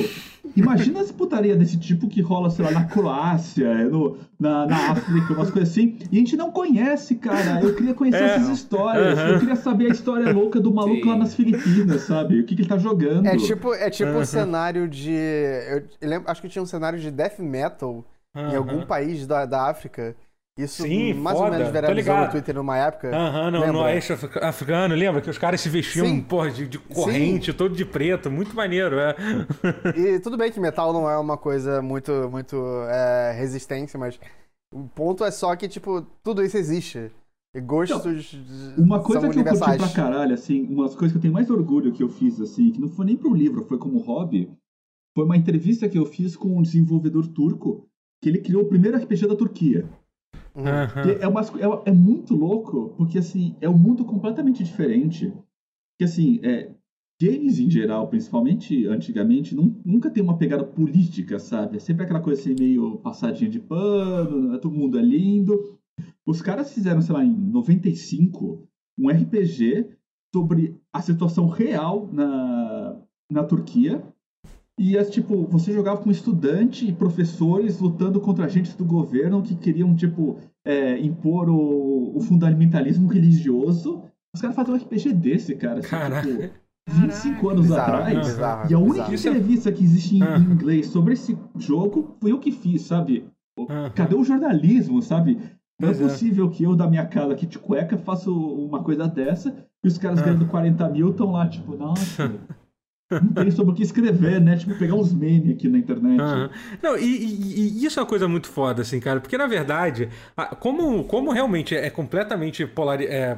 [0.56, 5.34] Imagina as putaria desse tipo que rola, sei lá, na Croácia, no, na, na África,
[5.34, 5.98] umas coisas assim.
[6.10, 7.62] E a gente não conhece, cara.
[7.62, 9.18] Eu queria conhecer é, essas histórias.
[9.18, 9.30] Uh -huh.
[9.34, 11.10] Eu queria saber a história louca do maluco Sim.
[11.10, 12.40] lá nas Filipinas, sabe?
[12.40, 13.26] O que, que ele tá jogando.
[13.26, 14.22] É tipo, é tipo uh -huh.
[14.22, 15.12] um cenário de.
[15.12, 17.92] Eu, lembro, acho que tinha um cenário de death metal
[18.34, 18.54] uh -huh.
[18.54, 20.16] em algum país da, da África.
[20.58, 21.52] Isso Sim, mais foda.
[21.52, 23.14] ou menos viralizou no Twitter numa época.
[23.14, 25.20] Aham, no, no oeste africano, lembra?
[25.22, 27.58] Que os caras se vestiam, porra, de, de corrente, Sim.
[27.58, 29.16] todo de preto, muito maneiro, é.
[29.98, 32.56] E tudo bem que metal não é uma coisa muito, muito
[32.90, 34.18] é, resistência, mas
[34.74, 37.12] o ponto é só que, tipo, tudo isso existe.
[37.54, 39.74] E gostos então, Uma coisa que universais.
[39.74, 42.10] eu curti pra caralho, assim, uma das coisas que eu tenho mais orgulho que eu
[42.10, 44.50] fiz, assim, que não foi nem pro livro, foi como hobby,
[45.14, 47.86] foi uma entrevista que eu fiz com um desenvolvedor turco,
[48.22, 49.86] que ele criou o primeiro RPG da Turquia.
[50.56, 51.12] Uhum.
[51.22, 55.34] É, uma, é, é, muito louco, porque assim, é um mundo completamente diferente.
[55.98, 56.72] Que assim, é,
[57.22, 61.78] games em geral, principalmente antigamente, não, nunca tem uma pegada política, sabe?
[61.78, 64.58] É sempre aquela coisa assim, meio passadinha de pano, né?
[64.58, 65.78] todo mundo é lindo.
[66.26, 68.68] Os caras fizeram, sei lá, em 95,
[68.98, 69.90] um RPG
[70.34, 72.98] sobre a situação real na,
[73.30, 74.04] na Turquia
[74.78, 79.56] e é tipo, você jogava com estudante e professores lutando contra agentes do governo que
[79.56, 84.04] queriam, tipo, é, impor o, o, fundamentalismo religioso.
[84.34, 85.80] Os caras fazem um RPG desse, cara.
[85.80, 86.28] Assim, Caraca.
[86.28, 86.54] Tipo,
[86.90, 88.28] 25 anos bizarro, atrás.
[88.28, 89.38] Bizarro, e a única bizarro.
[89.38, 90.38] entrevista que existe em, ah.
[90.38, 93.26] inglês sobre esse jogo foi eu que fiz, sabe?
[93.70, 93.90] Ah.
[93.96, 95.40] Cadê o jornalismo, sabe?
[95.80, 99.08] Não é é possível que eu, da minha casa aqui de cueca, faça uma coisa
[99.08, 100.24] dessa e os caras ah.
[100.24, 102.34] ganhando 40 mil estão lá, tipo, nossa.
[103.12, 104.58] Não tem sobre o que escrever, né?
[104.58, 106.20] Tipo, pegar uns memes aqui na internet.
[106.20, 106.50] Uhum.
[106.82, 110.10] Não, e, e, e, isso é uma coisa muito foda, assim, cara, porque na verdade,
[110.60, 113.14] como, como realmente é completamente polarizado.
[113.14, 113.38] É,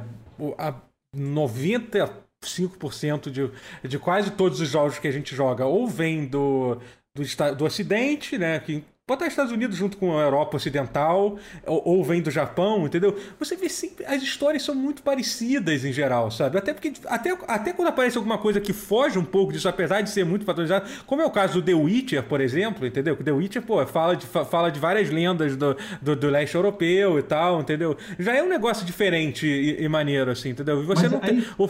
[1.16, 3.50] 95% de,
[3.86, 6.76] de quase todos os jogos que a gente joga ou vem do,
[7.14, 7.22] do,
[7.56, 8.60] do Ocidente, né?
[8.60, 13.18] Que botar Estados Unidos junto com a Europa Ocidental, ou, ou, vem do Japão, entendeu?
[13.38, 14.04] Você vê sempre.
[14.04, 16.58] As histórias são muito parecidas em geral, sabe?
[16.58, 16.92] Até porque.
[17.06, 20.44] Até, até quando aparece alguma coisa que foge um pouco disso, apesar de ser muito
[20.44, 23.16] patronizado, como é o caso do The Witcher, por exemplo, entendeu?
[23.16, 27.18] Que The Witcher, pô, fala de, fala de várias lendas do, do, do leste europeu
[27.18, 27.96] e tal, entendeu?
[28.18, 30.82] Já é um negócio diferente e, e maneiro, assim, entendeu?
[30.82, 31.54] E você Mas não aí, tem.
[31.58, 31.68] O...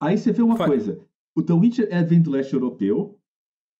[0.00, 0.68] Aí você vê uma Fala.
[0.68, 1.00] coisa.
[1.36, 3.18] O The Witcher é vem do leste europeu,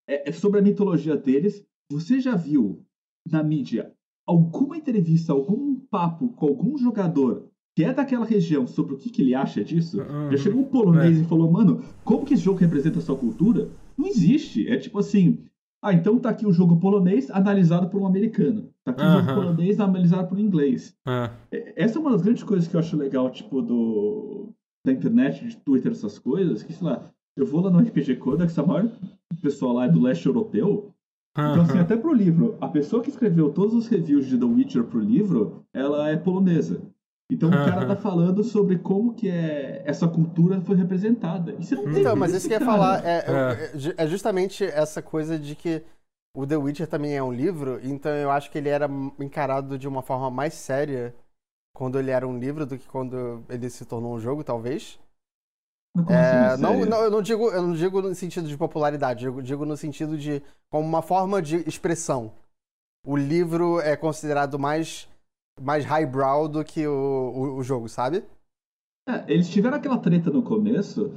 [0.09, 2.85] é, é sobre a mitologia deles, você já viu
[3.31, 3.93] na mídia
[4.27, 9.20] alguma entrevista, algum papo com algum jogador que é daquela região sobre o que, que
[9.20, 10.01] ele acha disso?
[10.01, 10.31] Uhum.
[10.31, 11.23] Já chegou um polonês é.
[11.23, 13.69] e falou, mano, como que esse jogo representa a sua cultura?
[13.98, 14.69] Não existe.
[14.69, 15.40] É tipo assim,
[15.82, 18.70] ah, então tá aqui o jogo polonês analisado por um americano.
[18.85, 20.97] Tá aqui o jogo polonês analisado por um inglês.
[21.06, 21.59] Uhum.
[21.74, 24.55] Essa é uma das grandes coisas que eu acho legal, tipo, do
[24.86, 28.59] da internet, de Twitter, essas coisas, que, sei lá, eu vou lá no RPG Codex,
[28.59, 28.90] a maior
[29.43, 30.94] pessoal lá é do leste europeu,
[31.36, 34.85] então, assim, até pro livro, a pessoa que escreveu todos os reviews de The Witcher
[34.85, 36.81] pro livro, ela é polonesa.
[37.31, 41.56] Então o cara tá falando sobre como que é, essa cultura foi representada.
[41.56, 43.94] Você não tem Então, mas isso que eu ia falar é, é.
[43.97, 45.82] é, justamente essa coisa de que
[46.36, 48.89] o The Witcher também é um livro, então eu acho que ele era
[49.19, 51.15] encarado de uma forma mais séria
[51.74, 54.98] quando ele era um livro do que quando ele se tornou um jogo, talvez.
[56.09, 59.41] É, assim, não, não, eu não digo, eu não digo no sentido de popularidade, eu
[59.41, 62.33] digo no sentido de como uma forma de expressão.
[63.07, 65.09] O livro é considerado mais
[65.61, 68.25] mais highbrow do que o, o, o jogo, sabe?
[69.09, 71.12] É, eles tiveram aquela treta no começo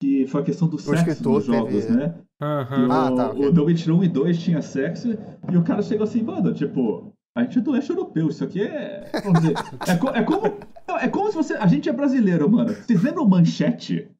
[0.00, 1.96] que foi a questão do sexo dos jogos, teve...
[1.96, 2.14] né?
[2.40, 2.88] Uhum.
[2.88, 3.46] O, ah, tá, okay.
[3.46, 5.08] o The Witcher 1 e 2 tinha sexo
[5.50, 8.62] e o cara chegou assim, mano, tipo, a gente é do leste europeu, isso aqui
[8.62, 9.10] é.
[9.24, 9.54] Vamos dizer,
[9.86, 10.58] é, é como.
[11.00, 11.54] É como se você.
[11.54, 12.74] A gente é brasileiro, mano.
[12.74, 14.10] Vocês lembram manchete?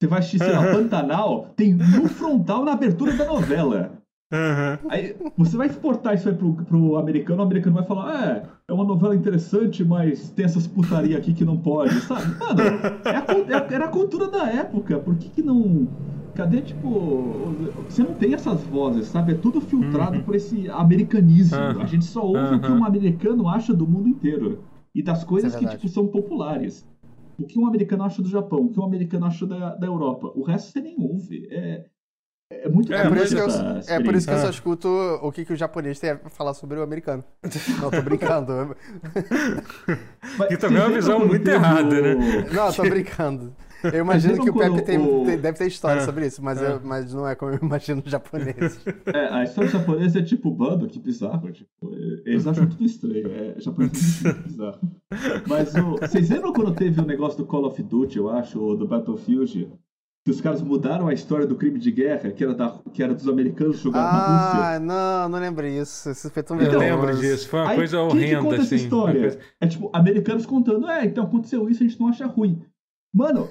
[0.00, 4.04] Você vai assistir, lá, Pantanal, tem no frontal na abertura da novela.
[4.32, 4.90] Uhum.
[4.90, 8.72] Aí você vai exportar isso aí pro, pro americano, o americano vai falar, é, é
[8.72, 12.36] uma novela interessante, mas tem essas putaria aqui que não pode, sabe?
[12.38, 12.60] Mano,
[13.04, 15.86] é a, é, era a cultura da época, por que que não...
[16.34, 17.54] Cadê, tipo...
[17.88, 19.32] Você não tem essas vozes, sabe?
[19.32, 20.24] É tudo filtrado uhum.
[20.24, 21.56] por esse americanismo.
[21.56, 21.82] Uhum.
[21.82, 22.56] A gente só ouve uhum.
[22.56, 24.64] o que um americano acha do mundo inteiro.
[24.94, 26.86] E das coisas é que, tipo, são populares.
[27.38, 30.30] O que um americano acha do Japão, o que um americano acha da, da Europa.
[30.36, 31.48] O resto você nem ouve.
[31.50, 31.84] É,
[32.50, 33.48] é muito é, por isso que eu,
[33.88, 36.54] é por isso que eu só escuto o que, que o japonês tem a falar
[36.54, 37.24] sobre o americano.
[37.80, 38.76] Não, tô brincando.
[40.48, 42.14] que também é uma visão muito errada, né?
[42.52, 43.52] Não, tô brincando.
[43.82, 45.24] Eu imagino que o Pepe tem, o...
[45.24, 46.72] tem, deve ter história é, sobre isso, mas, é.
[46.72, 48.80] eu, mas não é como eu imagino o japonês.
[49.06, 51.50] É, a história japonesa é tipo bando, que bizarro.
[51.52, 51.94] Tipo,
[52.24, 53.30] eles acham tudo estranho.
[53.30, 54.80] É, japonês é muito bizarro.
[55.46, 58.76] Mas o, vocês lembram quando teve o negócio do Call of Duty, eu acho, ou
[58.76, 59.68] do Battlefield?
[60.24, 63.14] que os caras mudaram a história do crime de guerra, que era, da, que era
[63.14, 64.64] dos americanos jogando ah, na Rússia.
[64.64, 66.10] Ah, não, não lembro isso.
[66.10, 68.62] Isso foi tão Eu lembro disso, foi uma Aí, coisa horrenda, que conta assim.
[68.62, 69.20] Essa história?
[69.20, 69.38] Coisa...
[69.60, 72.62] É tipo, americanos contando, é, então aconteceu isso, a gente não acha ruim.
[73.14, 73.48] Mano,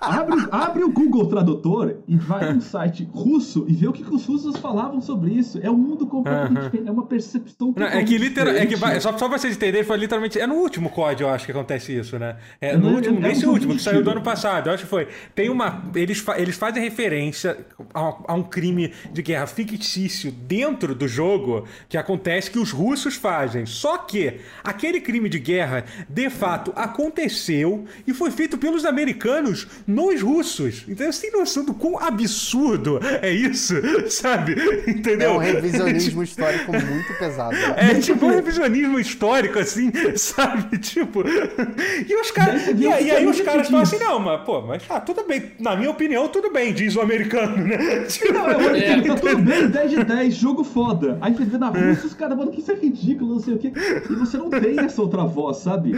[0.00, 4.12] abre, abre o Google Tradutor e vai no site russo e vê o que, que
[4.12, 5.60] os russos falavam sobre isso.
[5.62, 9.28] É um mundo completamente diferente, é uma percepção totalmente É que literal, é só, só
[9.28, 10.40] pra vocês entenderem, foi literalmente.
[10.40, 12.38] É no último código, eu acho que acontece isso, né?
[12.60, 14.90] É no é, último, é, nesse último, que saiu do ano passado, eu acho que
[14.90, 15.06] foi.
[15.32, 15.84] Tem uma.
[15.94, 17.64] Eles, eles fazem referência
[17.94, 23.14] a, a, um crime de guerra fictício dentro do jogo que acontece que os russos
[23.14, 23.64] fazem.
[23.64, 29.66] Só que aquele crime de guerra, de fato, aconteceu e foi feito pelos americanos americanos
[29.86, 30.84] nos russos.
[30.88, 33.74] Então você tem noção do quão absurdo é isso,
[34.10, 34.56] sabe?
[34.88, 35.30] Entendeu?
[35.30, 37.54] É um revisionismo histórico muito pesado.
[37.76, 40.78] É tipo um revisionismo histórico, assim, sabe?
[40.78, 41.22] Tipo.
[41.26, 42.66] E os caras.
[42.68, 45.52] E, e, aí os caras falam assim, não, mas, pô, mas ah, tudo bem.
[45.60, 48.04] Na minha opinião, tudo bem, diz o americano, né?
[48.04, 51.18] Tipo, não, é, é, tá tudo bem, 10 de 10, jogo foda.
[51.20, 53.58] Aí você vê na Rússia, os caras, mano, que isso é ridículo, não sei o
[53.58, 53.72] quê.
[54.08, 55.94] E você não tem essa outra voz, sabe?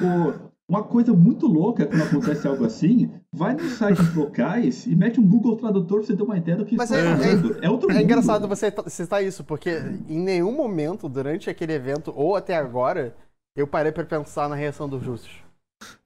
[0.00, 5.18] O uma coisa muito louca quando acontece algo assim, vai nos sites locais e mete
[5.18, 7.70] um Google Tradutor pra você ter uma ideia do que Mas está é, é, é,
[7.70, 12.56] outro É engraçado você citar isso, porque em nenhum momento durante aquele evento, ou até
[12.56, 13.16] agora,
[13.56, 15.32] eu parei para pensar na reação dos russos.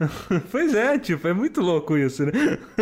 [0.51, 2.32] pois é, tipo, é muito louco isso, né?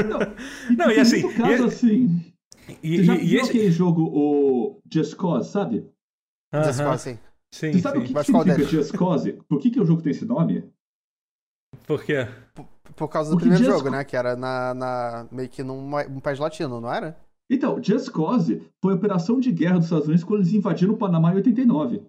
[0.08, 0.20] Não,
[0.86, 1.22] Não e assim.
[1.32, 2.32] Caso, e, assim
[2.80, 3.50] e, você já e, viu esse...
[3.50, 5.78] aquele jogo, o Just Cause, sabe?
[5.78, 6.64] Uh -huh.
[6.64, 7.18] Just Cause, sim.
[7.52, 8.04] Sim, você sabe sim.
[8.04, 9.32] o que, que significa Just Cause?
[9.48, 10.64] Por que, que o jogo tem esse nome?
[11.86, 12.26] Por quê?
[12.54, 12.66] Por,
[12.96, 13.78] por causa do Porque primeiro Just...
[13.78, 14.04] jogo, né?
[14.04, 17.16] Que era na, na meio que num um país latino, não era?
[17.50, 20.96] Então, Just Cause foi a operação de guerra dos Estados Unidos quando eles invadiram o
[20.96, 22.02] Panamá em 89.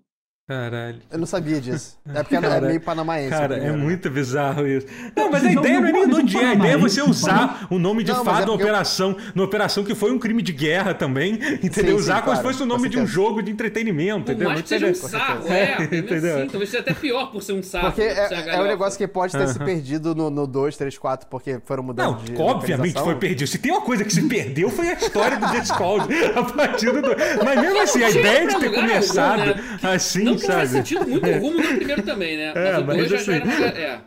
[0.45, 0.99] Caralho.
[1.09, 1.97] Eu não sabia disso.
[2.13, 3.29] É porque cara, é meio panamaense.
[3.29, 4.85] Cara, é muito bizarro isso.
[5.15, 6.49] Não, mas a ideia não é nem do dia.
[6.49, 9.17] A ideia é você usar o nome de não, fado é na operação, eu...
[9.33, 11.97] na operação que foi um crime de guerra também, entendeu?
[11.97, 14.49] Sim, usar sim, como claro, se fosse o nome de um jogo de entretenimento, entendeu?
[14.49, 15.77] Não acho que seja um sarro, é.
[15.79, 16.37] é entendeu?
[16.37, 17.85] Assim, talvez seja até pior por ser um sarro.
[17.87, 21.59] Porque é, é um negócio que pode ter se perdido no, 2, 3, 4, porque
[21.63, 23.47] foram mudando não, de obviamente foi perdido.
[23.47, 27.15] Se tem uma coisa que se perdeu, foi a história do Discord a partir do...
[27.43, 30.83] Mas mesmo assim, a ideia de ter começado assim, sabe?
[31.07, 31.37] muito é.
[31.37, 32.51] rumo no primeiro também, né?
[32.55, 33.31] É, mas, mas assim...
[33.31, 33.79] já era...
[33.79, 33.99] é.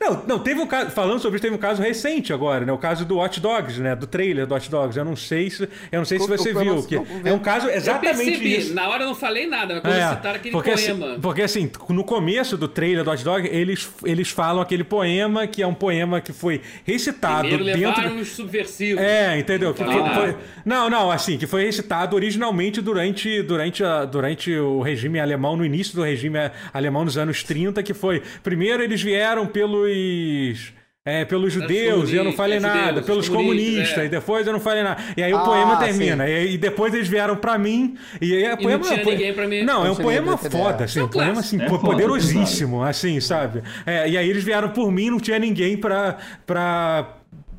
[0.00, 2.72] Não, não, teve um caso, falando sobre isso, teve um caso recente agora, né?
[2.72, 3.94] O caso do Watch Dogs, né?
[3.94, 4.98] Do trailer do Watch Dogs.
[4.98, 6.82] Eu não sei se, eu não sei se você viu.
[6.82, 8.56] Que é um caso exatamente eu percebi.
[8.56, 8.74] isso.
[8.74, 11.12] Na hora eu não falei nada, mas quando é, citaram aquele porque, assim, poema.
[11.12, 15.46] Assim, porque assim, no começo do trailer do Watch Dogs, eles, eles falam aquele poema,
[15.46, 18.02] que é um poema que foi recitado Primeiro dentro...
[18.02, 19.02] levaram os subversivos.
[19.02, 19.72] É, entendeu?
[19.74, 20.36] Que foi, foi...
[20.64, 25.64] Não, não, assim, que foi recitado originalmente durante, durante, a, durante o regime alemão, no
[25.64, 28.22] início do regime regime alemão nos anos 30, que foi.
[28.42, 30.74] Primeiro eles vieram pelos.
[31.08, 34.06] É, pelos judeus, e eu não falei nada, judeus, pelos comunistas, é.
[34.06, 35.00] e depois eu não falei nada.
[35.16, 38.42] E aí o ah, poema termina, e, e, depois eles vieram pra mim, e aí
[38.42, 38.84] é poema.
[38.84, 39.62] Não, tinha ninguém pra mim.
[39.62, 43.62] não, é um poema foda, assim, um poema assim, é poderosíssimo, foda, assim, sabe?
[43.86, 46.16] É, e aí eles vieram por mim, não tinha ninguém pra.
[46.44, 47.15] pra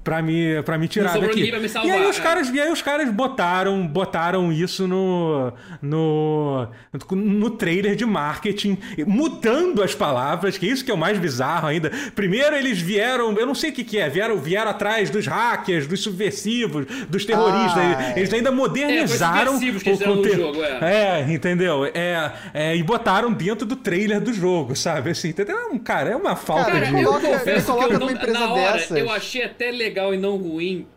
[0.08, 1.52] pra me, pra me tirar daqui.
[1.52, 2.22] Me salvar, e aí os é.
[2.22, 5.52] caras, e aí os caras botaram, botaram isso no,
[5.82, 6.66] no,
[7.12, 11.68] no trailer de marketing, mudando as palavras, que é isso que é o mais bizarro
[11.68, 11.92] ainda.
[12.16, 15.86] Primeiro eles vieram, eu não sei o que, que é, vieram, vieram atrás dos hackers,
[15.88, 17.84] dos subversivos, dos terroristas.
[17.84, 20.34] Ah, eles ainda modernizaram é, o conteúdo.
[20.34, 21.26] Jogo, é.
[21.26, 21.34] é.
[21.34, 21.84] entendeu?
[21.84, 25.10] É, é, e botaram dentro do trailer do jogo, sabe?
[25.10, 25.58] Assim, entendeu?
[25.84, 27.02] Cara, é uma falta cara, de.
[27.02, 28.98] Eu confesso que eu não, na hora dessas.
[28.98, 30.88] eu achei até legal legal e não ruim,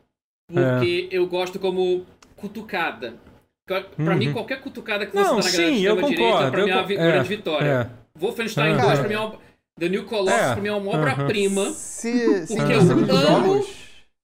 [0.47, 1.17] porque é.
[1.17, 2.05] eu gosto como
[2.37, 3.15] cutucada.
[3.67, 4.17] Pra uhum.
[4.17, 6.93] mim, qualquer cutucada que você não, dá na sim, eu direita, pra mim é uma
[6.93, 7.69] é, grande vitória.
[7.69, 8.19] É.
[8.19, 9.39] Wolfenstein 2, pra mim é uma...
[9.79, 10.53] The New Colossus, é.
[10.53, 11.71] pra mim é uma obra-prima.
[11.71, 13.67] Se, se porque eu amo...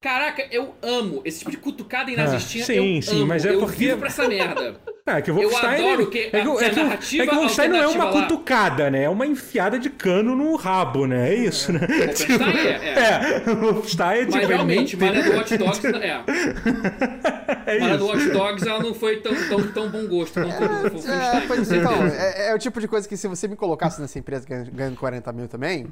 [0.01, 1.23] Caraca, eu amo.
[1.25, 3.27] Esse tipo de cutucada inazistinha, Ah, sim, eu sim, amo.
[3.27, 4.77] mas é eu porque- vivo pra essa merda.
[5.09, 5.85] É, que o Eu Wolfenstein.
[5.93, 7.87] adoro que é que, o- é que o- narrativa é que o Wolfenstein não é
[7.87, 9.05] uma lá- cutucada, né?
[9.05, 11.31] É uma enfiada de cano no rabo, né?
[11.31, 11.79] É isso, né?
[11.87, 13.43] Wolfenstein é, é.
[13.47, 14.37] É, o Wolfenstein é tipo.
[14.37, 15.81] Mas realmente, Mana do Watch Dogs.
[15.97, 17.75] É.
[17.77, 18.07] É Mana do.
[18.07, 21.47] Watch Dogs ela não foi tão, tão, tão bom gosto quanto o É, Wolfenstein.
[21.47, 24.19] pois com então, é, é o tipo de coisa que se você me colocasse nessa
[24.19, 25.87] empresa ganhando, ganhando 40 mil também,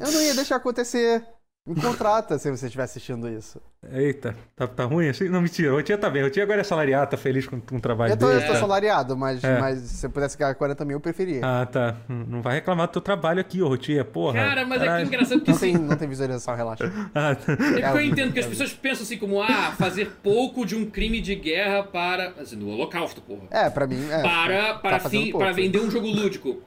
[0.00, 1.22] eu não ia deixar acontecer.
[1.66, 3.58] Me contrata se você estiver assistindo isso.
[3.90, 5.30] Eita, tá, tá ruim assim?
[5.30, 5.74] Não, mentira.
[5.74, 6.22] O Tia tá bem.
[6.22, 8.42] O Tia agora é salariado, tá feliz com, com o trabalho Eu tô, dele.
[8.42, 8.60] eu tô tá?
[8.60, 9.58] salariado, mas, É.
[9.58, 11.40] mas se eu pudesse ganhar 40 mil, eu preferia.
[11.42, 11.96] Ah, tá.
[12.06, 14.34] Não vai reclamar do teu trabalho aqui, ô Tia, porra.
[14.46, 16.84] Cara, mas é que engraçado que Não tem, não tem visualização, relaxa.
[17.14, 17.52] Ah, tá.
[17.52, 20.76] É porque eu É, entendo que as pessoas pensam assim como, ah, fazer pouco de
[20.76, 22.34] um crime de guerra para.
[22.38, 23.44] Assim, no holocausto, porra.
[23.50, 24.06] É, pra mim.
[24.10, 25.46] É, Para, tá para, fazendo fim, pouco.
[25.46, 26.62] para vender um jogo lúdico.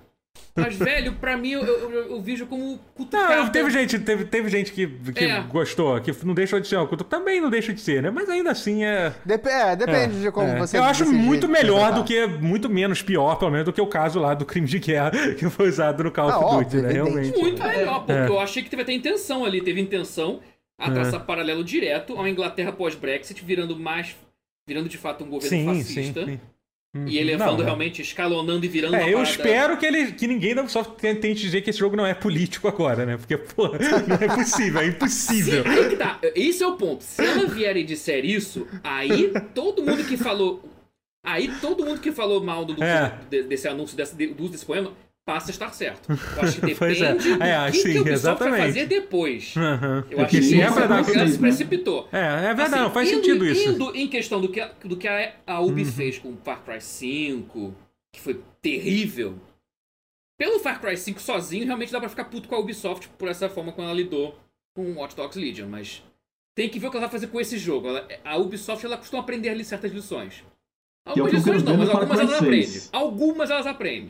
[0.55, 3.49] Mas, velho, pra mim eu, eu, eu- vejo como Não, cutucada.
[3.51, 5.39] teve gente, teve, teve gente que, que É.
[5.41, 7.07] gostou, que não deixou de ser uma cutuca.
[7.09, 8.09] Também não deixa de ser, né?
[8.09, 9.14] Mas ainda assim é.
[9.23, 10.57] Dep é, depende é, de como é.
[10.57, 10.77] você.
[10.80, 12.26] Eu acho muito melhor do que.
[12.26, 15.47] Muito menos pior, pelo menos, do que o caso lá do crime de guerra que
[15.49, 16.91] foi usado no Call Ah, of Duty, óbvio, né?
[16.93, 17.38] Realmente.
[17.38, 18.27] Muito melhor, porque É.
[18.27, 19.61] eu achei que teve até intenção ali.
[19.61, 20.39] Teve intenção
[20.80, 24.15] a traçar paralelo direto ao Inglaterra pós-Brexit, virando mais.
[24.68, 26.39] virando de fato um governo Sim, sim, fascista.
[26.95, 27.05] Sim.
[27.07, 30.61] E elevando Não, realmente, escalonando e virando É, eu espero que, ele, que ninguém da
[30.61, 33.18] Ubisoft tente dizer que esse jogo não é político agora, né?
[33.18, 33.68] Porque, pô,
[34.07, 35.64] não é possível, é impossível.
[35.64, 36.19] Sim, aí que tá.
[36.35, 37.03] Esse é o ponto.
[37.03, 40.64] Se ela vier e disser isso, aí todo mundo que falou.
[41.26, 43.19] Aí todo mundo que falou mal do, do- É.
[43.30, 44.93] de- desse anúncio, desse, de- do uso desse poema,
[45.28, 46.10] passa a estar certo.
[46.10, 47.14] Eu acho que Pois é.
[47.14, 48.58] depende do É, que, sim, que o Ubisoft exatamente.
[48.58, 49.54] vai fazer depois.
[49.58, 50.06] Aham.
[50.10, 51.02] Eu acho se que é dar.
[51.02, 52.10] isso- ela se precipitou.
[52.14, 53.70] É, é verdade, Assim, não, faz indo- sentido isso.
[53.70, 53.76] Uhum.
[53.76, 56.64] Indo em questão do que, a- do que a, a Ubi fez com o Far
[56.64, 57.76] Cry 5,
[58.16, 59.38] que foi terrível.
[60.40, 63.49] Pelo Far Cry 5 sozinho, realmente dá pra ficar puto com a Ubisoft por essa
[63.49, 64.40] forma como ela lidou
[64.76, 66.04] com Watch Dogs Legion, mas
[66.56, 67.88] tem que ver o que ela vai fazer com esse jogo.
[67.90, 70.44] Ela- a Ubisoft ela costuma aprender ali certas lições.
[71.06, 72.64] É Algumas lições não, mas algumas elas aprendem.
[72.68, 72.90] 6.
[72.94, 74.10] Algumas elas aprendem.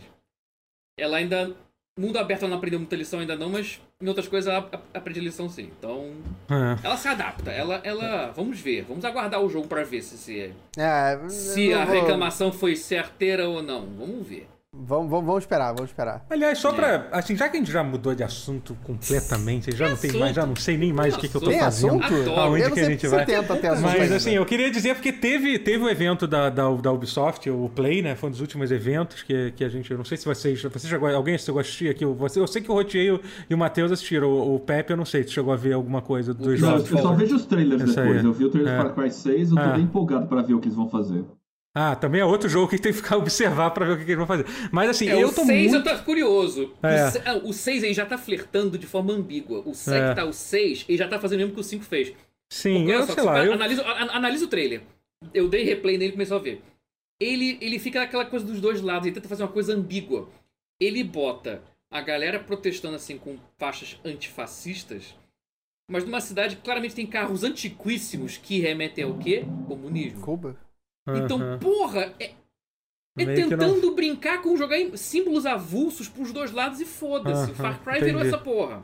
[0.98, 1.56] Ela ainda.
[2.00, 4.84] Mundo aberto ela não aprendeu muita lição ainda não, mas em outras coisas ela ap-
[4.94, 5.72] aprende lição sim.
[5.80, 6.12] Então.
[6.48, 6.86] É.
[6.86, 7.50] Ela se adapta.
[7.52, 7.82] Ela.
[7.84, 8.84] ela vamos ver.
[8.88, 12.76] Vamos aguardar o jogo pra ver se, se, É, se eu a vou- reclamação foi
[12.76, 13.82] certeira ou não.
[13.98, 14.48] Vamos ver.
[14.80, 16.24] Vamos, vamos, vamos esperar, vamos esperar.
[16.30, 16.62] Aliás, É.
[16.62, 17.08] só pra.
[17.12, 20.46] Assim, já que a gente já mudou de assunto completamente, já não tem mais, já
[20.46, 22.04] não sei nem mais o que, que eu tô Tem fazendo.
[22.04, 22.30] assunto?
[22.32, 23.24] Aonde eu que a gente se vai?
[23.24, 27.50] assunto Mas assim, eu queria dizer porque teve, teve o evento da, da, da Ubisoft,
[27.50, 28.16] o Play, né?
[28.16, 29.90] Foi um dos últimos eventos que, que a gente.
[29.90, 30.62] Eu não sei se vocês.
[30.62, 32.06] Você chegou, alguém chegou a assistir aqui?
[32.06, 34.28] Você, eu sei que o Rotier e o- e o Matheus assistiram.
[34.30, 36.86] O, o Pepe, eu não sei se chegou a ver alguma coisa dos Não, eu
[36.86, 37.02] jogos.
[37.02, 38.20] só vejo os trailers Essa depois.
[38.20, 38.26] aí.
[38.26, 38.78] Eu vi o trailer É.
[38.78, 39.68] do Far Cry 6, eu tô Ah.
[39.70, 41.24] bem empolgado pra ver o que eles vão fazer.
[41.80, 44.12] Ah, também é outro jogo que tem que ficar observar pra ver o que, que
[44.12, 44.46] eles vão fazer.
[44.72, 45.88] Mas assim, É, eu o tô 6 muito.
[45.90, 46.74] eu tô curioso.
[46.82, 47.08] É.
[47.08, 49.62] O, se- ah, o 6 aí já tá flertando de forma ambígua.
[49.66, 50.14] O 7 É.
[50.16, 52.14] tá o 6 e já tá fazendo o mesmo que o 5 fez.
[52.52, 53.46] Sim, Porque, eu só, sei lá.
[53.46, 53.54] Eu...
[53.54, 54.82] Analisa, o trailer.
[55.34, 56.62] Eu dei replay nele e comecei a ver.
[57.20, 60.30] Ele, ele fica naquela coisa dos dois lados, ele tenta fazer uma coisa ambígua.
[60.80, 65.16] Ele bota a galera protestando assim com faixas antifascistas,
[65.90, 69.44] mas numa cidade que claramente tem carros antiquíssimos que remetem ao quê?
[69.68, 70.22] Comunismo.
[70.22, 70.56] Cuba?
[71.16, 71.60] Então, Aham.
[71.60, 72.32] porra, é,
[73.18, 77.52] é tentando brincar com jogar símbolos avulsos pros dois lados e foda-se.
[77.52, 78.28] Aham, Far Cry virou entendi.
[78.28, 78.84] essa porra.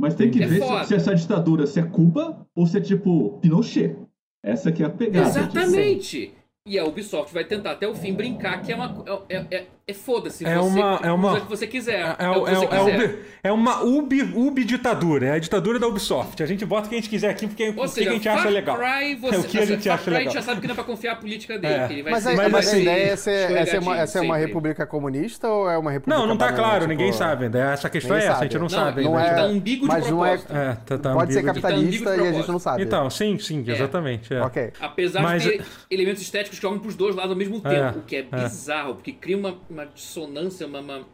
[0.00, 0.84] Mas tem que É ver se- foda.
[0.84, 3.96] se, essa ditadura se é Cuba ou se é tipo Pinochet.
[4.42, 5.28] Essa que é a pegada.
[5.28, 6.32] Exatamente.
[6.66, 9.04] E a Ubisoft vai tentar até o fim brincar que é uma.
[9.28, 10.44] É, é, é, é foda-se.
[10.46, 12.00] É você uma- é uma- usa o que você quiser.
[12.18, 12.94] É, É, o que é, você é, quiser.
[13.04, 16.42] Ubi- é uma Ubi, Ubi ditadura, é a ditadura da Ubisoft.
[16.42, 18.24] A gente bota o que a gente quiser aqui porque, Ou porque seja, a gente
[18.24, 18.76] Far acha legal.
[18.76, 20.32] Você, É o que a gente Far acha Cry, a legal.
[20.32, 21.74] gente já sabe que não é pra confiar a política dele.
[21.74, 21.86] É.
[21.86, 24.06] Que ele vai Mas, ser, mas mas a ideia é ser, é ser uma, é
[24.06, 27.12] ser uma república comunista ou é uma república Não, não tá banana, claro, tipo- ninguém
[27.12, 27.50] sabe.
[27.58, 28.58] Essa questão é essa, a gente sabe.
[28.58, 29.04] não, Não, sabe.
[29.04, 30.52] não é- Tá ambíguo de é- propósito.
[30.56, 32.82] É, tá, tá Pode ser capitalista e a gente não sabe.
[32.82, 34.32] Então, sim, sim, exatamente.
[34.34, 34.40] é.
[34.42, 34.72] Ok.
[34.80, 38.02] Apesar de ter elementos estéticos que jogam pros dois lados ao mesmo tempo, É, o
[38.02, 38.22] que é é.
[38.42, 41.06] bizarro, porque cria uma, uma dissonância, uma, uma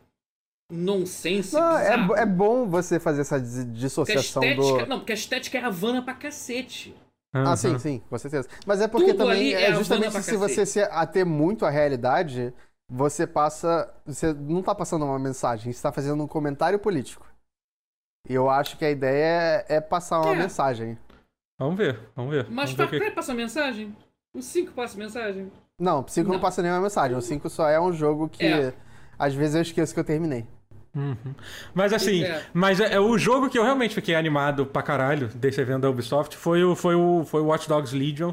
[0.71, 4.87] nonsense Não, é, é bom você fazer essa dis- Porque dissociação estética, do.
[4.87, 6.95] Não, porque a estética é Havana pra cacete.
[7.35, 7.57] Ah, Aham.
[7.57, 8.49] sim, sim, com certeza.
[8.67, 11.71] Mas é porque Tudo também ali é é justamente se você se ater muito à
[11.71, 12.53] realidade,
[12.91, 13.93] você passa.
[14.07, 17.27] Você não tá passando uma mensagem, você tá fazendo um comentário político.
[18.29, 20.39] E eu acho que a ideia é, é passar uma É.
[20.39, 20.99] mensagem.
[21.59, 22.45] Vamos ver, vamos ver.
[22.51, 23.97] Mas vamos ver Far o que- passa mensagem?
[24.35, 25.51] O 5 passa mensagem?
[25.79, 26.35] Não, o 5 não.
[26.35, 26.41] Não.
[26.41, 27.17] passa nenhuma mensagem.
[27.17, 28.45] O 5 só é um jogo que.
[28.45, 28.73] É.
[29.19, 30.47] Às vezes eu esqueço que eu terminei.
[31.75, 32.43] Mas assim, É.
[32.55, 35.91] mas é, é o jogo que eu realmente fiquei animado pra caralho desse evento da
[35.91, 38.33] Ubisoft foi o, foi o, foi o Watch Dogs Legion.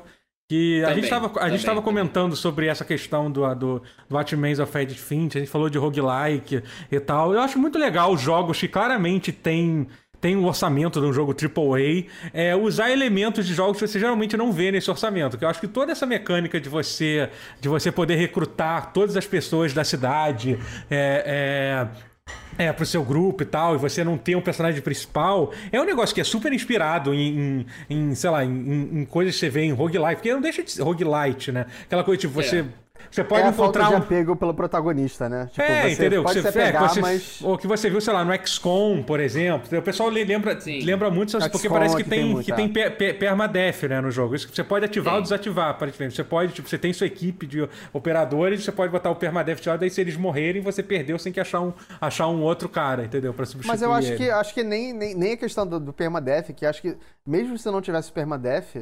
[0.50, 1.84] Que a Também, gente tava, a também, gente tava também.
[1.84, 3.80] comentando sobre essa questão do, do,
[4.10, 6.62] do Watchmen's of Edith Finch, a gente falou de roguelike
[6.92, 7.34] e tal.
[7.34, 9.88] Eu acho muito legal os jogos que claramente têm
[10.24, 14.38] tem um orçamento de um jogo AAA, é usar elementos de jogos que você geralmente
[14.38, 15.38] não vê nesse orçamento.
[15.38, 17.30] Que eu acho que toda essa mecânica de você,
[17.60, 20.58] de você poder recrutar todas as pessoas da cidade,
[20.90, 22.14] é, é
[22.58, 25.84] é, pro seu grupo e tal, e você não ter um personagem principal, é um
[25.84, 29.50] negócio que é super inspirado em, em, em sei lá, em, em, coisas que você
[29.50, 31.66] vê em roguelite, porque não deixa de ser roguelite, né?
[31.84, 32.60] Aquela coisa tipo, você.
[32.60, 32.66] É
[33.10, 34.00] você pode é encontrar falta um...
[34.00, 35.48] de apego pelo protagonista, né?
[35.52, 36.24] Tipo, é, entendeu?
[36.24, 37.42] Pode você, se apegar, é, você, mas...
[37.42, 39.78] Ou que você viu, sei lá, no XCOM, por exemplo.
[39.78, 43.14] O pessoal lembra, lembra muito, porque parece que, tem, muito, que tem é.
[43.14, 44.36] permadeath, né, no jogo.
[44.36, 45.18] Isso que você pode ativar Sim.
[45.18, 46.16] ou desativar, aparentemente.
[46.16, 49.78] Você pode, tipo, você tem sua equipe de operadores, você pode botar o permadeath lá,
[49.78, 53.34] daí se eles morrerem, você perdeu sem que achar um, achar um outro cara, entendeu?
[53.34, 54.18] Pra substituir Mas eu acho ele.
[54.18, 57.58] que, acho que nem, nem, nem a questão do, do permadeath, que acho que mesmo
[57.58, 58.76] se não tivesse permadeath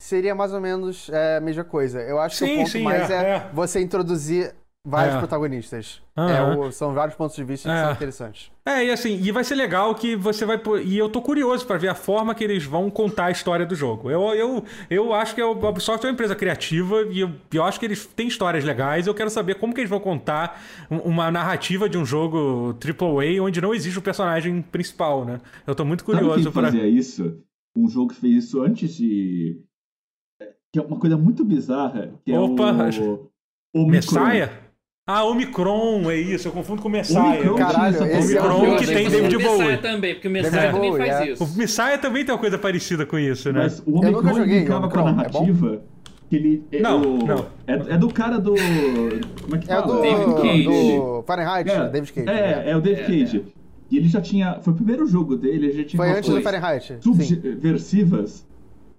[0.00, 2.00] seria mais ou menos é, a mesma coisa.
[2.00, 5.18] Eu acho sim, que o ponto sim, mais é, é, é, você introduzir vários é.
[5.18, 6.00] protagonistas.
[6.16, 6.68] Uhum.
[6.68, 8.50] O, são vários pontos de vista que são interessantes.
[8.64, 10.58] É, e assim, e vai ser legal que você vai.
[10.84, 13.74] E eu tô curioso para ver a forma que eles vão contar a história do
[13.74, 14.10] jogo.
[14.10, 17.78] Eu, eu, eu acho que a Ubisoft é uma empresa criativa e eu, eu acho
[17.78, 19.06] que eles têm histórias legais.
[19.06, 23.60] Eu quero saber como que eles vão contar uma narrativa de um jogo AAA onde
[23.60, 25.40] não existe o personagem principal, né?
[25.66, 26.68] Eu tô muito curioso para.
[26.68, 27.38] fazia isso?
[27.76, 29.60] Um jogo que fez isso antes de
[30.72, 33.30] que é uma coisa muito bizarra, que é Opa, o...
[33.82, 34.50] o Messiah?
[35.06, 37.40] Ah, Omicron, é isso, eu confundo com o Messiah.
[37.40, 39.46] Omicron, Caralho, esse Omicron é que tem David Bowie.
[39.46, 41.32] O Messiah também, porque o Messiah também faz é.
[41.32, 41.44] isso.
[41.44, 43.62] O Messiah também tem uma coisa parecida com isso, né?
[43.62, 45.82] Mas o Omicron brincava com a é narrativa...
[45.96, 47.46] É que ele, é não, o, não.
[47.66, 48.54] É, é, do cara do.
[49.42, 49.96] Como é que é fala?
[49.96, 50.96] Do, David Cage.
[50.96, 52.28] Do Fahrenheit, é, David Cage.
[52.28, 53.44] É, é, é o David Cage.
[53.90, 54.60] E ele já tinha.
[54.60, 56.00] Foi o primeiro jogo dele, ele já tinha.
[56.00, 56.98] Foi antes do Fahrenheit.
[57.00, 58.46] Subversivas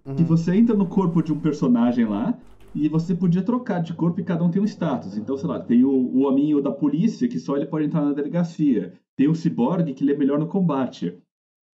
[0.06, 0.16] Uhum.
[0.16, 2.38] Que você entra no corpo de um personagem lá
[2.74, 5.18] e você podia trocar de corpo e cada um tem um status.
[5.18, 8.14] Então, sei lá, tem o, o hominho da polícia que só ele pode entrar na
[8.14, 8.94] delegacia.
[9.16, 11.18] Tem o ciborgue que ele é melhor no combate.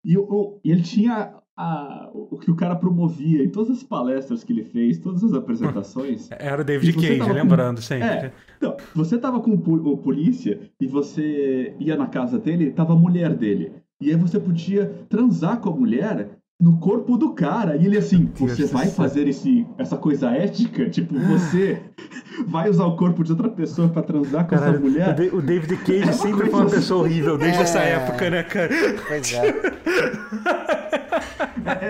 [0.05, 4.43] E, o, e ele tinha a, o que o cara promovia em todas as palestras
[4.43, 6.29] que ele fez, todas as apresentações.
[6.39, 8.09] Era o David Cage, lembrando sempre.
[8.09, 12.93] É, então, você tava com o, o polícia e você ia na casa dele, tava
[12.93, 13.73] a mulher dele.
[14.01, 17.77] E aí você podia transar com a mulher no corpo do cara.
[17.77, 20.89] E ele assim, você vai fazer esse, essa coisa ética?
[20.89, 21.81] Tipo, você
[22.47, 25.35] vai usar o corpo de outra pessoa para transar com Caralho, essa mulher?
[25.35, 27.63] O David Cage é sempre foi uma pessoa horrível desde é...
[27.63, 28.71] essa época, né, cara?
[29.07, 29.49] Pois é.
[29.49, 29.55] é.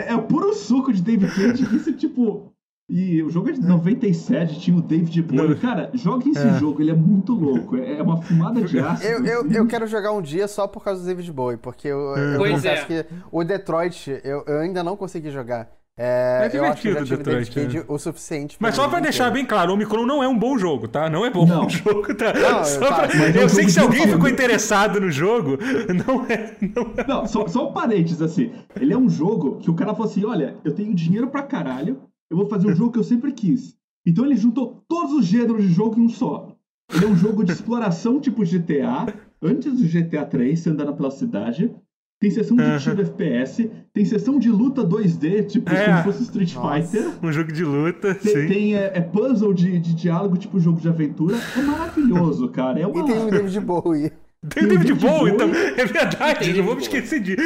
[0.09, 0.13] é.
[0.13, 1.77] É, o puro suco de David Cage.
[1.77, 2.53] Isso, tipo,
[2.89, 5.57] e o jogo é de 97, tinha o David Bowie.
[5.57, 6.59] Cara, jogue esse é.
[6.59, 7.77] jogo, ele é muito louco.
[7.77, 9.11] É uma fumada de ácido.
[9.11, 11.99] Eu, eu, eu, quero jogar um dia só por causa do David Bowie, porque eu,
[12.17, 13.03] eu confesso é.
[13.03, 15.71] que o Detroit eu, eu ainda não consegui jogar.
[15.97, 17.53] É, é divertido o Detroit.
[17.53, 17.85] Cage né?
[17.87, 20.89] o suficiente Mas só pra deixar bem claro, o Omicron não é um bom jogo,
[20.89, 21.09] tá?
[21.09, 21.69] Não é bom não.
[21.71, 22.33] jogo, tá?
[22.35, 23.41] Não, tá, pra...
[23.41, 25.57] Eu sei que se alguém ficou interessado no jogo,
[26.07, 26.57] não é.
[26.61, 27.07] Não, é...
[27.07, 28.53] não só, só um parênteses assim.
[28.79, 32.01] Ele é um jogo que o cara falou assim: olha, eu tenho dinheiro pra caralho,
[32.31, 33.77] eu vou fazer um jogo que eu sempre quis.
[34.07, 36.57] Então ele juntou todos os gêneros de jogo em um só.
[36.93, 41.11] Ele é um jogo de exploração tipo GTA, antes do GTA 3, você andando pela
[41.11, 41.75] cidade.
[42.21, 45.85] Tem sessão de tiro FPS, tem sessão de luta 2D, tipo é.
[45.85, 46.83] como se fosse Street Nossa.
[46.83, 47.13] Fighter.
[47.23, 48.47] Um jogo de luta, tem, sim.
[48.49, 51.37] Tem é, é puzzle de, de diálogo, tipo jogo de aventura.
[51.37, 52.81] É maravilhoso, cara.
[52.81, 52.99] É uma...
[52.99, 54.13] E tem o David Bowie.
[54.49, 57.43] Tem David Bowie, então, é verdade, não vamos esquecer disso.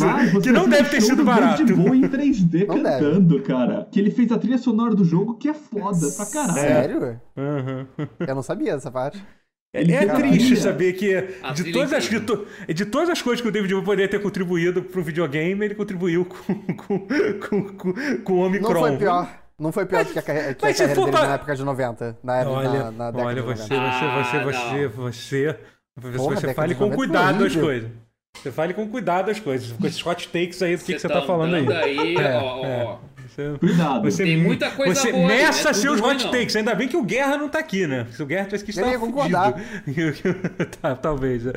[0.00, 1.64] Bar, que não deve ter sido barato.
[1.64, 3.46] David Bowie em 3D não cantando, deve.
[3.46, 3.88] cara.
[3.90, 6.54] Que ele fez a trilha sonora do jogo, que é foda pra caralho.
[6.54, 7.20] Sério?
[7.36, 8.06] Uhum.
[8.26, 9.22] Eu não sabia dessa parte.
[9.74, 11.14] É, é triste saber que
[11.54, 14.20] de todas, as, de, to, de, todas as coisas que o David Bowie poderia ter
[14.20, 18.72] contribuído pro videogame, ele contribuiu com, com, com, com, com o Omicron.
[18.72, 19.42] Não foi pior.
[19.58, 21.26] Não foi pior do que a, que a carreira dele pra...
[21.26, 22.18] na época de 90.
[22.22, 25.58] Na, olha, na, na década olha, você, você, você, você, você,
[26.00, 27.90] Porra, você fale com cuidado as coisas.
[28.34, 29.72] Você fale com cuidado as coisas.
[29.72, 31.70] Com esses hot takes aí do que, que você tá, tá falando aí.
[31.72, 32.84] aí é, ó, é.
[32.84, 32.98] ó.
[33.28, 34.10] Você, Cuidado.
[34.10, 36.56] Você, Tem muita coisa você boa meça aí, seus hot takes.
[36.56, 38.06] Ainda bem que o Guerra não tá aqui, né?
[38.10, 39.00] Se o Guerra tivesse que estar fudido.
[39.00, 39.54] concordar.
[40.80, 41.44] tá, talvez.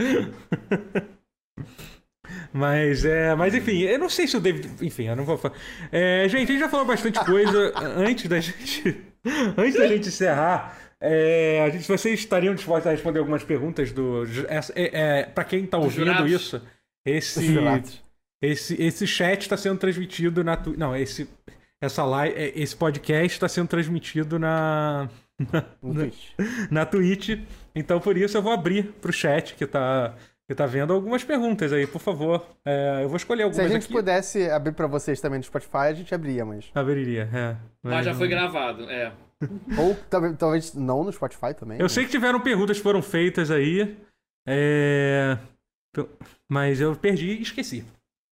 [2.51, 4.69] Mas, é, mas enfim, eu não sei se o David.
[4.81, 5.55] Enfim, eu não vou falar.
[5.91, 8.95] É, gente, a gente já falou bastante coisa antes da gente.
[9.57, 10.77] Antes da gente encerrar.
[11.07, 14.23] É, a gente, vocês estariam dispostos a responder algumas perguntas do.
[14.75, 16.59] É, é, para quem está ouvindo isso,
[17.05, 17.45] esse,
[18.41, 20.57] esse, esse chat está sendo transmitido na.
[20.75, 21.29] Não, esse,
[21.79, 25.09] essa live, é, esse podcast está sendo transmitido na.
[25.51, 25.65] Na,
[26.71, 27.37] na Twitch.
[27.75, 30.15] Então, por isso, eu vou abrir para o chat que está
[30.47, 32.45] que tá vendo algumas perguntas aí, por favor.
[32.63, 33.93] É, eu vou escolher algumas Se a gente aqui.
[33.93, 36.71] pudesse abrir para vocês também no Spotify, a gente abria, mas.
[36.73, 37.57] Abriria, é.
[37.83, 39.11] Mas, mas já foi gravado, é.
[39.77, 39.95] Ou
[40.37, 41.77] talvez, não no Spotify também.
[41.77, 41.89] Eu né?
[41.89, 43.97] sei que tiveram perguntas que foram feitas aí.
[44.47, 45.37] É...
[46.49, 47.85] Mas eu perdi e esqueci.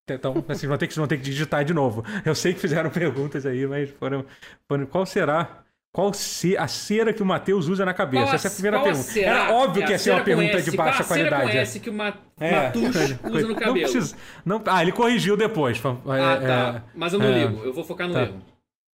[0.09, 2.03] Então, vocês vão ter que, vão ter que digitar de novo.
[2.25, 4.25] Eu sei que fizeram perguntas aí, mas foram.
[4.67, 5.59] foram qual será?
[5.95, 8.23] Qual se, a cera que o Matheus usa na cabeça?
[8.25, 9.03] Qual Essa é a primeira pergunta.
[9.03, 10.71] será Era óbvio que que ia ser uma pergunta conhece?
[10.71, 11.51] de baixa qual a cera qualidade.
[11.51, 12.51] conhece que o Ma É.
[12.51, 13.73] Matush usa no Não cabelo?
[13.75, 14.15] precisa.
[14.43, 15.79] Não, ah, ele corrigiu depois.
[15.85, 16.83] Ah, tá.
[16.95, 17.45] Mas eu não é.
[17.45, 17.63] ligo.
[17.63, 18.21] Eu vou focar no Tá.
[18.23, 18.41] erro.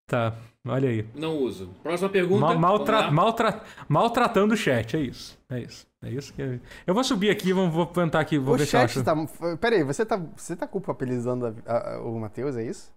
[0.08, 0.36] Tá,
[0.68, 1.06] olha aí.
[1.16, 1.70] Não uso.
[1.84, 2.42] Próxima pergunta.
[2.42, 5.38] Mal, maltra- maltra- maltratando o chat, é isso.
[5.50, 5.88] É isso.
[6.02, 6.60] É isso que.
[6.88, 9.04] Eu vou subir aqui, vou, vou tentar aqui, vou o ver se eu chat acho.
[9.04, 9.58] tá.
[9.58, 12.92] Peraí, você tá, você tá culpabilizando a- a- a- o Matheus, é isso?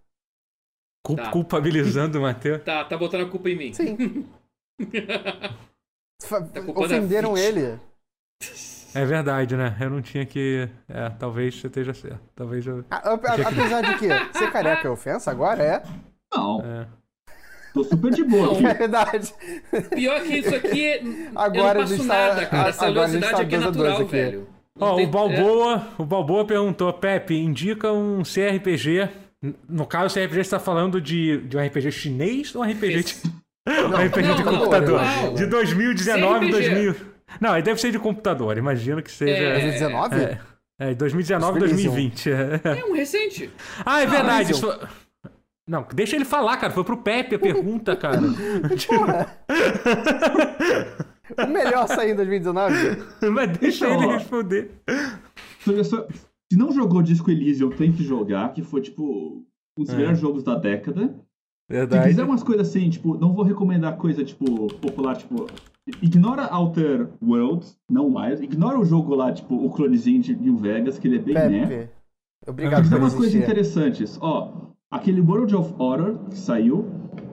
[1.04, 1.30] Cul- Tá.
[1.30, 2.62] Culpabilizando o Matheus.
[2.62, 3.72] Tá, tá botando a culpa em mim.
[3.72, 4.26] Sim.
[6.28, 7.78] Tá Ofenderam ele.
[8.94, 9.76] É verdade, né?
[9.80, 10.68] Eu não tinha que.
[10.88, 12.20] É, talvez você esteja certo.
[12.34, 12.84] Talvez eu.
[12.90, 14.08] A- a- a- apesar de que
[14.38, 15.82] ser careca é ofensa, agora é.
[16.32, 16.86] Não, É.
[17.74, 18.64] tô super de boa aqui.
[18.66, 19.34] É verdade.
[19.94, 21.02] Pior que isso aqui, é-
[21.34, 22.68] Agora eu não a passo gente tá- nada, cara.
[22.68, 24.10] Essa agora velocidade tá aqui é natural, aqui.
[24.12, 24.48] velho.
[24.78, 29.08] Não Ó, tem- o Balboa, o Balboa perguntou, Pepe, indica um CRPG.
[29.68, 33.02] No caso, o CRPG você tá falando de, de um RPG chinês ou um RPG
[33.02, 33.14] de,
[33.68, 35.00] um RPG não, de não, computador?
[35.02, 35.34] não.
[35.34, 36.50] De 2019, CRPG.
[36.74, 36.96] 2000.
[37.40, 39.32] Não, aí deve ser de computador, imagino que seja.
[39.42, 39.52] É.
[39.52, 40.16] 2019?
[40.16, 40.38] É,
[40.90, 42.34] é 2019, 2021.
[42.36, 42.70] 2020.
[42.76, 42.78] é.
[42.80, 43.50] É um recente.
[43.84, 44.26] Ah, é verdade.
[44.28, 44.88] mas isso foi-
[45.68, 46.72] Não, deixa ele falar, cara.
[46.72, 48.20] Foi pro Pepe a pergunta, cara.
[48.88, 49.26] Porra.
[51.38, 52.74] o melhor sair em 2019?
[53.32, 54.70] Mas deixa Então, ele responder.
[55.60, 56.06] Se- se-
[56.52, 59.42] Se não jogou Disco Elysium, tem que jogar, que foi, tipo,
[59.78, 59.96] um dos É.
[59.96, 61.06] melhores jogos da década.
[61.08, 61.14] Se
[61.78, 62.08] Verdade.
[62.10, 65.46] quiser umas coisas assim, tipo, não vou recomendar coisa, tipo, popular, tipo.
[66.02, 68.40] Ignora Outer Worlds, não mais.
[68.42, 71.66] Ignora o jogo lá, tipo, o clonezinho de New Vegas, que ele é bem né.
[71.66, 71.90] Pepe.
[72.46, 74.18] Obrigado Tem por umas coisas interessantes.
[74.20, 76.86] Ó, aquele World of Horror que saiu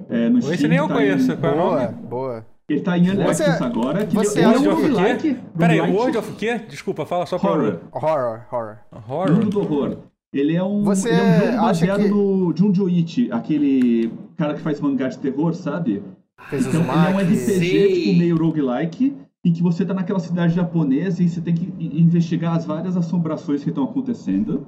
[0.10, 0.54] é, no Steam.
[0.56, 1.32] Esse nem eu tá conheço.
[1.32, 1.98] Em, Qual é o Boa, nome?
[2.10, 2.46] boa.
[2.70, 4.06] ele tá em Early Você- agora.
[4.08, 5.00] Que você ele acha é um World of quê?
[5.02, 5.40] roguelike.
[5.58, 6.62] Peraí, World of quê?
[6.70, 7.80] Desculpa, fala só pra Horror.
[7.92, 8.78] Horror, horror.
[8.92, 9.32] Horror.
[9.32, 9.98] Mundo do horror.
[10.32, 14.12] Ele é um, Você ele é um jogo acha baseado que- no Junjo Ichi, aquele
[14.38, 16.04] cara que faz mangá de terror, sabe?
[16.50, 17.18] Fez o Então, ele é um.
[17.20, 21.74] RPG, tipo, meio roguelike, em que você tá naquela cidade japonesa e você tem que
[21.80, 24.68] investigar as várias assombrações que estão acontecendo.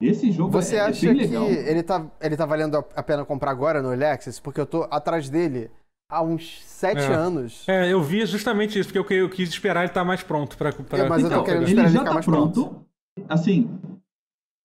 [0.00, 1.46] Esse jogo Você é, é acha bem que legal.
[1.48, 4.38] ele tá, ele tá valendo a pena comprar agora no Alexis?
[4.38, 5.70] Porque eu tô atrás dele
[6.10, 7.14] há uns sete É.
[7.14, 7.64] anos.
[7.66, 10.56] É, eu vi justamente isso, porque eu, que- eu quis esperar ele estar mais pronto
[10.58, 10.70] pra.
[10.72, 10.98] pra...
[10.98, 12.64] É, mas eu tô Então, querendo ele esperar ele já ficar tá mais pronto.
[12.64, 12.86] pronto.
[13.26, 13.70] Assim,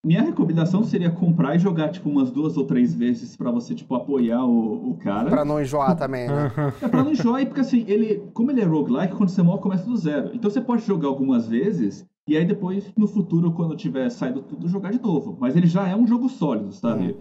[0.05, 3.95] minha recomendação seria comprar e jogar, tipo, umas duas ou três vezes pra você, tipo,
[3.95, 5.29] apoiar o, o cara.
[5.29, 6.51] Pra não enjoar também, né?
[6.81, 9.85] É pra não enjoar, porque assim, ele, como ele é roguelike, quando você morre, começa
[9.85, 10.31] do zero.
[10.33, 14.68] Então você pode jogar algumas vezes, e aí depois, no futuro, quando tiver saído tudo,
[14.68, 15.38] jogar de novo.
[15.39, 17.18] Mas ele já é um jogo sólido, sabe?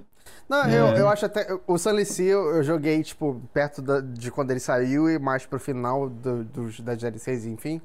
[0.48, 0.78] Não, É.
[0.78, 1.46] eu, eu acho até.
[1.66, 5.46] O Sunny Sea eu, eu joguei, tipo, perto da- de quando ele saiu e mais
[5.46, 7.80] pro final do, dos, das DLCs, enfim.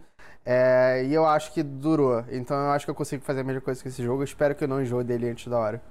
[0.46, 2.24] É, e eu acho que durou.
[2.30, 4.22] Então eu acho que eu consigo fazer a mesma coisa que esse jogo.
[4.22, 5.82] Eu espero que eu não enjoe dele antes da hora.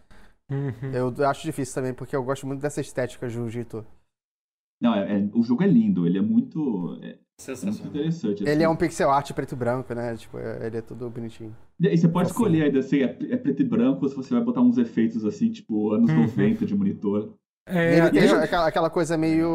[0.51, 0.93] Uhum.
[1.19, 3.85] Eu acho difícil também, porque eu gosto muito dessa estética Jiu-Jitsu.
[4.81, 7.91] Não, é- é- o jogo é lindo, ele é muito, é, muito Sensacional.
[7.91, 8.43] interessante.
[8.43, 8.63] Ele assim.
[8.63, 10.17] é um pixel art preto e branco, né?
[10.17, 11.55] Tipo, ele é tudo bonitinho.
[11.81, 12.33] E você pode Assim.
[12.35, 15.25] escolher ainda se é, é preto e branco ou se você vai botar uns efeitos
[15.25, 16.23] assim, tipo, anos Uhum.
[16.23, 17.35] 90 de monitor.
[17.67, 19.49] É, ele tem deixa- aquela, aquela coisa meio.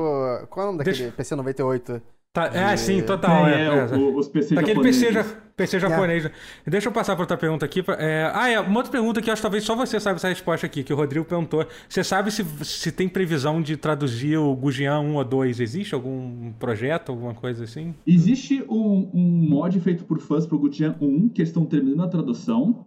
[0.49, 2.01] Qual é o nome daquele Deixa- PC 98?
[2.33, 3.47] Tá- é, sim, total.
[3.47, 3.97] é, é, é, é.
[3.97, 5.01] o- os PC Aquele japoneses.
[5.03, 5.25] PC, ja-
[5.55, 6.31] PC japonês.
[6.65, 7.83] Deixa eu passar para outra pergunta aqui.
[7.83, 10.15] pra- é, ah, é, uma outra pergunta que eu acho que talvez só você sabe
[10.15, 11.65] essa resposta aqui, que o Rodrigo perguntou.
[11.87, 15.59] Você sabe se, se tem previsão de traduzir o Gujian 1 ou 2?
[15.59, 17.93] Existe algum projeto, alguma coisa assim?
[18.07, 22.07] Existe um, um mod feito por fãs pro Gutian 1, que eles estão terminando a
[22.07, 22.85] tradução.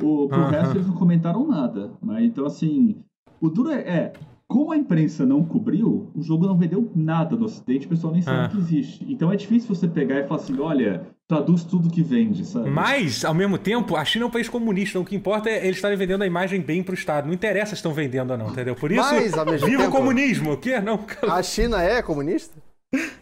[0.00, 0.50] O, pro Aham.
[0.50, 1.90] resto eles não comentaram nada.
[2.00, 2.96] Mas então, assim,
[3.40, 4.12] o duro é, é,
[4.52, 8.20] como a imprensa não cobriu, o jogo não vendeu nada no ocidente, o pessoal nem
[8.20, 8.48] sabe Ah.
[8.48, 9.06] que existe.
[9.08, 12.68] Então é difícil você pegar e falar assim, olha, traduz tudo que vende, sabe?
[12.68, 15.00] Mas, ao mesmo tempo, a China é um país comunista.
[15.00, 17.26] O que importa é eles estarem vendendo a imagem bem pro Estado.
[17.26, 18.74] Não interessa se estão vendendo ou não, entendeu?
[18.74, 20.52] Por isso, Mas, ao mesmo viva o tempo- comunismo!
[20.52, 20.78] O quê?
[20.80, 21.00] Não.
[21.30, 22.54] A China é comunista?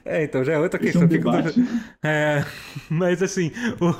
[0.05, 1.31] É, então já é outra Esse é questão.
[1.31, 1.69] um
[2.05, 2.44] É,
[2.90, 3.94] mas assim, o,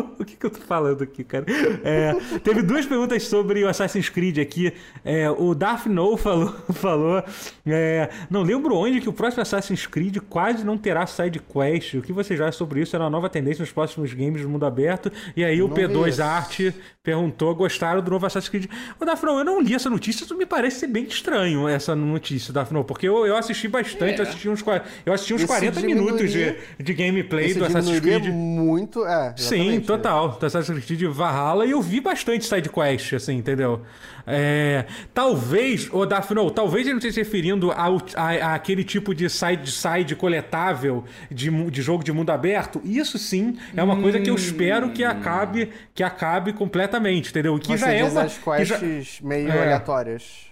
[0.18, 1.44] o que, que eu tô falando aqui, cara?
[1.84, 4.72] É, teve duas perguntas sobre o Assassin's Creed aqui.
[5.04, 7.22] É, o Darth No falou, falou
[7.66, 11.94] é, não lembro onde que o próximo Assassin's Creed quase não terá side quest.
[11.94, 12.94] O que vocês acham sobre isso?
[12.96, 15.10] Era uma nova tendência nos próximos games do mundo aberto.
[15.36, 16.22] E aí o Não vi P2 isso.
[16.22, 16.60] Art
[17.02, 18.66] perguntou, gostaram do novo Assassin's Creed?
[19.00, 21.96] O Darth No, eu não li essa notícia, isso me parece ser bem estranho, essa
[21.96, 24.18] notícia, Darth No, porque eu, eu assisti bastante, É.
[24.18, 24.64] eu assisti uns,
[25.06, 28.26] eu assisti uns Isso 40 minutos de, de gameplay do Assassin's Creed.
[28.26, 29.04] muito.
[29.06, 29.80] É, Sim.
[29.96, 30.32] Total.
[30.32, 30.46] total.
[30.46, 33.82] Assassin's Creed Valhalla e eu vi bastante side quest, assim, entendeu?
[34.26, 39.28] É, talvez, o Daphne, talvez ele não esteja se referindo ao, a, aquele tipo de
[39.28, 42.80] side, side coletável de, de jogo de mundo aberto.
[42.84, 44.02] Isso sim é uma hum.
[44.02, 47.58] coisa que eu espero que acabe, que acabe completamente, entendeu?
[47.58, 48.22] Que Você já é uma.
[48.22, 50.50] As quests já, meio é, aleatórias.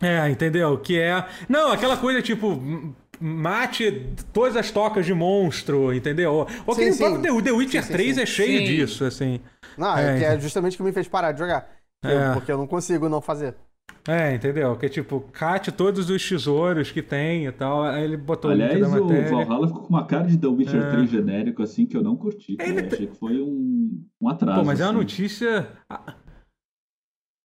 [0.00, 0.76] É, entendeu?
[0.78, 1.24] Que é.
[1.48, 2.94] Não, aquela coisa tipo
[3.24, 6.46] mate todas as tocas de monstro, entendeu?
[6.66, 7.22] O sim, sim.
[7.22, 8.64] The, The Witcher sim, 3 é cheio sim.
[8.66, 9.40] disso, assim.
[9.78, 11.70] Não, é, é, que é justamente o que me fez parar de jogar.
[12.04, 12.34] É.
[12.34, 13.54] porque eu não consigo não fazer.
[14.06, 14.76] É, entendeu?
[14.76, 17.84] Que tipo, cate todos os tesouros que tem e tal.
[17.84, 20.90] Aí ele botou Aliás, o o Valhalla ficou com uma cara de The Witcher é.
[20.90, 22.58] 3 genérico, assim, que eu não curti.
[22.60, 22.80] Ele...
[22.80, 24.60] Achei que foi um, um atraso.
[24.60, 24.82] Pô, mas assim.
[24.82, 25.10] é uma assim.
[25.12, 25.68] notícia.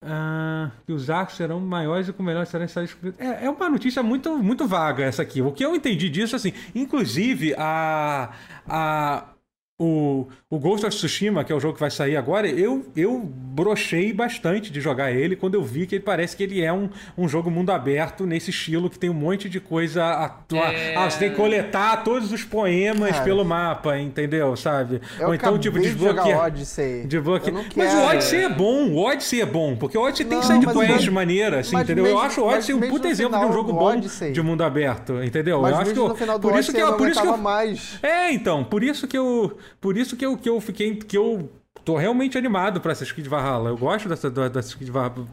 [0.01, 2.95] Uh, que os arcos serão maiores e com melhores serão instalados.
[3.17, 5.41] É, é uma notícia muito, muito vaga essa aqui.
[5.41, 8.31] O que eu entendi disso, assim, inclusive a,
[8.65, 9.33] a,
[9.77, 13.19] o, o Ghost of Tsushima, que é o jogo que vai sair agora, eu, eu
[13.23, 16.89] brochei bastante de jogar ele quando eu vi que ele parece que ele é um,
[17.15, 20.03] um jogo mundo aberto nesse estilo que tem um monte de coisa.
[20.03, 20.95] A, é...
[20.95, 24.55] ah, você tem que coletar todos os poemas Cara, pelo mapa, entendeu?
[24.55, 24.99] Sabe?
[25.19, 26.45] Ou então, tipo, desbloquear.
[26.45, 27.05] Odyssey.
[27.05, 27.65] Desbloquear.
[27.75, 31.59] Mas o Odyssey é bom, o Odyssey é bom, porque o Odyssey tem sidequest maneira,
[31.59, 32.05] assim, entendeu?
[32.05, 34.31] Mesmo, eu acho o Odyssey um puta exemplo de um jogo bom Odyssey.
[34.31, 35.61] de mundo aberto, entendeu?
[35.61, 37.99] Mas eu acho que eu, por isso que eu, por isso que eu, mais.
[38.01, 40.95] É, então, por isso que eu por isso que eu, que eu fiquei.
[40.95, 41.49] que eu
[41.89, 43.69] tô realmente animado pra Assassin's Creed Valhalla.
[43.69, 45.27] Eu gosto dessa, Assassin's Creed Valhalla.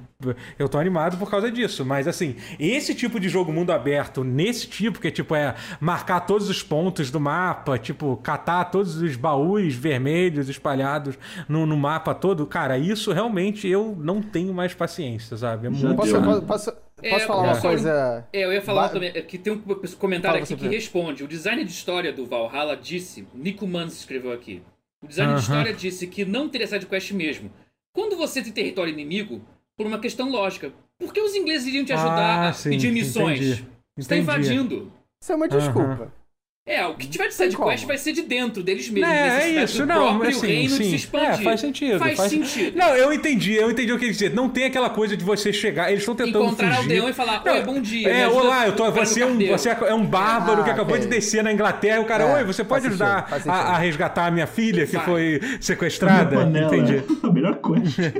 [0.59, 1.85] Eu tô animado por causa disso.
[1.85, 6.21] Mas assim, esse tipo de jogo mundo aberto, nesse tipo, que é tipo, é marcar
[6.21, 11.19] todos os pontos do mapa, tipo, catar todos os baús vermelhos espalhados
[11.49, 15.67] no, no mapa todo, cara, isso realmente eu não tenho mais paciência, sabe?
[15.67, 15.95] É muito.
[15.95, 16.73] Posso, posso, posso,
[17.03, 18.27] é, posso falar uma coisa.
[18.33, 18.89] É, eu ia falar ba...
[18.89, 19.11] também.
[19.15, 19.59] É que tem um
[19.99, 21.23] comentário Fala aqui que responde.
[21.23, 23.27] O design de história do Valhalla disse.
[23.35, 24.63] Nico Mans escreveu aqui.
[25.07, 25.39] O design uh -huh.
[25.39, 27.51] de história disse que não teria sidequest mesmo.
[27.95, 29.41] Quando você tem território inimigo,
[29.77, 32.91] por uma questão lógica, por que os ingleses iriam te ajudar ah, a sim, pedir
[32.93, 33.41] missões?
[33.41, 33.65] Entendi.
[33.95, 34.93] Você está invadindo.
[35.23, 35.81] Isso é uma desculpa.
[35.81, 36.26] Uh -huh.
[36.69, 39.09] É, o que tiver de sidequest vai ser de dentro deles mesmos.
[39.09, 40.99] É, é isso, não, mas assim, reino sim.
[40.99, 41.97] se É, faz sentido.
[42.01, 42.77] Faz, faz, sentido.
[42.77, 44.35] Não, eu entendi, eu entendi o que ele dizer.
[44.35, 46.81] Não tem aquela coisa de você chegar, eles estão tentando Encontrar fugir.
[46.81, 48.09] aldeão e falar, oi, bom dia.
[48.09, 51.07] É, olá, eu tô, você, é um, você é um bárbaro ah, que acabou okay.
[51.07, 52.01] de descer na Inglaterra.
[52.01, 55.41] O cara, é, oi, você pode ajudar a, a, resgatar a minha filha que foi
[55.61, 56.43] sequestrada?
[56.43, 57.01] Entendi.
[57.23, 58.13] A melhor coisa.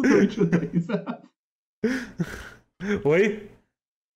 [3.04, 3.49] Oi?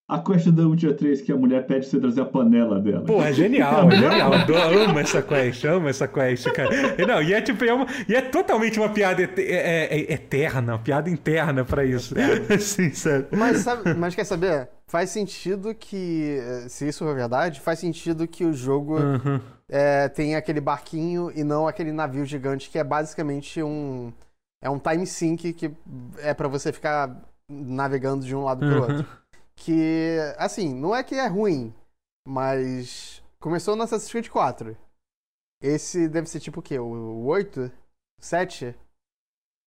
[0.06, 3.06] A quest da Ultra 3 que a mulher pede você trazer a panela dela.
[3.06, 4.32] Pô, é genial, é genial.
[4.46, 6.68] Eu amo essa quest, amo essa quest, cara.
[7.06, 10.12] Não, e é tipo, é, uma, e é totalmente uma piada et, é, é, é,
[10.12, 12.14] eterna, uma piada interna pra isso.
[12.60, 13.28] Sim, sério.
[13.32, 14.68] Mas, sabe, mas quer saber?
[14.86, 19.40] Faz sentido que, se isso é verdade, faz sentido que o jogo uhum.
[19.70, 24.12] é, tem aquele barquinho e não aquele navio gigante que é basicamente um.
[24.62, 25.70] É um time sync que
[26.18, 28.80] é para você ficar navegando de um lado pro uhum.
[28.82, 29.23] outro
[29.56, 31.74] que, assim, não é que é ruim,
[32.26, 34.76] mas começou no Assassin's Creed 4.
[35.62, 36.78] Esse deve ser tipo o quê?
[36.78, 37.70] O 8?
[38.20, 38.74] 7?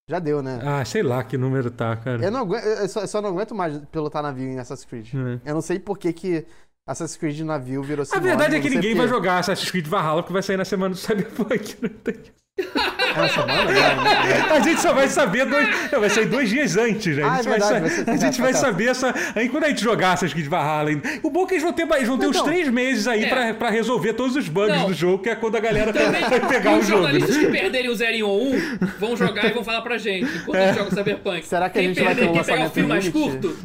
[0.09, 0.59] Já deu, né?
[0.63, 2.23] Ah, sei lá que número tá, cara.
[2.23, 5.13] Eu, não aguento, eu, só, eu só não aguento mais pilotar navio em Assassin's Creed.
[5.13, 5.49] É.
[5.49, 6.47] Eu não sei por que, que
[6.87, 10.33] Assassin's Creed navio virou A verdade é que ninguém vai jogar Assassin's Creed Valhalla porque
[10.33, 11.75] vai sair na semana do Cyberpunk.
[11.81, 12.15] Não tem...
[12.57, 14.49] É semana?
[14.55, 15.91] a gente só vai saber dois.
[15.91, 17.23] Não, vai sair dois dias antes, né?
[17.23, 18.11] A gente, ah, é verdade, vai, sa...
[18.11, 19.13] a gente vai saber essa.
[19.35, 20.89] Aí quando a gente jogar Assassin's Creed Valhalla.
[21.23, 23.25] O bom é que eles vão ter, eles vão ter então, uns três meses aí
[23.25, 23.29] é.
[23.29, 24.87] pra, pra resolver todos os bugs não.
[24.87, 26.81] do jogo, que é quando a galera Também, vai pegar o jogo.
[26.81, 27.45] Os jornalistas né?
[27.45, 28.51] que perderem o 0 em 1
[28.99, 30.25] vão jogar e vão falar pra gente.
[30.37, 30.63] Enquanto é.
[30.63, 31.45] a gente joga Cyberpunk.
[31.45, 33.57] Será que a gente quem vai perder, ter um Quem pegar o filme mais curto?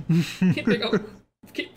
[0.54, 1.00] Quem pegar o.
[1.52, 1.70] Quem...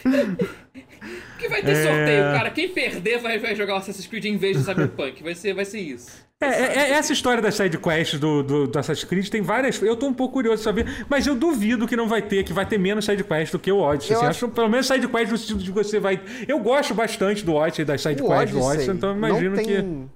[1.45, 1.83] que vai ter é...
[1.83, 2.49] sorteio, cara.
[2.51, 5.23] Quem perder vai, vai jogar o Assassin's Creed em vez do Cyberpunk.
[5.23, 6.25] Vai ser, vai ser isso.
[6.41, 9.81] É, é, é essa história das sidequests do, do, do Assassin's Creed tem várias.
[9.81, 12.51] Eu tô um pouco curioso de saber, mas eu duvido que não vai ter, que
[12.51, 14.15] vai ter menos sidequests do que o Odyssey.
[14.15, 14.45] Assim, acho...
[14.45, 16.21] acho pelo menos sidequests no sentido de você vai.
[16.47, 20.09] Eu gosto bastante do Odyssey, das sidequests do Odyssey, então eu imagino não tem, que.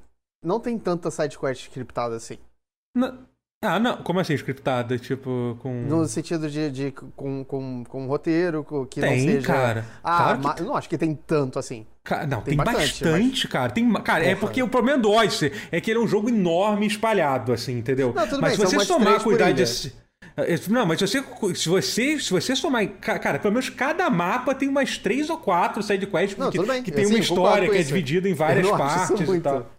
[0.44, 2.38] Não tem tanta sidequest scriptada assim.
[2.96, 3.29] Não,
[3.62, 3.98] ah, não.
[3.98, 4.98] Como assim, scriptada?
[4.98, 5.82] Tipo, com.
[5.82, 6.72] No sentido de.
[6.72, 9.48] de com, com, com roteiro que tem, não seja.
[9.48, 9.86] cara.
[10.02, 10.64] Ah, claro que...
[10.64, 11.86] não acho que tem tanto assim.
[12.04, 13.52] Cara, não, tem, tem bastante, bastante mas...
[13.52, 13.72] cara.
[13.72, 16.88] Tem, cara, é porque o problema do Odyssey é que ele é um jogo enorme
[16.88, 18.14] espalhado, assim, entendeu?
[18.16, 19.62] Não, tudo mas bem, se você somar a cuidade.
[19.62, 19.92] Assim,
[20.70, 21.24] não, mas se você,
[21.54, 22.88] se você, se você somar.
[22.88, 27.14] Cara, pelo menos cada mapa tem umas três ou quatro sidequests que, que tem assim,
[27.14, 29.79] uma história que é dividida em várias partes e tal.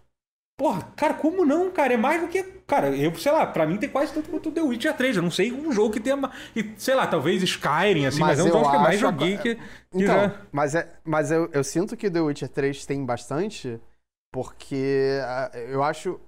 [0.61, 1.95] Porra, cara, como não, cara?
[1.95, 2.43] É mais do que.
[2.67, 5.17] Cara, eu, sei lá, pra mim tem quase tanto quanto o The Witcher 3.
[5.17, 6.19] Eu não sei um jogo que tenha.
[6.77, 9.55] sei lá, talvez Skyrim, assim, mas, mas é um jogo que eu mais joguei que.
[9.55, 9.61] que
[9.91, 10.35] então, já...
[10.51, 13.81] mas, é, mas eu, eu sinto que o The Witcher 3 tem bastante,
[14.31, 15.19] porque
[15.67, 16.19] eu acho.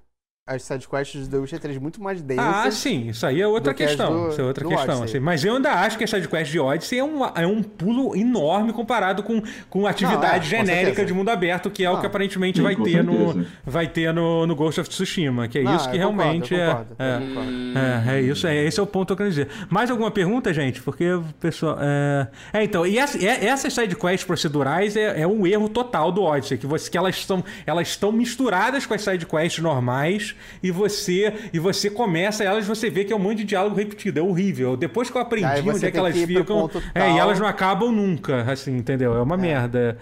[0.45, 2.45] As sidequests do The Witcher 3 muito mais densas.
[2.45, 4.25] Ah, sim, isso aí é outra questão.
[4.25, 5.03] Do, isso é outra questão.
[5.03, 5.17] Assim.
[5.17, 8.73] Mas eu ainda acho que a sidequest de Odyssey é um, é um pulo enorme
[8.73, 11.95] comparado com, com atividade Não, é, genérica com de mundo aberto, que é Não.
[11.95, 15.47] o que aparentemente sim, vai, ter no, vai ter no, no Ghost of Tsushima.
[15.47, 18.45] Que é Não, isso que realmente concordo, é, é, é, é, isso.
[18.45, 19.47] É, esse é o ponto que eu quero dizer.
[19.69, 20.81] Mais alguma pergunta, gente?
[20.81, 21.77] Porque o pessoal.
[21.79, 26.57] É, é então, e essa, essas sidequests procedurais é, é um erro total do Odyssey,
[26.57, 31.59] que, você, que elas, estão, elas estão misturadas com as sidequests normais e você e
[31.59, 34.75] você começa elas você vê que é um monte de diálogo repetido, é horrível.
[34.75, 38.51] Depois que eu aprendi onde é que elas ficam, é, e elas não acabam nunca,
[38.51, 39.15] assim, entendeu?
[39.15, 39.37] É uma é.
[39.37, 39.97] merda.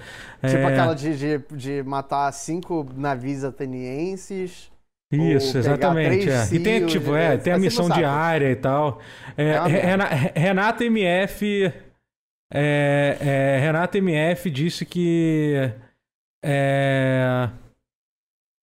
[0.46, 0.66] Tipo é...
[0.66, 4.72] aquela de, de, de matar cinco navios atenienses.
[5.12, 6.30] Isso, exatamente.
[6.30, 6.48] É.
[6.52, 9.00] E tem, tipo, é, tem a missão diária e tal.
[9.38, 9.52] É,
[10.36, 11.72] é Renata MF.
[12.54, 15.72] É, é, Renata MF disse que.
[16.44, 17.50] É,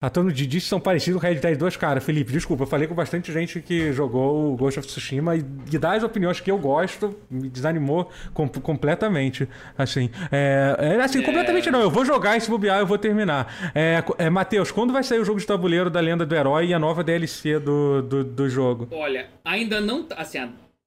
[0.01, 2.01] a turma de Didi são parecidos com Red Dead 2, cara.
[2.01, 5.79] Felipe, desculpa, eu falei com bastante gente que jogou o Ghost of Tsushima e, e
[5.79, 9.49] das opiniões que eu gosto, me desanimou com, completamente.
[9.77, 11.23] Assim, é, é assim, é...
[11.23, 11.81] completamente não.
[11.81, 13.73] Eu vou jogar esse bobear, eu vou terminar.
[13.75, 16.75] É, é, Matheus, quando vai sair o jogo de tabuleiro da Lenda do Herói e
[16.75, 18.87] a nova DLC do, do, do jogo?
[18.93, 20.07] Olha, ainda não.
[20.17, 20.39] Assim,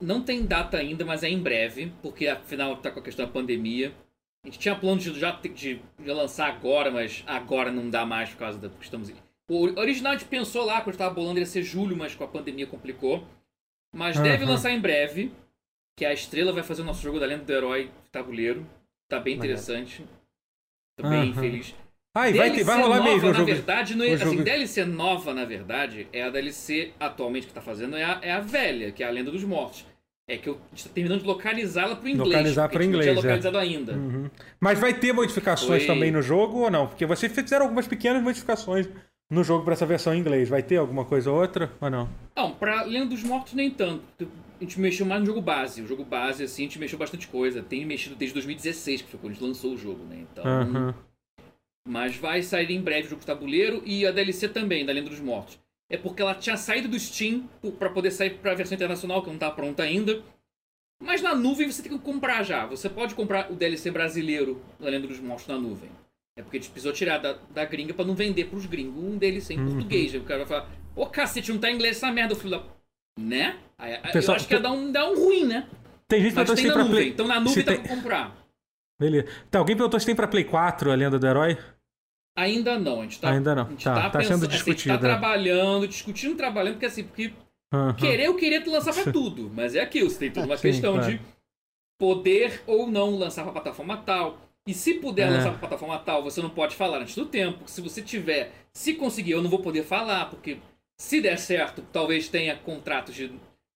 [0.02, 3.32] não tem data ainda, mas é em breve, porque afinal tá com a questão da
[3.32, 3.92] pandemia.
[4.44, 8.32] A gente tinha plano de já de, de, lançar agora, mas agora não dá mais
[8.32, 9.12] por causa da que estamos.
[9.48, 12.28] O original a gente pensou lá, quando estava bolando, ia ser julho, mas com a
[12.28, 13.24] pandemia complicou.
[13.94, 14.24] Mas uhum.
[14.24, 15.32] deve lançar em breve.
[15.98, 18.66] Que a Estrela vai fazer o nosso jogo da Lenda do Herói tabuleiro.
[19.08, 20.06] Tá bem interessante.
[20.98, 21.34] Tô bem uhum.
[21.34, 21.76] feliz.
[22.14, 23.46] Ah, e vai, ter, vai rolar nova, mesmo na jogo.
[23.46, 24.44] verdade, não é, assim, jogo...
[24.44, 28.42] DLC nova, na verdade, é a DLC atualmente que tá fazendo, é a, é a
[28.42, 29.86] velha, que é a Lenda dos Mortos.
[30.30, 32.30] É que eu está terminando de localizá-la para o inglês.
[32.30, 33.06] Localizar para inglês.
[33.06, 33.62] Não tinha localizado é.
[33.62, 33.94] ainda.
[33.94, 34.30] Uhum.
[34.60, 35.94] Mas vai ter modificações Foi...
[35.94, 36.88] também no jogo ou não?
[36.88, 38.88] Porque vocês fizeram algumas pequenas modificações
[39.32, 40.50] no jogo para essa versão em inglês.
[40.50, 42.10] Vai ter alguma coisa ou outra ou não?
[42.36, 44.04] Não, para Lenda dos Mortos nem tanto.
[44.60, 45.82] A gente mexeu mais no jogo base.
[45.82, 47.64] O jogo base, assim, a gente mexeu bastante coisa.
[47.64, 50.26] Tem mexido desde 2016, que foi quando a gente lançou o jogo, né?
[50.32, 50.44] Então.
[50.46, 50.94] Uhum.
[51.88, 55.10] Mas vai sair em breve o jogo de tabuleiro e a DLC também, da Lenda
[55.10, 55.58] dos Mortos.
[55.92, 59.30] É porque ela tinha saído do Steam para poder sair para a versão internacional, que
[59.30, 60.24] não tá pronta ainda.
[61.04, 62.66] Mas na nuvem você tem que comprar já.
[62.66, 65.90] Você pode comprar o DLC brasileiro da Lenda dos Mortos na nuvem.
[66.38, 69.18] É porque a gente precisou tirar da, da gringa pra não vender pros gringos um
[69.18, 69.66] DLC em uhum.
[69.74, 70.16] português.
[70.16, 72.64] O cara vai falar, ô cacete, não tá em inglês essa merda, filho da...
[73.20, 73.58] Né?
[73.78, 75.68] Aí, Pessoal, eu acho que ia dar um, dar um ruim, né?
[76.08, 77.10] Tem gente Mas tem na nuvem, Play...
[77.10, 77.82] então na nuvem dá tem...
[77.82, 78.38] pra comprar.
[78.98, 79.28] Beleza.
[79.50, 81.58] Tá, alguém perguntou se tem pra Play 4 a Lenda do Herói?
[82.36, 83.64] Ainda não, a gente tá, Ainda não.
[83.64, 84.72] A gente tá, tá, tá pensando, sendo discutido.
[84.80, 87.34] Assim, a gente tá trabalhando, discutindo, trabalhando, porque assim, porque
[87.74, 87.94] Uhum.
[87.94, 90.96] Querer, eu queria lançar pra tudo, mas é aquilo, você tem toda uma Sim, questão
[90.96, 91.12] claro.
[91.12, 91.22] de
[91.98, 94.38] poder ou não lançar pra plataforma tal.
[94.68, 95.32] E se puder é.
[95.32, 97.64] lançar pra plataforma tal, você não pode falar antes do tempo.
[97.66, 100.60] Se você tiver, se conseguir, eu não vou poder falar, porque
[101.00, 103.32] se der certo, talvez tenha contratos de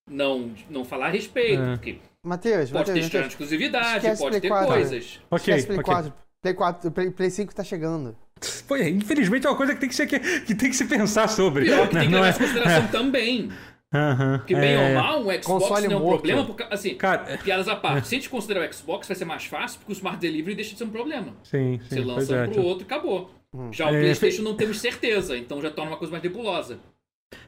[0.08, 1.62] não, não falar a respeito.
[1.62, 1.76] É.
[1.76, 4.66] Porque Mateus, pode Mateus, ter exclusividade, pode ter 4.
[4.68, 5.20] coisas.
[5.30, 5.82] Ok, Play okay.
[5.82, 6.12] 4.
[6.42, 8.16] Play 4, Play, Play 5 tá chegando.
[8.94, 11.64] Infelizmente é uma coisa que tem que, ser, que, que tem que se pensar sobre.
[11.64, 12.30] Pior que tem que levar é...
[12.30, 12.88] em consideração é.
[12.88, 13.50] também.
[13.94, 14.88] Uhum, porque bem é...
[14.88, 16.22] ou mal, um Xbox Console não é um morto.
[16.22, 16.44] problema.
[16.44, 17.38] Porque, assim, Cara...
[17.38, 17.98] piadas à parte.
[17.98, 18.08] É.
[18.08, 20.72] Se a gente considerar o Xbox, vai ser mais fácil, porque o Smart Delivery deixa
[20.72, 21.34] de ser um problema.
[21.44, 21.88] Sim, sim.
[21.88, 23.30] Você lança um é, pro outro e acabou.
[23.54, 23.72] Hum.
[23.72, 26.78] Já o é, PlayStation não temos certeza, então já torna uma coisa mais nebulosa.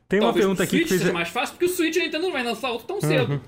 [0.09, 1.12] Tem uma pergunta aqui que fizer...
[1.12, 3.02] mais fácil, porque o Switch a Nintendo não vai lançar outro tão uhum.
[3.02, 3.43] cedo.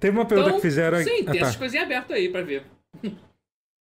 [0.00, 0.98] Tem uma pergunta então, que fizeram...
[0.98, 1.38] Sim, tem ah, tá.
[1.38, 2.64] essas coisinhas abertas aí pra ver.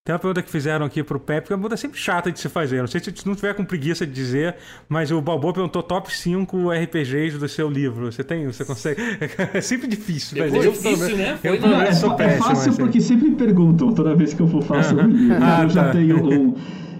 [0.03, 2.39] Tem uma pergunta que fizeram aqui pro Pepe, que é uma pergunta sempre chata de
[2.39, 2.79] se fazer.
[2.79, 4.55] Não sei se não tiver com preguiça de dizer,
[4.89, 8.11] mas o Balbo perguntou top 5 RPGs do seu livro.
[8.11, 8.99] Você tem, você consegue.
[9.53, 11.37] É sempre difícil, mas eu, difícil, né?
[11.43, 12.81] eu, eu não, é, sou péssimo, é fácil assim.
[12.81, 15.37] porque sempre me perguntam toda vez que eu for falar sobre o livro.
[15.41, 15.91] Ah, eu já tá.
[15.91, 16.55] tenho um.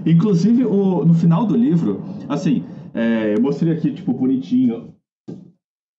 [0.06, 2.64] Inclusive, o, no final do livro, assim,
[2.94, 4.94] é, eu mostrei aqui, tipo, bonitinho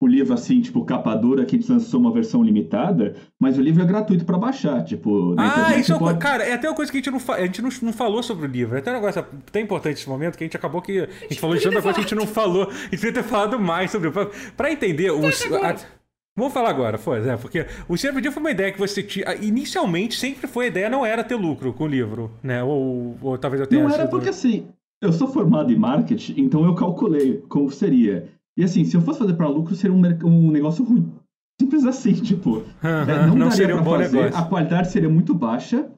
[0.04, 3.62] o livro assim, tipo, capa dura, que a gente lançou uma versão limitada, mas o
[3.62, 5.34] livro é gratuito para baixar, tipo...
[5.38, 6.18] Ah, isso é pode...
[6.18, 7.34] cara, é até uma coisa que a gente não, fa...
[7.34, 10.08] a gente não, não falou sobre o livro, é até um negócio até importante esse
[10.08, 11.00] momento, que a gente acabou que...
[11.00, 13.22] A gente falou de tanta coisa que a gente não falou, a gente devia ter
[13.22, 14.12] falado mais sobre o...
[14.56, 15.42] Pra entender, os...
[15.52, 15.76] A...
[16.36, 19.34] Vamos falar agora, foi, é, porque o dia foi uma ideia que você tinha.
[19.34, 22.62] Inicialmente, sempre foi a ideia, não era ter lucro com o livro, né?
[22.64, 23.84] Ou, ou talvez eu tenha.
[23.84, 24.66] Não era porque assim,
[25.02, 28.28] eu sou formado em marketing, então eu calculei como seria.
[28.56, 31.10] E assim, se eu fosse fazer para lucro, seria um, um negócio ruim.
[31.60, 32.56] Simples assim, tipo.
[32.58, 34.38] Uhum, não, não daria um fazer, negócio.
[34.38, 35.90] a qualidade seria muito baixa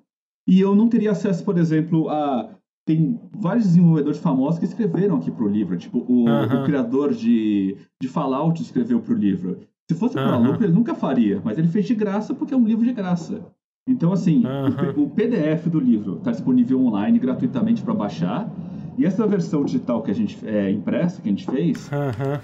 [0.47, 2.51] e eu não teria acesso, por exemplo, a.
[2.87, 5.75] Tem vários desenvolvedores famosos que escreveram aqui pro livro.
[5.75, 6.63] Tipo, o, uhum.
[6.63, 9.61] o criador de, de Fallout escreveu pro livro.
[9.91, 10.49] Se fosse para uhum.
[10.49, 13.41] lucro, ele nunca faria, mas ele fez de graça porque é um livro de graça.
[13.89, 14.43] Então, assim,
[14.97, 18.51] o, o, PDF do livro está disponível online gratuitamente para baixar.
[18.97, 21.91] E essa versão digital que a gente é, impressa, que a gente fez,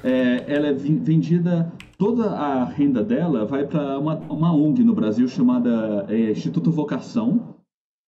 [0.02, 5.28] é, ela é vendida, toda a renda dela vai para uma, uma ONG no Brasil
[5.28, 7.59] chamada é, Instituto Vocação.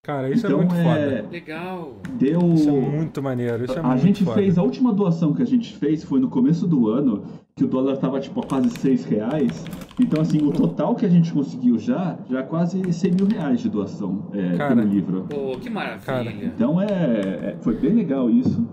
[0.05, 1.29] Cara, isso então é muito é, foda.
[1.31, 1.97] Legal.
[2.15, 3.65] deu Isso é muito maneiro.
[3.65, 4.37] Isso é a muito gente foda.
[4.37, 7.23] fez, a última doação que a gente fez foi no começo do ano,
[7.55, 9.65] que o dólar tava tipo a quase 6 reais.
[10.01, 13.61] Então, assim, o total que a gente conseguiu já, já é quase 100 mil reais
[13.61, 14.75] de doação é, Cara.
[14.75, 15.27] pelo livro.
[15.31, 16.05] Pô, que maravilha.
[16.05, 16.33] Cara.
[16.33, 18.67] Então é, é- foi bem legal isso.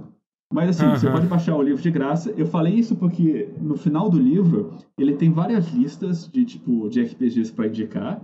[0.52, 2.34] Mas assim, você pode baixar o livro de graça.
[2.36, 7.04] Eu falei isso porque no final do livro ele tem várias listas de tipo de
[7.04, 8.20] RPGs para indicar.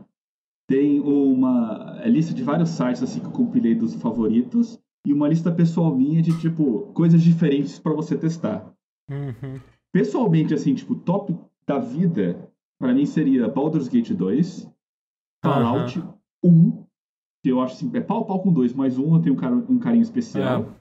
[0.68, 5.52] Tem uma lista de vários sites assim que eu compilei dos favoritos e uma lista
[5.52, 8.74] pessoal minha de tipo coisas diferentes para você testar.
[9.10, 9.60] Uhum.
[9.94, 11.38] Pessoalmente assim, tipo, top
[11.68, 14.70] da vida para mim seria Baldur's Gate 2,
[15.44, 16.04] Fallout
[16.44, 16.84] 1,
[17.44, 19.76] que eu acho assim, é pau a pau com 2, mas um eu tenho um,
[19.76, 20.62] um carinho especial.
[20.62, 20.74] Uhum.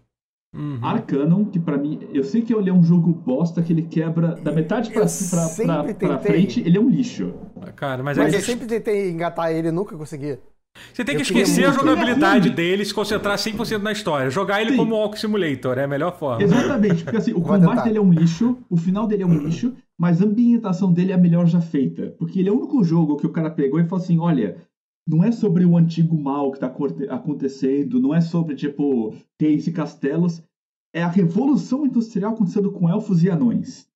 [0.82, 4.28] Arcanum, que pra mim, eu sei que ele é um jogo bosta que ele quebra
[4.34, 5.48] da metade pra, pra,
[5.84, 7.34] pra, pra frente, ele é um lixo.
[7.76, 10.38] Cara, mas, é Mas que eu sempre tentei engatar ele e nunca consegui.
[10.92, 14.30] você tem que eu esquecer a jogabilidade é dele e se concentrar 100% na história.
[14.30, 14.76] Jogar ele Sim.
[14.76, 16.42] como Walk Simulator é a melhor forma.
[16.42, 19.74] Exatamente, porque assim, o combate dele é um lixo, o final dele é um lixo,
[19.98, 22.14] mas a ambientação dele é a melhor já feita.
[22.18, 24.56] Porque ele é o único jogo que o cara pegou e falou assim: olha,
[25.06, 29.66] não é sobre o antigo mal que tá aconte- acontecendo, não é sobre, tipo, reis
[29.66, 30.42] e castelos,
[30.94, 33.86] é a revolução industrial acontecendo com elfos e anões.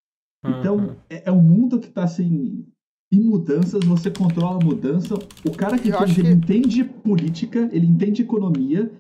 [0.45, 0.95] Então, Uhum.
[1.09, 2.67] é, é um mundo que tá assim.
[3.11, 5.15] Em mudanças, você controla a mudança.
[5.47, 8.93] O cara que ele que- entende política, ele entende economia.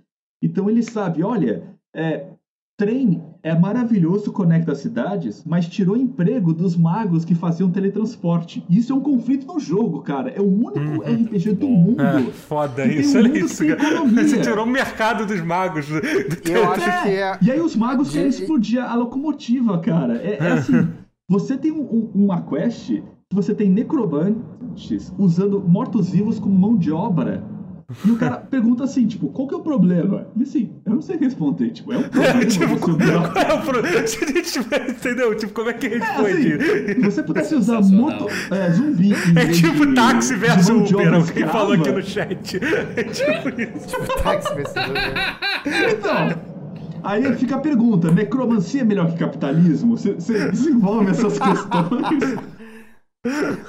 [0.42, 2.30] Então ele sabe, olha, é,
[2.78, 8.64] trem é maravilhoso, conecta as cidades, mas tirou emprego dos magos que faziam teletransporte.
[8.68, 10.30] Isso é um conflito no jogo, cara.
[10.30, 11.00] É o único Uhum.
[11.02, 12.02] RPG do mundo.
[12.02, 13.64] É, foda isso, olha mundo isso.
[14.14, 15.86] Você tirou o mercado dos magos.
[15.86, 15.94] do-
[16.50, 17.38] Eu acho que é.
[17.40, 20.16] E aí os magos querem explodir a locomotiva, cara.
[20.16, 20.88] É, é assim,
[21.30, 22.88] você tem um, um- uma quest
[23.30, 27.42] que você tem necromantes usando mortos-vivos como mão de obra.
[28.04, 30.26] E o cara pergunta assim, tipo, qual que é o problema?
[30.36, 33.32] E assim, eu não sei responder, tipo, é um problema Tipo, você usar...
[33.32, 34.58] qual é o pro- Se a gente
[34.90, 35.34] entendeu?
[35.34, 36.52] Tipo, como é que É, responde?
[36.52, 41.46] assim, se você pudesse usar moto, é, zumbi É tipo de- táxi versus Uber, alguém
[41.46, 42.60] falou aqui no chat.
[42.94, 44.22] É tipo isso.
[44.22, 45.14] Táxi vencedor, né?
[45.90, 46.38] Então,
[47.02, 49.96] aí fica a pergunta, necromancia é melhor que capitalismo?
[49.96, 52.38] Você você desenvolve essas questões...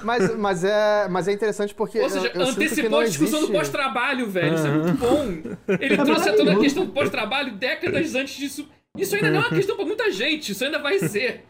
[0.04, 2.00] Mas, mas, é, mas é interessante porque.
[2.00, 3.52] Ou seja, eu, eu antecipou não a discussão existe...
[3.52, 4.56] do pós-trabalho, velho.
[4.56, 5.76] Isso é muito bom.
[5.80, 8.70] Ele trouxe a toda a questão do pós-trabalho décadas antes disso.
[8.98, 10.52] Isso ainda não é uma questão pra muita gente.
[10.52, 11.46] Isso ainda vai ser.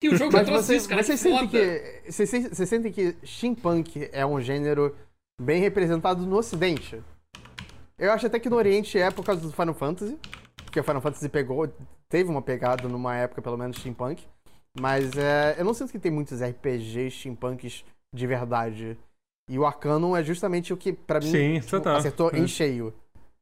[0.00, 1.02] Que o jogo já Mas trouxe vocês, isso, cara.
[1.02, 2.12] vocês que sentem que.
[2.12, 4.96] Vocês, vocês sentem que steampunk é um gênero
[5.40, 7.02] bem representado no ocidente?
[7.98, 10.16] Eu acho até que no Oriente é por causa do Final Fantasy.
[10.64, 11.68] Porque o Final Fantasy pegou.
[12.08, 14.22] Teve uma pegada numa época, pelo menos, steampunk.
[14.80, 17.84] Mas é, eu não sinto que tem muitos RPGs steampunks
[18.14, 18.96] de verdade.
[19.50, 21.96] E o Arcanum é justamente o que, pra mim, Sim, total.
[21.96, 22.38] acertou É.
[22.38, 22.92] em cheio.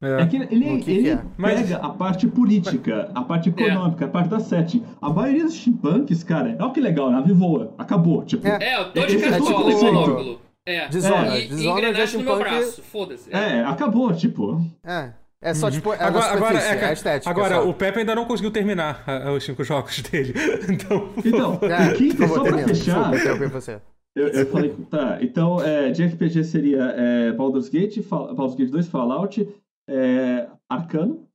[0.00, 0.20] É.
[0.22, 1.22] É que ele, que ele que é?
[1.38, 4.84] Mas- pega a parte política, a parte econômica, a parte da setting.
[5.00, 8.22] A maioria dos steampunks, cara, olha que legal, a nave voa, acabou.
[8.24, 8.58] Tipo, É.
[8.62, 10.40] É, eu tô de é cartola, tipo- é monóculo.
[10.66, 10.82] É.
[10.82, 12.82] E, e Dishonored é engrenagem no meu braço.
[12.82, 13.32] Foda-se.
[13.34, 14.60] é, acabou, tipo.
[14.84, 15.12] É.
[15.42, 16.02] É só, tipo, é Uhum.
[16.06, 17.30] Agora, agora, é, é a estética.
[17.30, 17.68] agora só.
[17.68, 20.32] o Pepe ainda não conseguiu terminar ah, os cinco jogos dele.
[20.70, 23.80] Então, Então, É, o quinto, por favor, só pra fechar, Desculpa, você.
[24.16, 28.70] eu, eu falei, tá, então, é, de RPG seria é, Baldur's Gate, Fall- Baldur's Gate
[28.70, 29.46] 2, Fallout,
[29.88, 31.26] é, Arcano,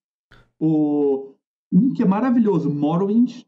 [0.59, 1.33] o,
[1.71, 3.43] um que é maravilhoso, Morrowind,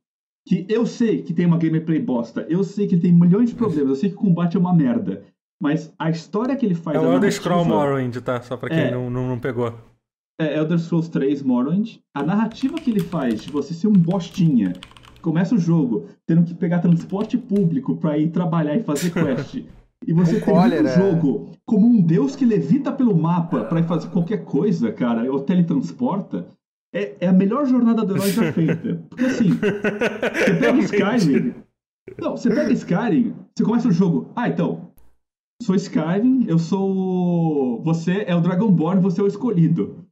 [0.47, 3.55] que eu sei que tem uma gameplay bosta, eu sei que ele tem milhões de
[3.55, 5.23] problemas, eu sei que o combate é uma merda,
[5.61, 6.95] mas a história que ele faz...
[6.97, 8.41] é o a Elder Scroll Morrowind, tá?
[8.41, 8.91] Só pra quem É.
[8.91, 9.73] não, não, não pegou.
[10.39, 14.73] É Elder Scrolls 3 Morrowind, a narrativa que ele faz de você ser um bostinha,
[15.21, 19.63] começa o jogo tendo que pegar transporte público pra ir trabalhar e fazer quest,
[20.05, 23.87] e você Com termina o jogo como um deus que levita pelo mapa pra ir
[23.87, 26.47] fazer qualquer coisa, cara, ou teletransporta,
[26.93, 29.03] é, é a melhor jornada do herói já feita.
[29.09, 31.53] Porque assim, você pega Skyrim...
[32.19, 34.91] Não, você pega Skyrim, você começa o jogo, ah, então,
[35.61, 37.81] sou Skyrim, eu sou.
[37.83, 40.02] Você é o Dragonborn, você é o escolhido.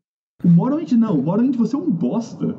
[0.44, 2.56] O Morrowind não, o Morrowind você é um bosta.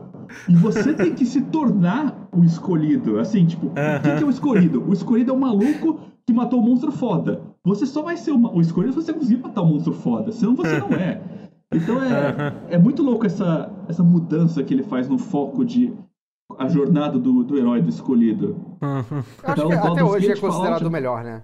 [0.48, 3.18] E você tem que se tornar o escolhido.
[3.18, 4.82] Assim, tipo, o que, é o escolhido?
[4.88, 7.40] O escolhido é um maluco que matou um monstro foda.
[7.64, 10.54] Você só vai ser uma- o escolhido se você conseguir matar um monstro foda, senão
[10.54, 11.20] você não é.
[11.74, 15.92] Então é, é muito louco essa, essa mudança que ele faz no foco de
[16.58, 18.56] a jornada do, do herói do escolhido.
[18.80, 21.42] Eu acho Então, que até hoje é considerado o melhor, né?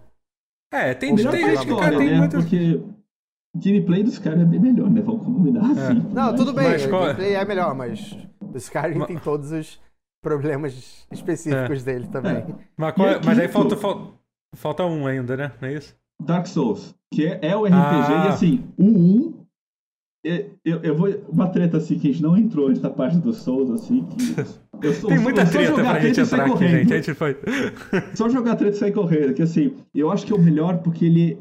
[0.72, 2.18] É, tem, O tem gente que história, cara, tem né?
[2.18, 2.36] muito.
[2.36, 2.80] Porque
[3.54, 5.00] o gameplay dos caras é bem melhor, né?
[5.00, 6.06] Vamos combinar assim.
[6.12, 6.90] Não, tudo bem, mas o é?
[6.90, 9.80] gameplay é melhor, mas O Skyrim tem todos os
[10.22, 12.44] problemas específicos dele também.
[12.76, 14.12] Mas, qual é- mas aí falta, falta,
[14.54, 15.52] falta um ainda, né?
[15.60, 15.94] Não é isso?
[16.20, 18.24] Dark Souls, que é, é o RPG, Ah.
[18.26, 19.34] e assim, o 1.
[20.26, 21.08] é- Eu, eu vou.
[21.28, 24.04] Uma treta assim que a gente não entrou antes da parte do Souls, assim.
[24.04, 24.16] Que
[24.88, 26.78] eu sou- Tem muita treta jogar pra gente treta e sair entrar aqui, correndo.
[26.78, 26.92] gente.
[26.92, 27.36] A gente foi.
[28.14, 29.32] Só jogar treta e sair correndo.
[29.34, 31.38] Que assim, eu acho que é o melhor porque ele,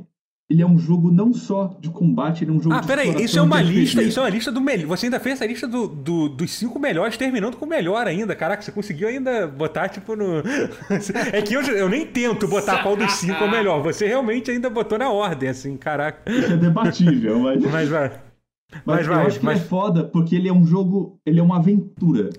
[0.50, 3.08] ele é um jogo não só de combate, ele é um jogo Ah, de peraí,
[3.08, 3.74] exploração isso é uma RPG.
[3.74, 4.88] lista, isso é uma lista do melhor.
[4.88, 8.34] Você ainda fez essa lista do, do- dos cinco melhores, terminando com o melhor ainda.
[8.36, 10.42] Caraca, você conseguiu ainda botar, tipo, no.
[11.34, 13.82] É que eu, eu nem tento botar qual dos cinco é o melhor.
[13.84, 16.32] Você realmente ainda botou na ordem, assim, caraca.
[16.32, 17.64] Isso é debatível, mas.
[17.64, 18.10] Mas vai.
[18.10, 21.20] Mas, Mas eu vai, acho que mas- ele é foda porque ele é um jogo,
[21.26, 22.30] ele é uma aventura.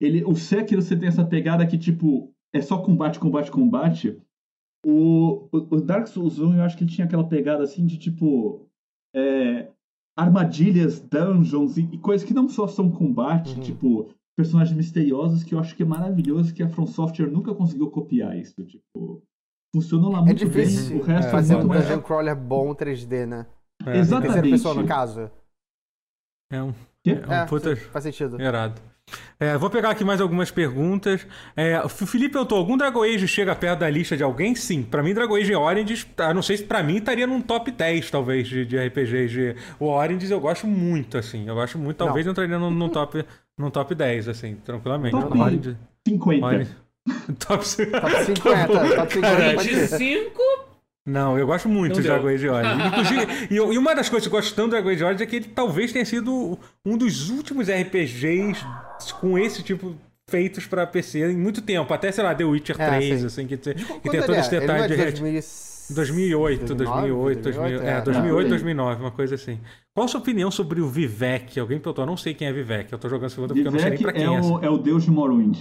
[0.00, 4.16] Ele, o Sekiro você tem essa pegada que tipo é só combate, combate, combate.
[4.84, 8.66] O, o, Dark Souls 1 eu acho que ele tinha aquela pegada assim de tipo
[9.14, 9.68] é,
[10.16, 13.60] armadilhas, dungeons e, e coisas que não só são combate, Uhum.
[13.60, 17.90] tipo personagens misteriosos que eu acho que é maravilhoso que a From Software nunca conseguiu
[17.90, 19.22] copiar isso, tipo
[19.74, 21.00] funcionou lá É muito difícil bem.
[21.00, 23.46] O resto é, fazer muito um mais dungeon crawler bom 3D, né?
[23.80, 24.50] É, Em terceira Exatamente.
[24.50, 25.30] pessoa, no caso.
[26.52, 27.10] É um, Quê?
[27.10, 28.40] é um É, puta faz sentido.
[28.40, 28.80] irado.
[29.38, 31.26] É, vou pegar aqui mais algumas perguntas.
[31.56, 34.54] É, o Felipe perguntou: algum Dragon Age chega perto da lista de alguém?
[34.54, 34.82] Sim.
[34.82, 38.10] Pra mim, Dragon Age Origins, ah, não sei se pra mim estaria num top 10,
[38.10, 39.34] talvez, de, de RPGs.
[39.34, 39.56] De...
[39.78, 41.46] O Origins eu gosto muito, assim.
[41.46, 43.24] Eu gosto muito, talvez não entraria num, num top,
[43.58, 45.12] num top 10, assim, tranquilamente.
[45.12, 45.76] Top Origins.
[46.06, 46.46] 50.
[46.46, 46.84] Origins.
[47.38, 48.00] Top 50.
[48.00, 49.98] Top 50, top 50 pode ser.
[49.98, 50.42] 25?
[51.06, 52.08] Não, eu gosto muito Não de.
[52.08, 52.86] Dragon Age Origins.
[52.86, 55.26] Inclusive, e, e uma das coisas que eu gosto tanto do Dragon Age Origins é
[55.26, 58.64] que ele talvez tenha sido um dos últimos RPGs
[59.20, 59.94] com esse tipo
[60.28, 61.92] feitos pra PC em muito tempo.
[61.92, 63.26] Até, sei lá, The Witcher É, 3, sim.
[63.26, 64.40] assim, que, que tem todo é?
[64.40, 64.96] esse Ele não detalhe é de...
[64.96, 69.60] de ret- 2000 2008, 2008, 2000, é, 2008, 2009, uma coisa assim.
[69.94, 71.60] Qual a sua opinião sobre o Vivek?
[71.60, 73.78] Alguém perguntou, eu não sei quem é Vivek, eu tô jogando segunda porque eu não
[73.78, 74.30] sei nem pra quem é, é.
[74.40, 75.58] o, é o deus de Morrowind.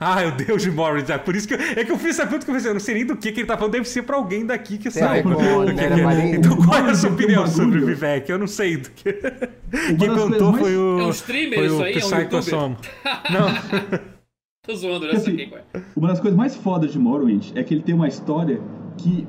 [0.00, 2.10] Ah, é o Deus de Morris, é por isso que eu, é que eu fiz
[2.10, 3.72] essa pergunta que eu pensei, eu não sei nem do que, que ele tá falando,
[3.72, 5.16] deve ser pra alguém daqui que sabe.
[5.16, 5.96] ver com o o que que é.
[6.04, 6.36] Marinho?
[6.36, 7.86] Então qual é a sua um opinião sobre o.
[7.86, 8.30] Vivek?
[8.30, 9.12] Eu não sei do que.
[9.98, 11.00] Quem mais- foi o.
[11.00, 11.92] É um streamer foi isso o aí?
[11.94, 12.42] É um Psycho youtuber?
[12.44, 12.76] Som.
[13.32, 13.98] Não.
[14.64, 15.80] Tô zoando, eu já Assim, saquei qual é.
[15.96, 18.60] Uma das coisas mais fodas de Morrowind é que ele tem uma história
[18.98, 19.26] que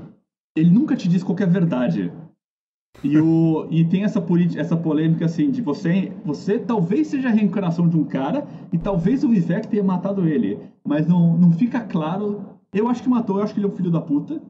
[0.56, 2.12] ele nunca te diz qualquer verdade.
[3.04, 4.24] E, o, e tem essa,
[4.58, 9.24] essa polêmica assim de você, você talvez seja a reencarnação de um cara e talvez
[9.24, 10.60] o Vivek tenha matado ele.
[10.86, 12.44] Mas não, não fica claro.
[12.74, 14.42] Eu acho que matou, eu acho que ele é um filho da puta.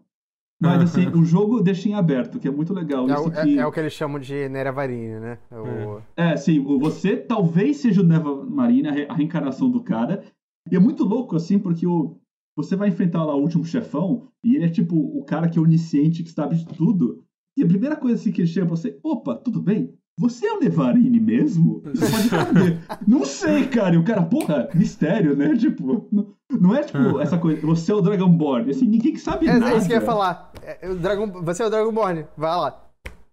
[0.62, 3.10] Mas assim, o jogo deixa em aberto, que é muito legal.
[3.10, 5.38] É, Isso o- é- que, é o que eles chamam de Neravarini, né?
[5.52, 9.70] É o- É, sim, o- você talvez seja o Neva Marina, a re- a reencarnação
[9.70, 10.24] do cara.
[10.70, 12.18] E é muito louco, assim, porque o,
[12.58, 15.62] você vai enfrentar lá o último chefão, e ele é tipo o cara que é
[15.62, 17.24] onisciente, que sabe de tudo.
[17.60, 19.94] E a primeira coisa assim que ele chega pra você, opa, tudo bem?
[20.18, 21.82] Você é o Nevarini mesmo?
[21.94, 23.96] Você pode não sei, cara.
[23.96, 25.56] E o cara, porra, mistério, né?
[25.58, 28.70] Tipo, não, não é tipo essa coisa, você é o Dragonborn.
[28.72, 29.74] Assim, ninguém que sabe É, nada.
[29.74, 30.52] é isso que eu ia falar.
[30.62, 32.86] É, o Dragon, você é o Dragonborn, vai lá.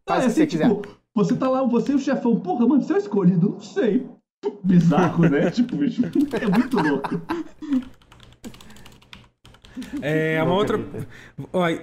[0.08, 0.68] Faz É, o que você assim, quiser.
[0.68, 0.82] tipo,
[1.14, 4.06] você tá lá, você e o chefão, porra, mano, você é o escolhido, não sei.
[4.62, 5.50] Bizarro, né?
[5.54, 7.20] tipo, é muito louco.
[10.00, 10.78] É, uma outra,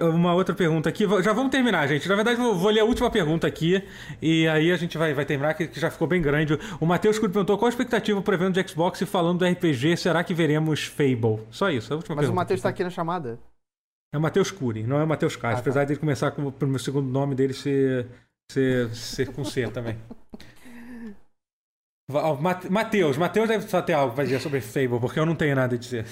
[0.00, 1.06] uma outra pergunta aqui.
[1.22, 2.08] Já vamos terminar, gente.
[2.08, 3.82] Na verdade, vou, vou ler a última pergunta aqui.
[4.20, 6.58] E aí a gente vai, vai terminar, que, que já ficou bem grande.
[6.80, 9.96] O Matheus Curi perguntou qual a expectativa pro evento de Xbox e falando do RPG,
[9.96, 11.40] será que veremos Fable?
[11.50, 12.40] Só isso, a última Mas o pergunta.
[12.40, 13.38] Matheus tá aqui na chamada.
[14.12, 15.50] É o Matheus Curi, não é o Matheus Castro.
[15.50, 15.60] Ah, tá.
[15.60, 18.06] Apesar dele começar com o meu segundo nome dele ser,
[18.50, 19.96] ser, ser com C também.
[22.70, 25.74] Matheus, Matheus deve só ter algo pra dizer sobre Fable, porque eu não tenho nada
[25.74, 26.04] a dizer.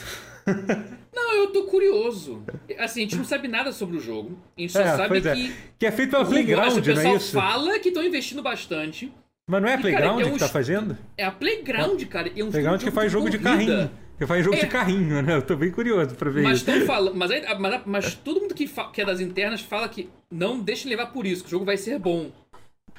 [1.14, 2.42] Não, eu tô curioso.
[2.78, 4.38] Assim, a gente não sabe nada sobre o jogo.
[4.56, 5.20] A gente só É, sabe é.
[5.34, 5.52] que.
[5.78, 7.32] Que é feito pela Playground, o não é pessoal isso?
[7.32, 9.12] fala que estão investindo bastante.
[9.46, 10.96] Mas não é a E, cara, Playground é um que tá fazendo?
[11.18, 12.30] É a Playground, cara.
[12.34, 13.56] É um Playground que faz jogo de corrida.
[13.72, 13.90] carrinho.
[14.18, 14.60] Que faz jogo É.
[14.60, 15.36] de carrinho, né?
[15.36, 16.86] Eu tô bem curioso pra ver Mas isso.
[16.86, 17.14] falando.
[17.14, 20.88] Mas, aí- mas, mas todo mundo que, que é das internas fala que não deixe
[20.88, 22.30] levar por isso, que o jogo vai ser bom.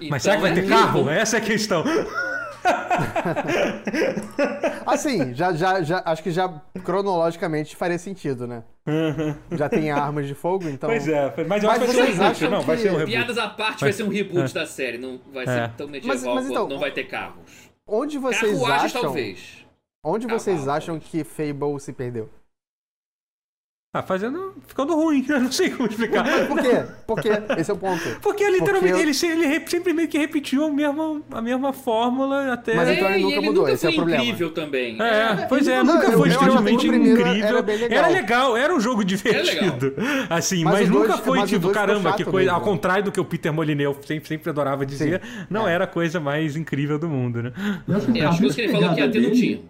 [0.09, 1.09] Mas será que vai ter Então, carro?
[1.09, 1.83] Essa é a questão.
[4.85, 8.63] Assim, já, já, já, acho que já cronologicamente faria sentido, né?
[9.51, 10.89] Já tem armas de fogo, então.
[10.89, 12.31] Pois é, mas eu Mas acho que vai ser um vocês reboot.
[12.31, 13.11] acham Não, vai que- ser um reboot.
[13.11, 14.97] Piadas à parte, vai ser um reboot da série.
[14.97, 15.47] Não vai É.
[15.47, 17.69] ser tão medieval Mas- mas quanto então, não vai ter carros.
[17.87, 19.01] Onde vocês Carruagens, acham?
[19.01, 19.65] talvez.
[20.05, 22.29] Onde vocês Cavalo, acham que Fable se perdeu?
[23.95, 24.55] Ah, fazendo.
[24.65, 25.23] ficando ruim.
[25.29, 26.23] Eu não sei como explicar.
[26.47, 26.83] Por quê?
[27.05, 27.29] Porque
[27.59, 28.01] esse é o ponto.
[28.23, 31.71] Porque literalmente Porque eu- ele, ele re- sempre meio que repetiu a mesma, a mesma
[31.71, 32.73] fórmula até.
[32.75, 34.23] Mas então é, ele nunca ele mudou, nunca esse é foi o problema.
[34.23, 34.99] incrível também.
[34.99, 37.45] É, pois é, Não, nunca eu- foi extremamente incrível.
[37.45, 37.91] era legal.
[37.91, 39.93] Era legal, era um jogo divertido.
[40.27, 42.37] Assim, Mas mas, nunca dois- foi mas tipo, caramba, que coisa.
[42.51, 42.55] mesmo.
[42.55, 45.21] Ao contrário do que o Peter Molineux sempre, sempre adorava dizer,
[45.51, 45.73] não é.
[45.75, 47.53] era a coisa mais incrível do mundo, né?
[47.87, 49.61] Eu acho que É, a que ele falou que ia ter, não tinha.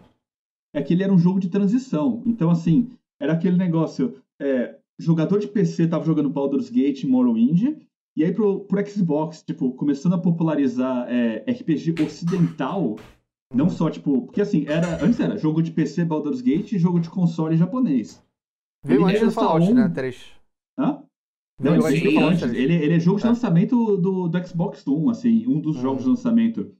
[0.74, 2.24] é que ele era um jogo de transição.
[2.26, 2.90] Então, assim,
[3.24, 4.16] era aquele negócio.
[4.40, 7.78] É, jogador de PC tava jogando Baldur's Gate e Morrowind,
[8.16, 12.98] e aí pro, pro Xbox, tipo, começando a popularizar é, RPG ocidental,
[13.54, 17.00] não só, tipo, porque assim, era, antes era jogo de PC Baldur's Gate e jogo
[17.00, 18.22] de console japonês.
[18.86, 19.74] Veio antes do Fallout, um...
[19.74, 19.88] né?
[19.90, 20.32] 3.
[20.78, 21.04] Hã?
[21.62, 22.44] Não, sim, antes.
[22.52, 23.30] Ele, ele é jogo de É.
[23.30, 25.82] lançamento do, do Xbox One, assim, um dos Uhum.
[25.82, 26.72] jogos de lançamento.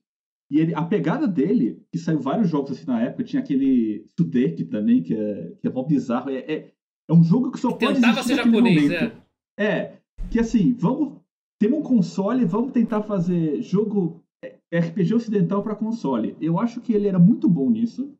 [0.54, 4.64] E ele, a pegada dele, que saiu vários jogos assim na época, tinha aquele Sudek
[4.66, 6.30] também, que é, que é mó bizarro.
[6.30, 6.72] É, é,
[7.10, 9.18] é um jogo que só pode Tentava ser japonês, momento.
[9.58, 9.66] é.
[9.66, 9.98] É,
[10.30, 11.18] que assim, vamos.
[11.60, 16.38] Temos um console, vamos tentar fazer jogo é, RPG ocidental para console.
[16.40, 18.14] Eu acho que ele era muito bom nisso.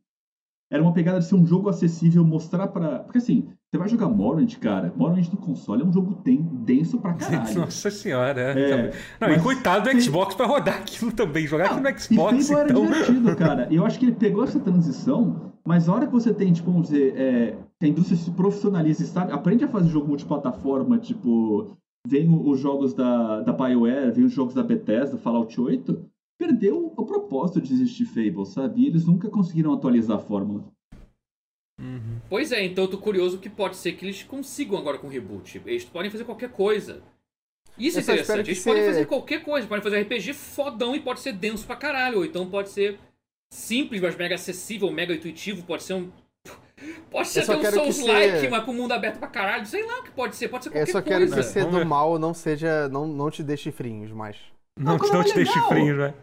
[0.72, 3.00] Era uma pegada de ser um jogo acessível, mostrar pra.
[3.00, 4.92] Porque assim, você vai jogar Morrowind, cara.
[4.96, 7.60] Morrowind no console é um jogo ten- denso pra caralho.
[7.62, 8.72] Nossa senhora, é.
[8.72, 8.92] É,
[9.22, 11.46] Não, mas e coitado do tem- Xbox pra rodar aquilo também.
[11.46, 12.86] Jogar aquilo no E Xbox, Fable era então.
[12.86, 13.68] divertido, cara.
[13.70, 16.72] E eu acho que ele pegou essa transição, mas a hora que você tem, tipo,
[16.72, 21.78] vamos dizer, é, a indústria se profissionaliza sabe, aprende a fazer jogo multiplataforma, tipo,
[22.08, 26.04] vem os jogos da, da BioWare, vem os jogos da Bethesda, Fallout 8,
[26.38, 28.82] perdeu o propósito de existir Fable, sabe?
[28.82, 30.66] E eles nunca conseguiram atualizar a fórmula.
[31.80, 32.20] Uhum.
[32.30, 35.10] Pois é, então eu tô curioso que pode ser que eles consigam agora com o
[35.10, 35.62] reboot.
[35.66, 37.02] Eles podem fazer qualquer coisa.
[37.78, 38.48] Isso é Eu interessante.
[38.52, 39.68] Eles podem fazer qualquer coisa.
[39.68, 42.20] Podem fazer RPG fodão e pode ser denso pra caralho.
[42.20, 43.00] Ou então pode ser
[43.52, 45.64] simples, mas mega acessível, mega intuitivo.
[45.64, 46.12] Pode ser um.
[47.10, 49.66] Pode ser Eu até um Souls-like, mas com o mundo aberto pra caralho.
[49.66, 50.50] Sei lá o que pode ser.
[50.50, 51.36] Pode ser Eu qualquer só quero coisa.
[51.38, 52.90] que ser do mal não seja.
[52.90, 54.38] Não, não te dê chifrinhos mais.
[54.76, 56.14] Não, não é te deixe frio, né?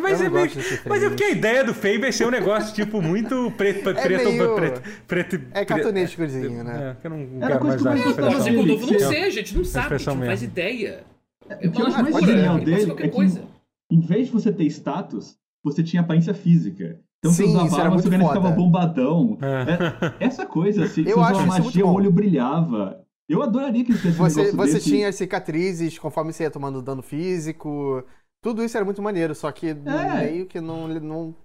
[0.00, 0.50] Mas é não meio.
[0.88, 3.92] Mas é porque a ideia do Fable é ser um negócio, tipo, muito preto, É
[3.94, 5.34] preto, meio- preto, preto.
[5.52, 6.96] É preto- cartunísticozinho, né?
[6.96, 8.44] É, que eu não Era quero coisa mais que eu usar essa expressão.
[8.54, 11.04] que o novo não sei, a gente não sabe, a gente não faz ideia.
[11.50, 13.42] É O que eu acho mais genial dele é que
[13.90, 16.98] em vez de você ter status, você tinha aparência física.
[17.18, 19.38] Então Sim, você usava muito seu cara ficava bombadão.
[19.42, 20.14] É.
[20.24, 23.01] É, essa coisa, assim, Eu você acho usava magia, o olho brilhava.
[23.28, 24.88] Eu adoraria que eles fizessem um Você, negócio você desse.
[24.88, 28.04] tinha cicatrizes conforme você ia tomando dano físico.
[28.40, 31.36] Tudo isso era muito maneiro, só que meio que não, não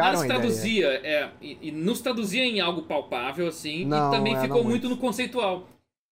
[0.00, 0.38] Nada pegaram se a ideia.
[0.40, 4.40] traduzia, é, e, e não se traduzia em algo palpável, assim, Não, e também é,
[4.40, 4.88] ficou não muito muito.
[4.88, 5.68] no conceitual.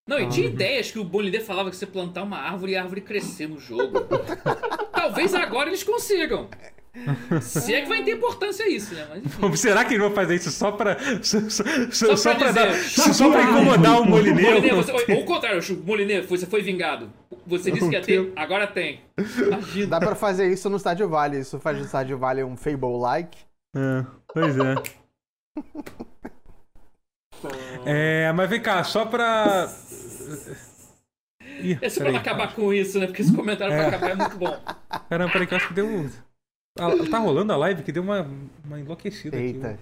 [0.09, 0.28] Não, e Ah.
[0.28, 3.48] tinha ideias que o Bolidê falava que você plantar uma árvore e a árvore crescer
[3.48, 4.01] no jogo.
[4.93, 6.48] Talvez agora eles consigam.
[7.40, 9.06] Se é que vai ter importância isso, né?
[9.40, 9.60] Mas.
[9.60, 10.97] Será que eles vão fazer isso só pra.
[11.23, 12.89] Só, só, só, Só pra pra, dar, dizer.
[12.89, 14.77] só, só pra incomodar o Molinê, Molineiro?
[14.77, 17.12] você, ou, ou o contrário, Molinê, você foi vingado.
[17.47, 19.01] Você disse que ia ter, agora tem.
[19.18, 19.86] Imagina.
[19.98, 21.40] Dá pra fazer isso no Stardew Valley.
[21.40, 23.39] Isso faz do Stardew Valley um Fable-like.
[23.77, 24.74] É, pois é.
[27.85, 29.70] É, mas vem cá, só pra.
[31.60, 32.12] Ih, Esse pra peraí.
[32.12, 33.06] não acabar com isso, né?
[33.06, 34.59] Porque esse comentário pra acabar é muito bom.
[35.09, 35.86] Caramba, peraí que eu acho que deu
[36.78, 38.26] Ah, Tá rolando a live que deu uma,
[38.64, 39.68] uma enlouquecida Eita.
[39.68, 39.78] aqui.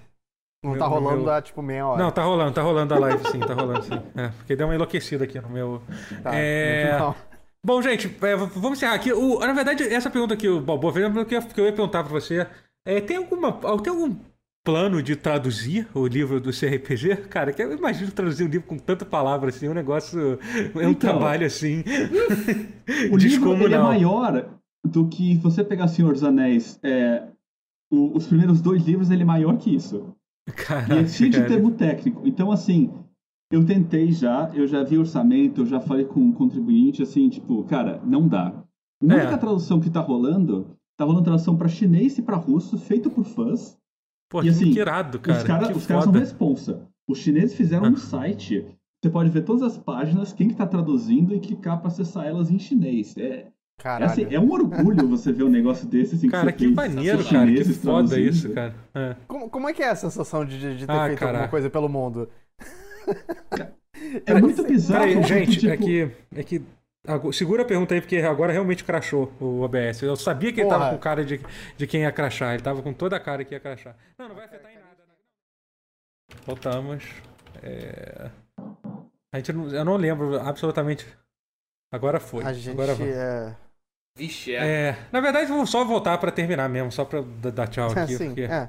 [0.62, 2.02] Não Meu- tá rolando meu- há tipo meia hora.
[2.02, 4.00] Não, tá rolando, tá rolando a live sim, tá rolando sim.
[4.16, 5.82] É, porque deu uma enlouquecida aqui no meu.
[6.22, 6.98] Tá, é...
[6.98, 7.14] no.
[7.64, 9.12] Bom, gente, é, vamos encerrar aqui.
[9.12, 12.12] O, na verdade, essa pergunta aqui, o Balboa, fez, é que eu ia perguntar pra
[12.12, 12.46] você.
[12.86, 13.52] É, tem, alguma,
[13.82, 14.14] tem algum
[14.64, 17.16] plano de traduzir o livro do CRPG?
[17.28, 20.38] Cara, que eu imagino traduzir um livro com tanta palavra assim, um negócio.
[20.74, 21.82] É um Então, trabalho assim.
[23.10, 24.46] O livro ele é maior
[24.84, 26.78] do que se você pegar Senhor dos Anéis.
[26.82, 27.28] é,
[27.90, 30.14] o- os primeiros dois livros, ele é maior que isso.
[30.48, 32.22] E Caraca, é cheio de termo técnico.
[32.26, 32.92] Então, assim,
[33.50, 37.62] eu tentei já, eu já vi orçamento, eu já falei com o contribuinte, assim, tipo,
[37.64, 38.48] cara, não dá.
[38.48, 39.16] A É.
[39.22, 40.66] única tradução que tá rolando,
[40.98, 43.76] tá rolando tradução pra chinês e pra russo, feito por fãs.
[44.30, 45.38] Pô, e assim, que irado, cara.
[45.38, 46.86] os cara- os caras são responsa.
[47.08, 47.90] Os chineses fizeram Ah.
[47.90, 48.66] um site,
[49.02, 52.50] você pode ver todas as páginas, quem que tá traduzindo e clicar pra acessar elas
[52.50, 53.16] em chinês.
[53.16, 53.48] É,
[53.78, 54.10] é, Caralho.
[54.10, 57.46] assim, é um orgulho você ver um negócio desse, assim, Cara, que que maneiro, cara.
[57.46, 58.74] Que foda isso, cara.
[58.94, 59.16] É.
[59.26, 61.38] Como, como é que é a sensação de, de- ter Ah, feito caraca.
[61.38, 62.28] alguma coisa pelo mundo?
[64.26, 65.04] É muito bizarro.
[65.06, 66.10] Peraí, gente, é tipo, que.
[66.34, 66.62] É que
[67.32, 70.02] Segura a pergunta aí, porque agora realmente crashou o OBS.
[70.02, 70.94] Eu sabia que ele tava Porra.
[70.96, 71.38] com cara de,
[71.76, 72.54] de quem ia crashar.
[72.54, 73.94] Ele tava com toda a cara que ia crashar.
[74.18, 74.96] Não, não vai afetar em nada.
[75.06, 75.14] né?
[76.46, 77.04] Voltamos.
[77.62, 78.30] É...
[79.32, 81.06] A gente não, eu não lembro absolutamente.
[81.92, 82.42] Agora foi.
[82.42, 83.54] A gente Agora é.
[84.16, 84.58] Vixe, é.
[84.64, 87.90] É, na verdade, eu vou só voltar pra terminar mesmo, só pra d- dar tchau
[87.90, 87.98] aqui.
[88.14, 88.68] Assim, porque- é.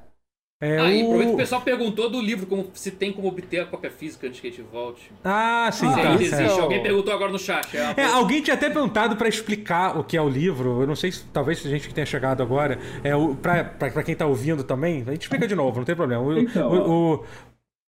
[0.59, 3.27] é, Ah, e o- aproveita que o pessoal perguntou do livro, como se tem como
[3.27, 5.11] obter a cópia física antes que a gente volte.
[5.23, 6.09] Ah, sim, Ah, Se tá.
[6.09, 6.13] é.
[6.15, 6.41] existe.
[6.41, 7.77] é o- Alguém perguntou agora no chat.
[7.77, 10.81] É, É, alguém tinha até perguntado pra explicar o que é o livro.
[10.81, 12.79] Eu não sei se talvez a gente que tenha chegado agora.
[13.03, 13.11] É
[13.91, 16.23] pra quem tá ouvindo também, a gente explica de novo, não tem problema.
[16.23, 17.25] O, Então, o- o-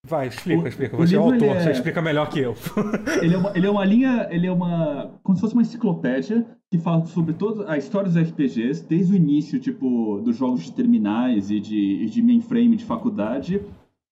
[0.08, 0.96] Vai, explica, o- explica.
[0.96, 2.54] Você é o autor, é- você explica melhor que eu.
[3.22, 5.18] Ele é, uma, ele é uma linha, ele é uma.
[5.22, 9.16] como se fosse uma enciclopédia que fala sobre toda a história dos RPGs, desde o
[9.16, 13.60] início, tipo, dos jogos de terminais e de, e de mainframe de faculdade,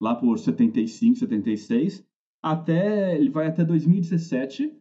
[0.01, 2.03] lá por 75, 76,
[2.43, 4.73] até ele vai até 2017.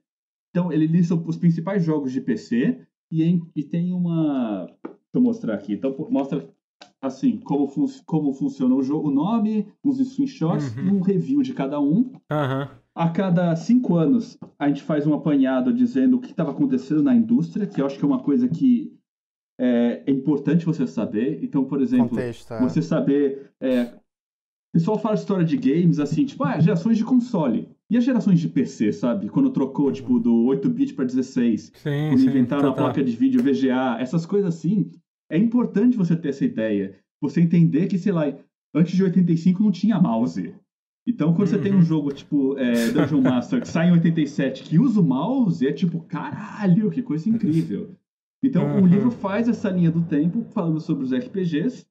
[0.49, 2.79] Então ele lista os principais jogos de PC
[3.11, 4.65] e, em, e tem uma.
[4.83, 5.73] Deixa eu mostrar aqui.
[5.73, 6.47] Então mostra
[7.01, 10.87] assim como, fun como funciona o jogo, o nome, uns screenshots uhum.
[10.87, 12.11] e um review de cada um.
[12.31, 12.67] Uhum.
[12.95, 17.13] A cada cinco anos a gente faz um apanhado dizendo o que estava acontecendo na
[17.13, 18.95] indústria, que eu acho que é uma coisa que
[19.59, 21.43] é, é importante você saber.
[21.43, 22.61] Então, por exemplo, Contexto, é.
[22.61, 23.51] você saber.
[23.59, 27.69] É, o pessoal fala história de games assim, tipo, ah, gerações de console.
[27.89, 29.29] E as gerações de PC, sabe?
[29.29, 31.71] Quando trocou, tipo, do 8-bit para 16.
[31.75, 34.89] Sim, quando sim, inventaram a placa de vídeo VGA, essas coisas assim.
[35.29, 36.99] É importante você ter essa ideia.
[37.21, 38.33] Você entender que, sei lá,
[38.73, 40.53] antes de 85 não tinha mouse.
[41.07, 41.47] Então, quando uhum.
[41.47, 41.81] você tem um uhum.
[41.81, 46.01] jogo tipo é, Dungeon Master que sai em 87 que usa o mouse, é tipo,
[46.01, 47.95] caralho, que coisa incrível.
[48.43, 48.83] Então, uhum.
[48.83, 51.85] o livro faz essa linha do tempo falando sobre os RPGs.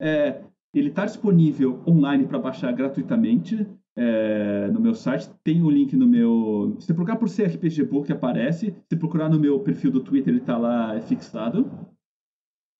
[0.00, 0.42] É,
[0.74, 5.28] ele está disponível online para baixar gratuitamente é, no meu site.
[5.42, 6.76] Tem o um link no meu.
[6.80, 8.74] Se procurar por CRPG Book, aparece.
[8.88, 11.68] Se procurar no meu perfil do Twitter, ele está lá é fixado.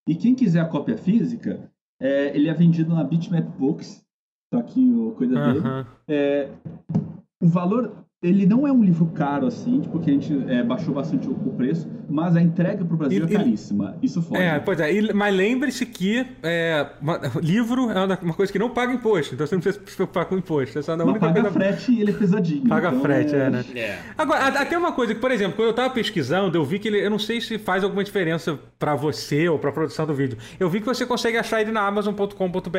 [0.07, 4.03] E quem quiser a cópia física, é, ele é vendido na Bitmap Books.
[4.51, 5.59] Tá aqui o coisa dele.
[6.07, 6.49] É,
[7.41, 10.93] o valor ele não é um livro caro assim, tipo, que a gente é, baixou
[10.93, 13.97] bastante o, o, preço, mas a entrega para o Brasil e, é caríssima.
[14.01, 14.37] Isso foi.
[14.37, 14.93] É, pois é.
[14.93, 19.47] E, mas lembre-se que é, uma, livro é uma, coisa que não paga imposto, então
[19.47, 20.77] você não precisa se preocupar com imposto.
[20.77, 21.51] Essa é a mas paga coisa...
[21.51, 22.67] frete e ele é pesadinho.
[22.67, 23.65] Paga então frete, é, é né?
[23.73, 23.99] É.
[24.17, 27.05] Agora, até uma coisa que, por exemplo, quando eu estava pesquisando, eu vi que ele,
[27.05, 30.37] eu não sei se faz alguma diferença para você ou para a produção do vídeo.
[30.59, 32.77] Eu vi que você consegue achar ele na Amazon.com.br,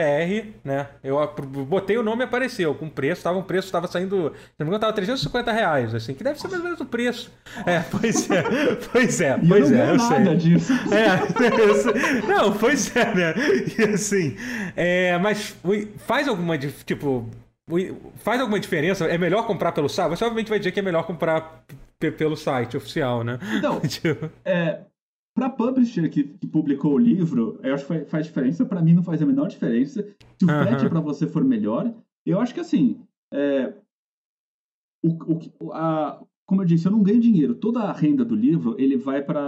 [0.63, 0.89] né?
[1.03, 1.19] Eu
[1.67, 4.67] botei o nome e apareceu com preço, tava um preço, estava saindo, se não me
[4.67, 7.33] engano, estava 300 150 reais, assim, que deve ser mais ou menos o preço.
[7.65, 8.43] É, pois é,
[8.93, 10.37] pois é, pois é, eu sei.
[10.37, 10.73] Disso.
[10.93, 13.35] É, não, pois é, né?
[13.79, 14.37] E assim,
[14.77, 15.57] é, mas
[15.99, 17.29] faz alguma, tipo,
[18.17, 19.07] faz alguma diferença?
[19.07, 20.11] É melhor comprar pelo site?
[20.11, 21.65] Você obviamente vai dizer que é melhor comprar
[21.99, 23.39] pelo site oficial, né?
[23.63, 24.31] Não, tipo...
[24.45, 24.81] é,
[25.35, 28.65] para publisher que, que, publicou o livro, eu acho que faz, faz diferença.
[28.65, 30.03] Para mim não faz a menor diferença.
[30.39, 31.93] Se o frete para você for melhor,
[32.27, 33.01] eu acho que assim,
[33.33, 33.73] é,
[35.03, 37.55] o, o, a, como eu disse, eu não ganho dinheiro.
[37.55, 39.41] Toda a renda do livro ele vai para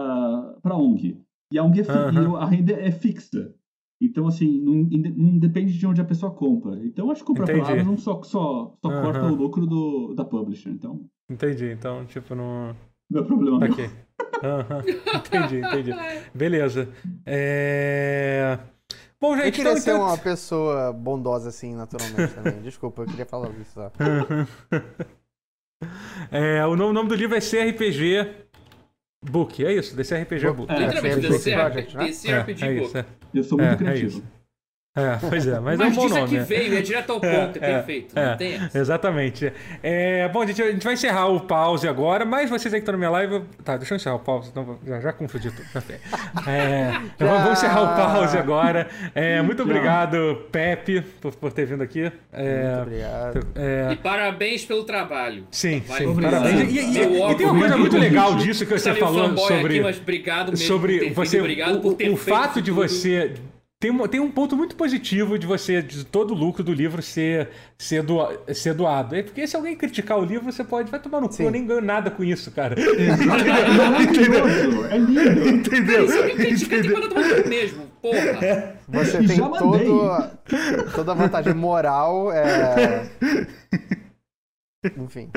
[0.63, 1.21] a ONG.
[1.53, 2.37] E a ONG é uhum.
[2.37, 3.55] a renda é fixa.
[4.01, 4.75] Então, assim, não,
[5.17, 6.75] não, depende de onde a pessoa compra.
[6.85, 9.03] Então, acho que comprar pela Amazon só, só, só uhum.
[9.03, 10.71] corta o lucro do, da publisher.
[10.71, 11.05] Então...
[11.31, 11.71] Entendi.
[11.71, 12.75] Então, tipo, não.
[13.09, 13.69] Meu problema não.
[13.69, 13.85] Ok.
[13.85, 15.19] Uhum.
[15.19, 15.93] Entendi, entendi.
[16.35, 16.89] Beleza.
[17.25, 18.59] É...
[19.21, 20.03] Bom, gente, eu queria então, ser então...
[20.03, 22.61] uma pessoa bondosa assim, naturalmente também.
[22.61, 23.93] Desculpa, eu queria falar isso só.
[26.35, 28.27] É, o nome, do livro é CRPG
[29.23, 30.73] Book, é isso, desse RPG Book.
[30.73, 31.99] É, Literalmente, desse RPG,
[32.39, 32.99] RPG é, Book.
[32.99, 33.05] É,
[33.35, 34.23] eu sou muito é, criativo.
[34.95, 36.21] É, pois é, mas, mas é um bom nome.
[36.21, 38.19] Mas é que veio, é direto ao ponto, é, é perfeito.
[38.19, 39.51] É, tem exatamente.
[39.83, 42.93] É, bom, gente, a gente vai encerrar o pause agora, mas vocês aí que estão
[42.93, 43.43] na minha live...
[43.65, 45.67] Tá, deixa eu encerrar o pause, não, já, já confundi tudo.
[46.47, 48.87] É, vamos encerrar o pause agora.
[49.15, 52.13] É, muito obrigado, Pepe, por, por ter vindo aqui.
[52.31, 53.47] É, muito obrigado.
[53.55, 55.47] É, e parabéns pelo trabalho.
[55.51, 56.71] Sim, sim, parabéns.
[56.71, 59.77] E, e, e, e, tem uma coisa muito legal disso que você falou sobre...
[59.77, 63.33] Aqui, mas obrigado mesmo sobre você, obrigado por ter o, o fato de você
[63.83, 67.03] tem um, tem um ponto muito positivo de você, de todo o lucro do livro
[67.03, 68.17] ser, ser, do,
[68.55, 69.17] ser doado.
[69.17, 71.67] É porque se alguém criticar o livro, você pode, vai tomar no cu, eu nem
[71.67, 72.77] ganho nada com isso, cara.
[74.01, 74.87] Entendeu?
[74.89, 75.49] É lindo.
[75.49, 76.09] Entendeu?
[76.09, 78.45] Se alguém critica, tem que tomar no cu mesmo, porra.
[78.45, 78.77] É.
[78.89, 80.31] Você tem todo,
[80.95, 82.31] toda a vantagem moral.
[82.31, 83.11] É...
[84.97, 85.31] Enfim.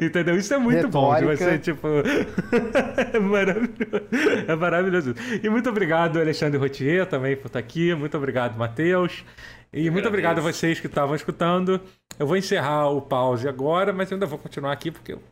[0.00, 0.36] Entendeu?
[0.36, 1.26] Isso é muito Retórica.
[1.26, 1.88] bom de você, tipo.
[3.12, 4.08] é, maravilhoso.
[4.46, 5.14] é maravilhoso.
[5.42, 7.92] E muito obrigado, Alexandre Rotier, também por estar aqui.
[7.94, 9.24] Muito obrigado, Matheus.
[9.72, 11.80] E muito obrigado a vocês que estavam escutando.
[12.18, 15.22] Eu vou encerrar o pause agora, mas eu ainda vou continuar aqui porque eu,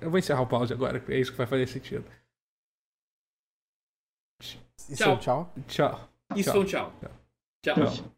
[0.00, 2.04] eu vou encerrar o pause agora, é isso que vai fazer sentido.
[4.42, 5.14] Isso tchau.
[5.14, 5.52] É tchau.
[5.66, 6.08] Tchau.
[6.36, 6.52] Isso tchau.
[6.52, 6.92] foi um tchau.
[7.00, 7.74] Tchau.
[7.74, 7.86] tchau.
[7.86, 8.13] tchau.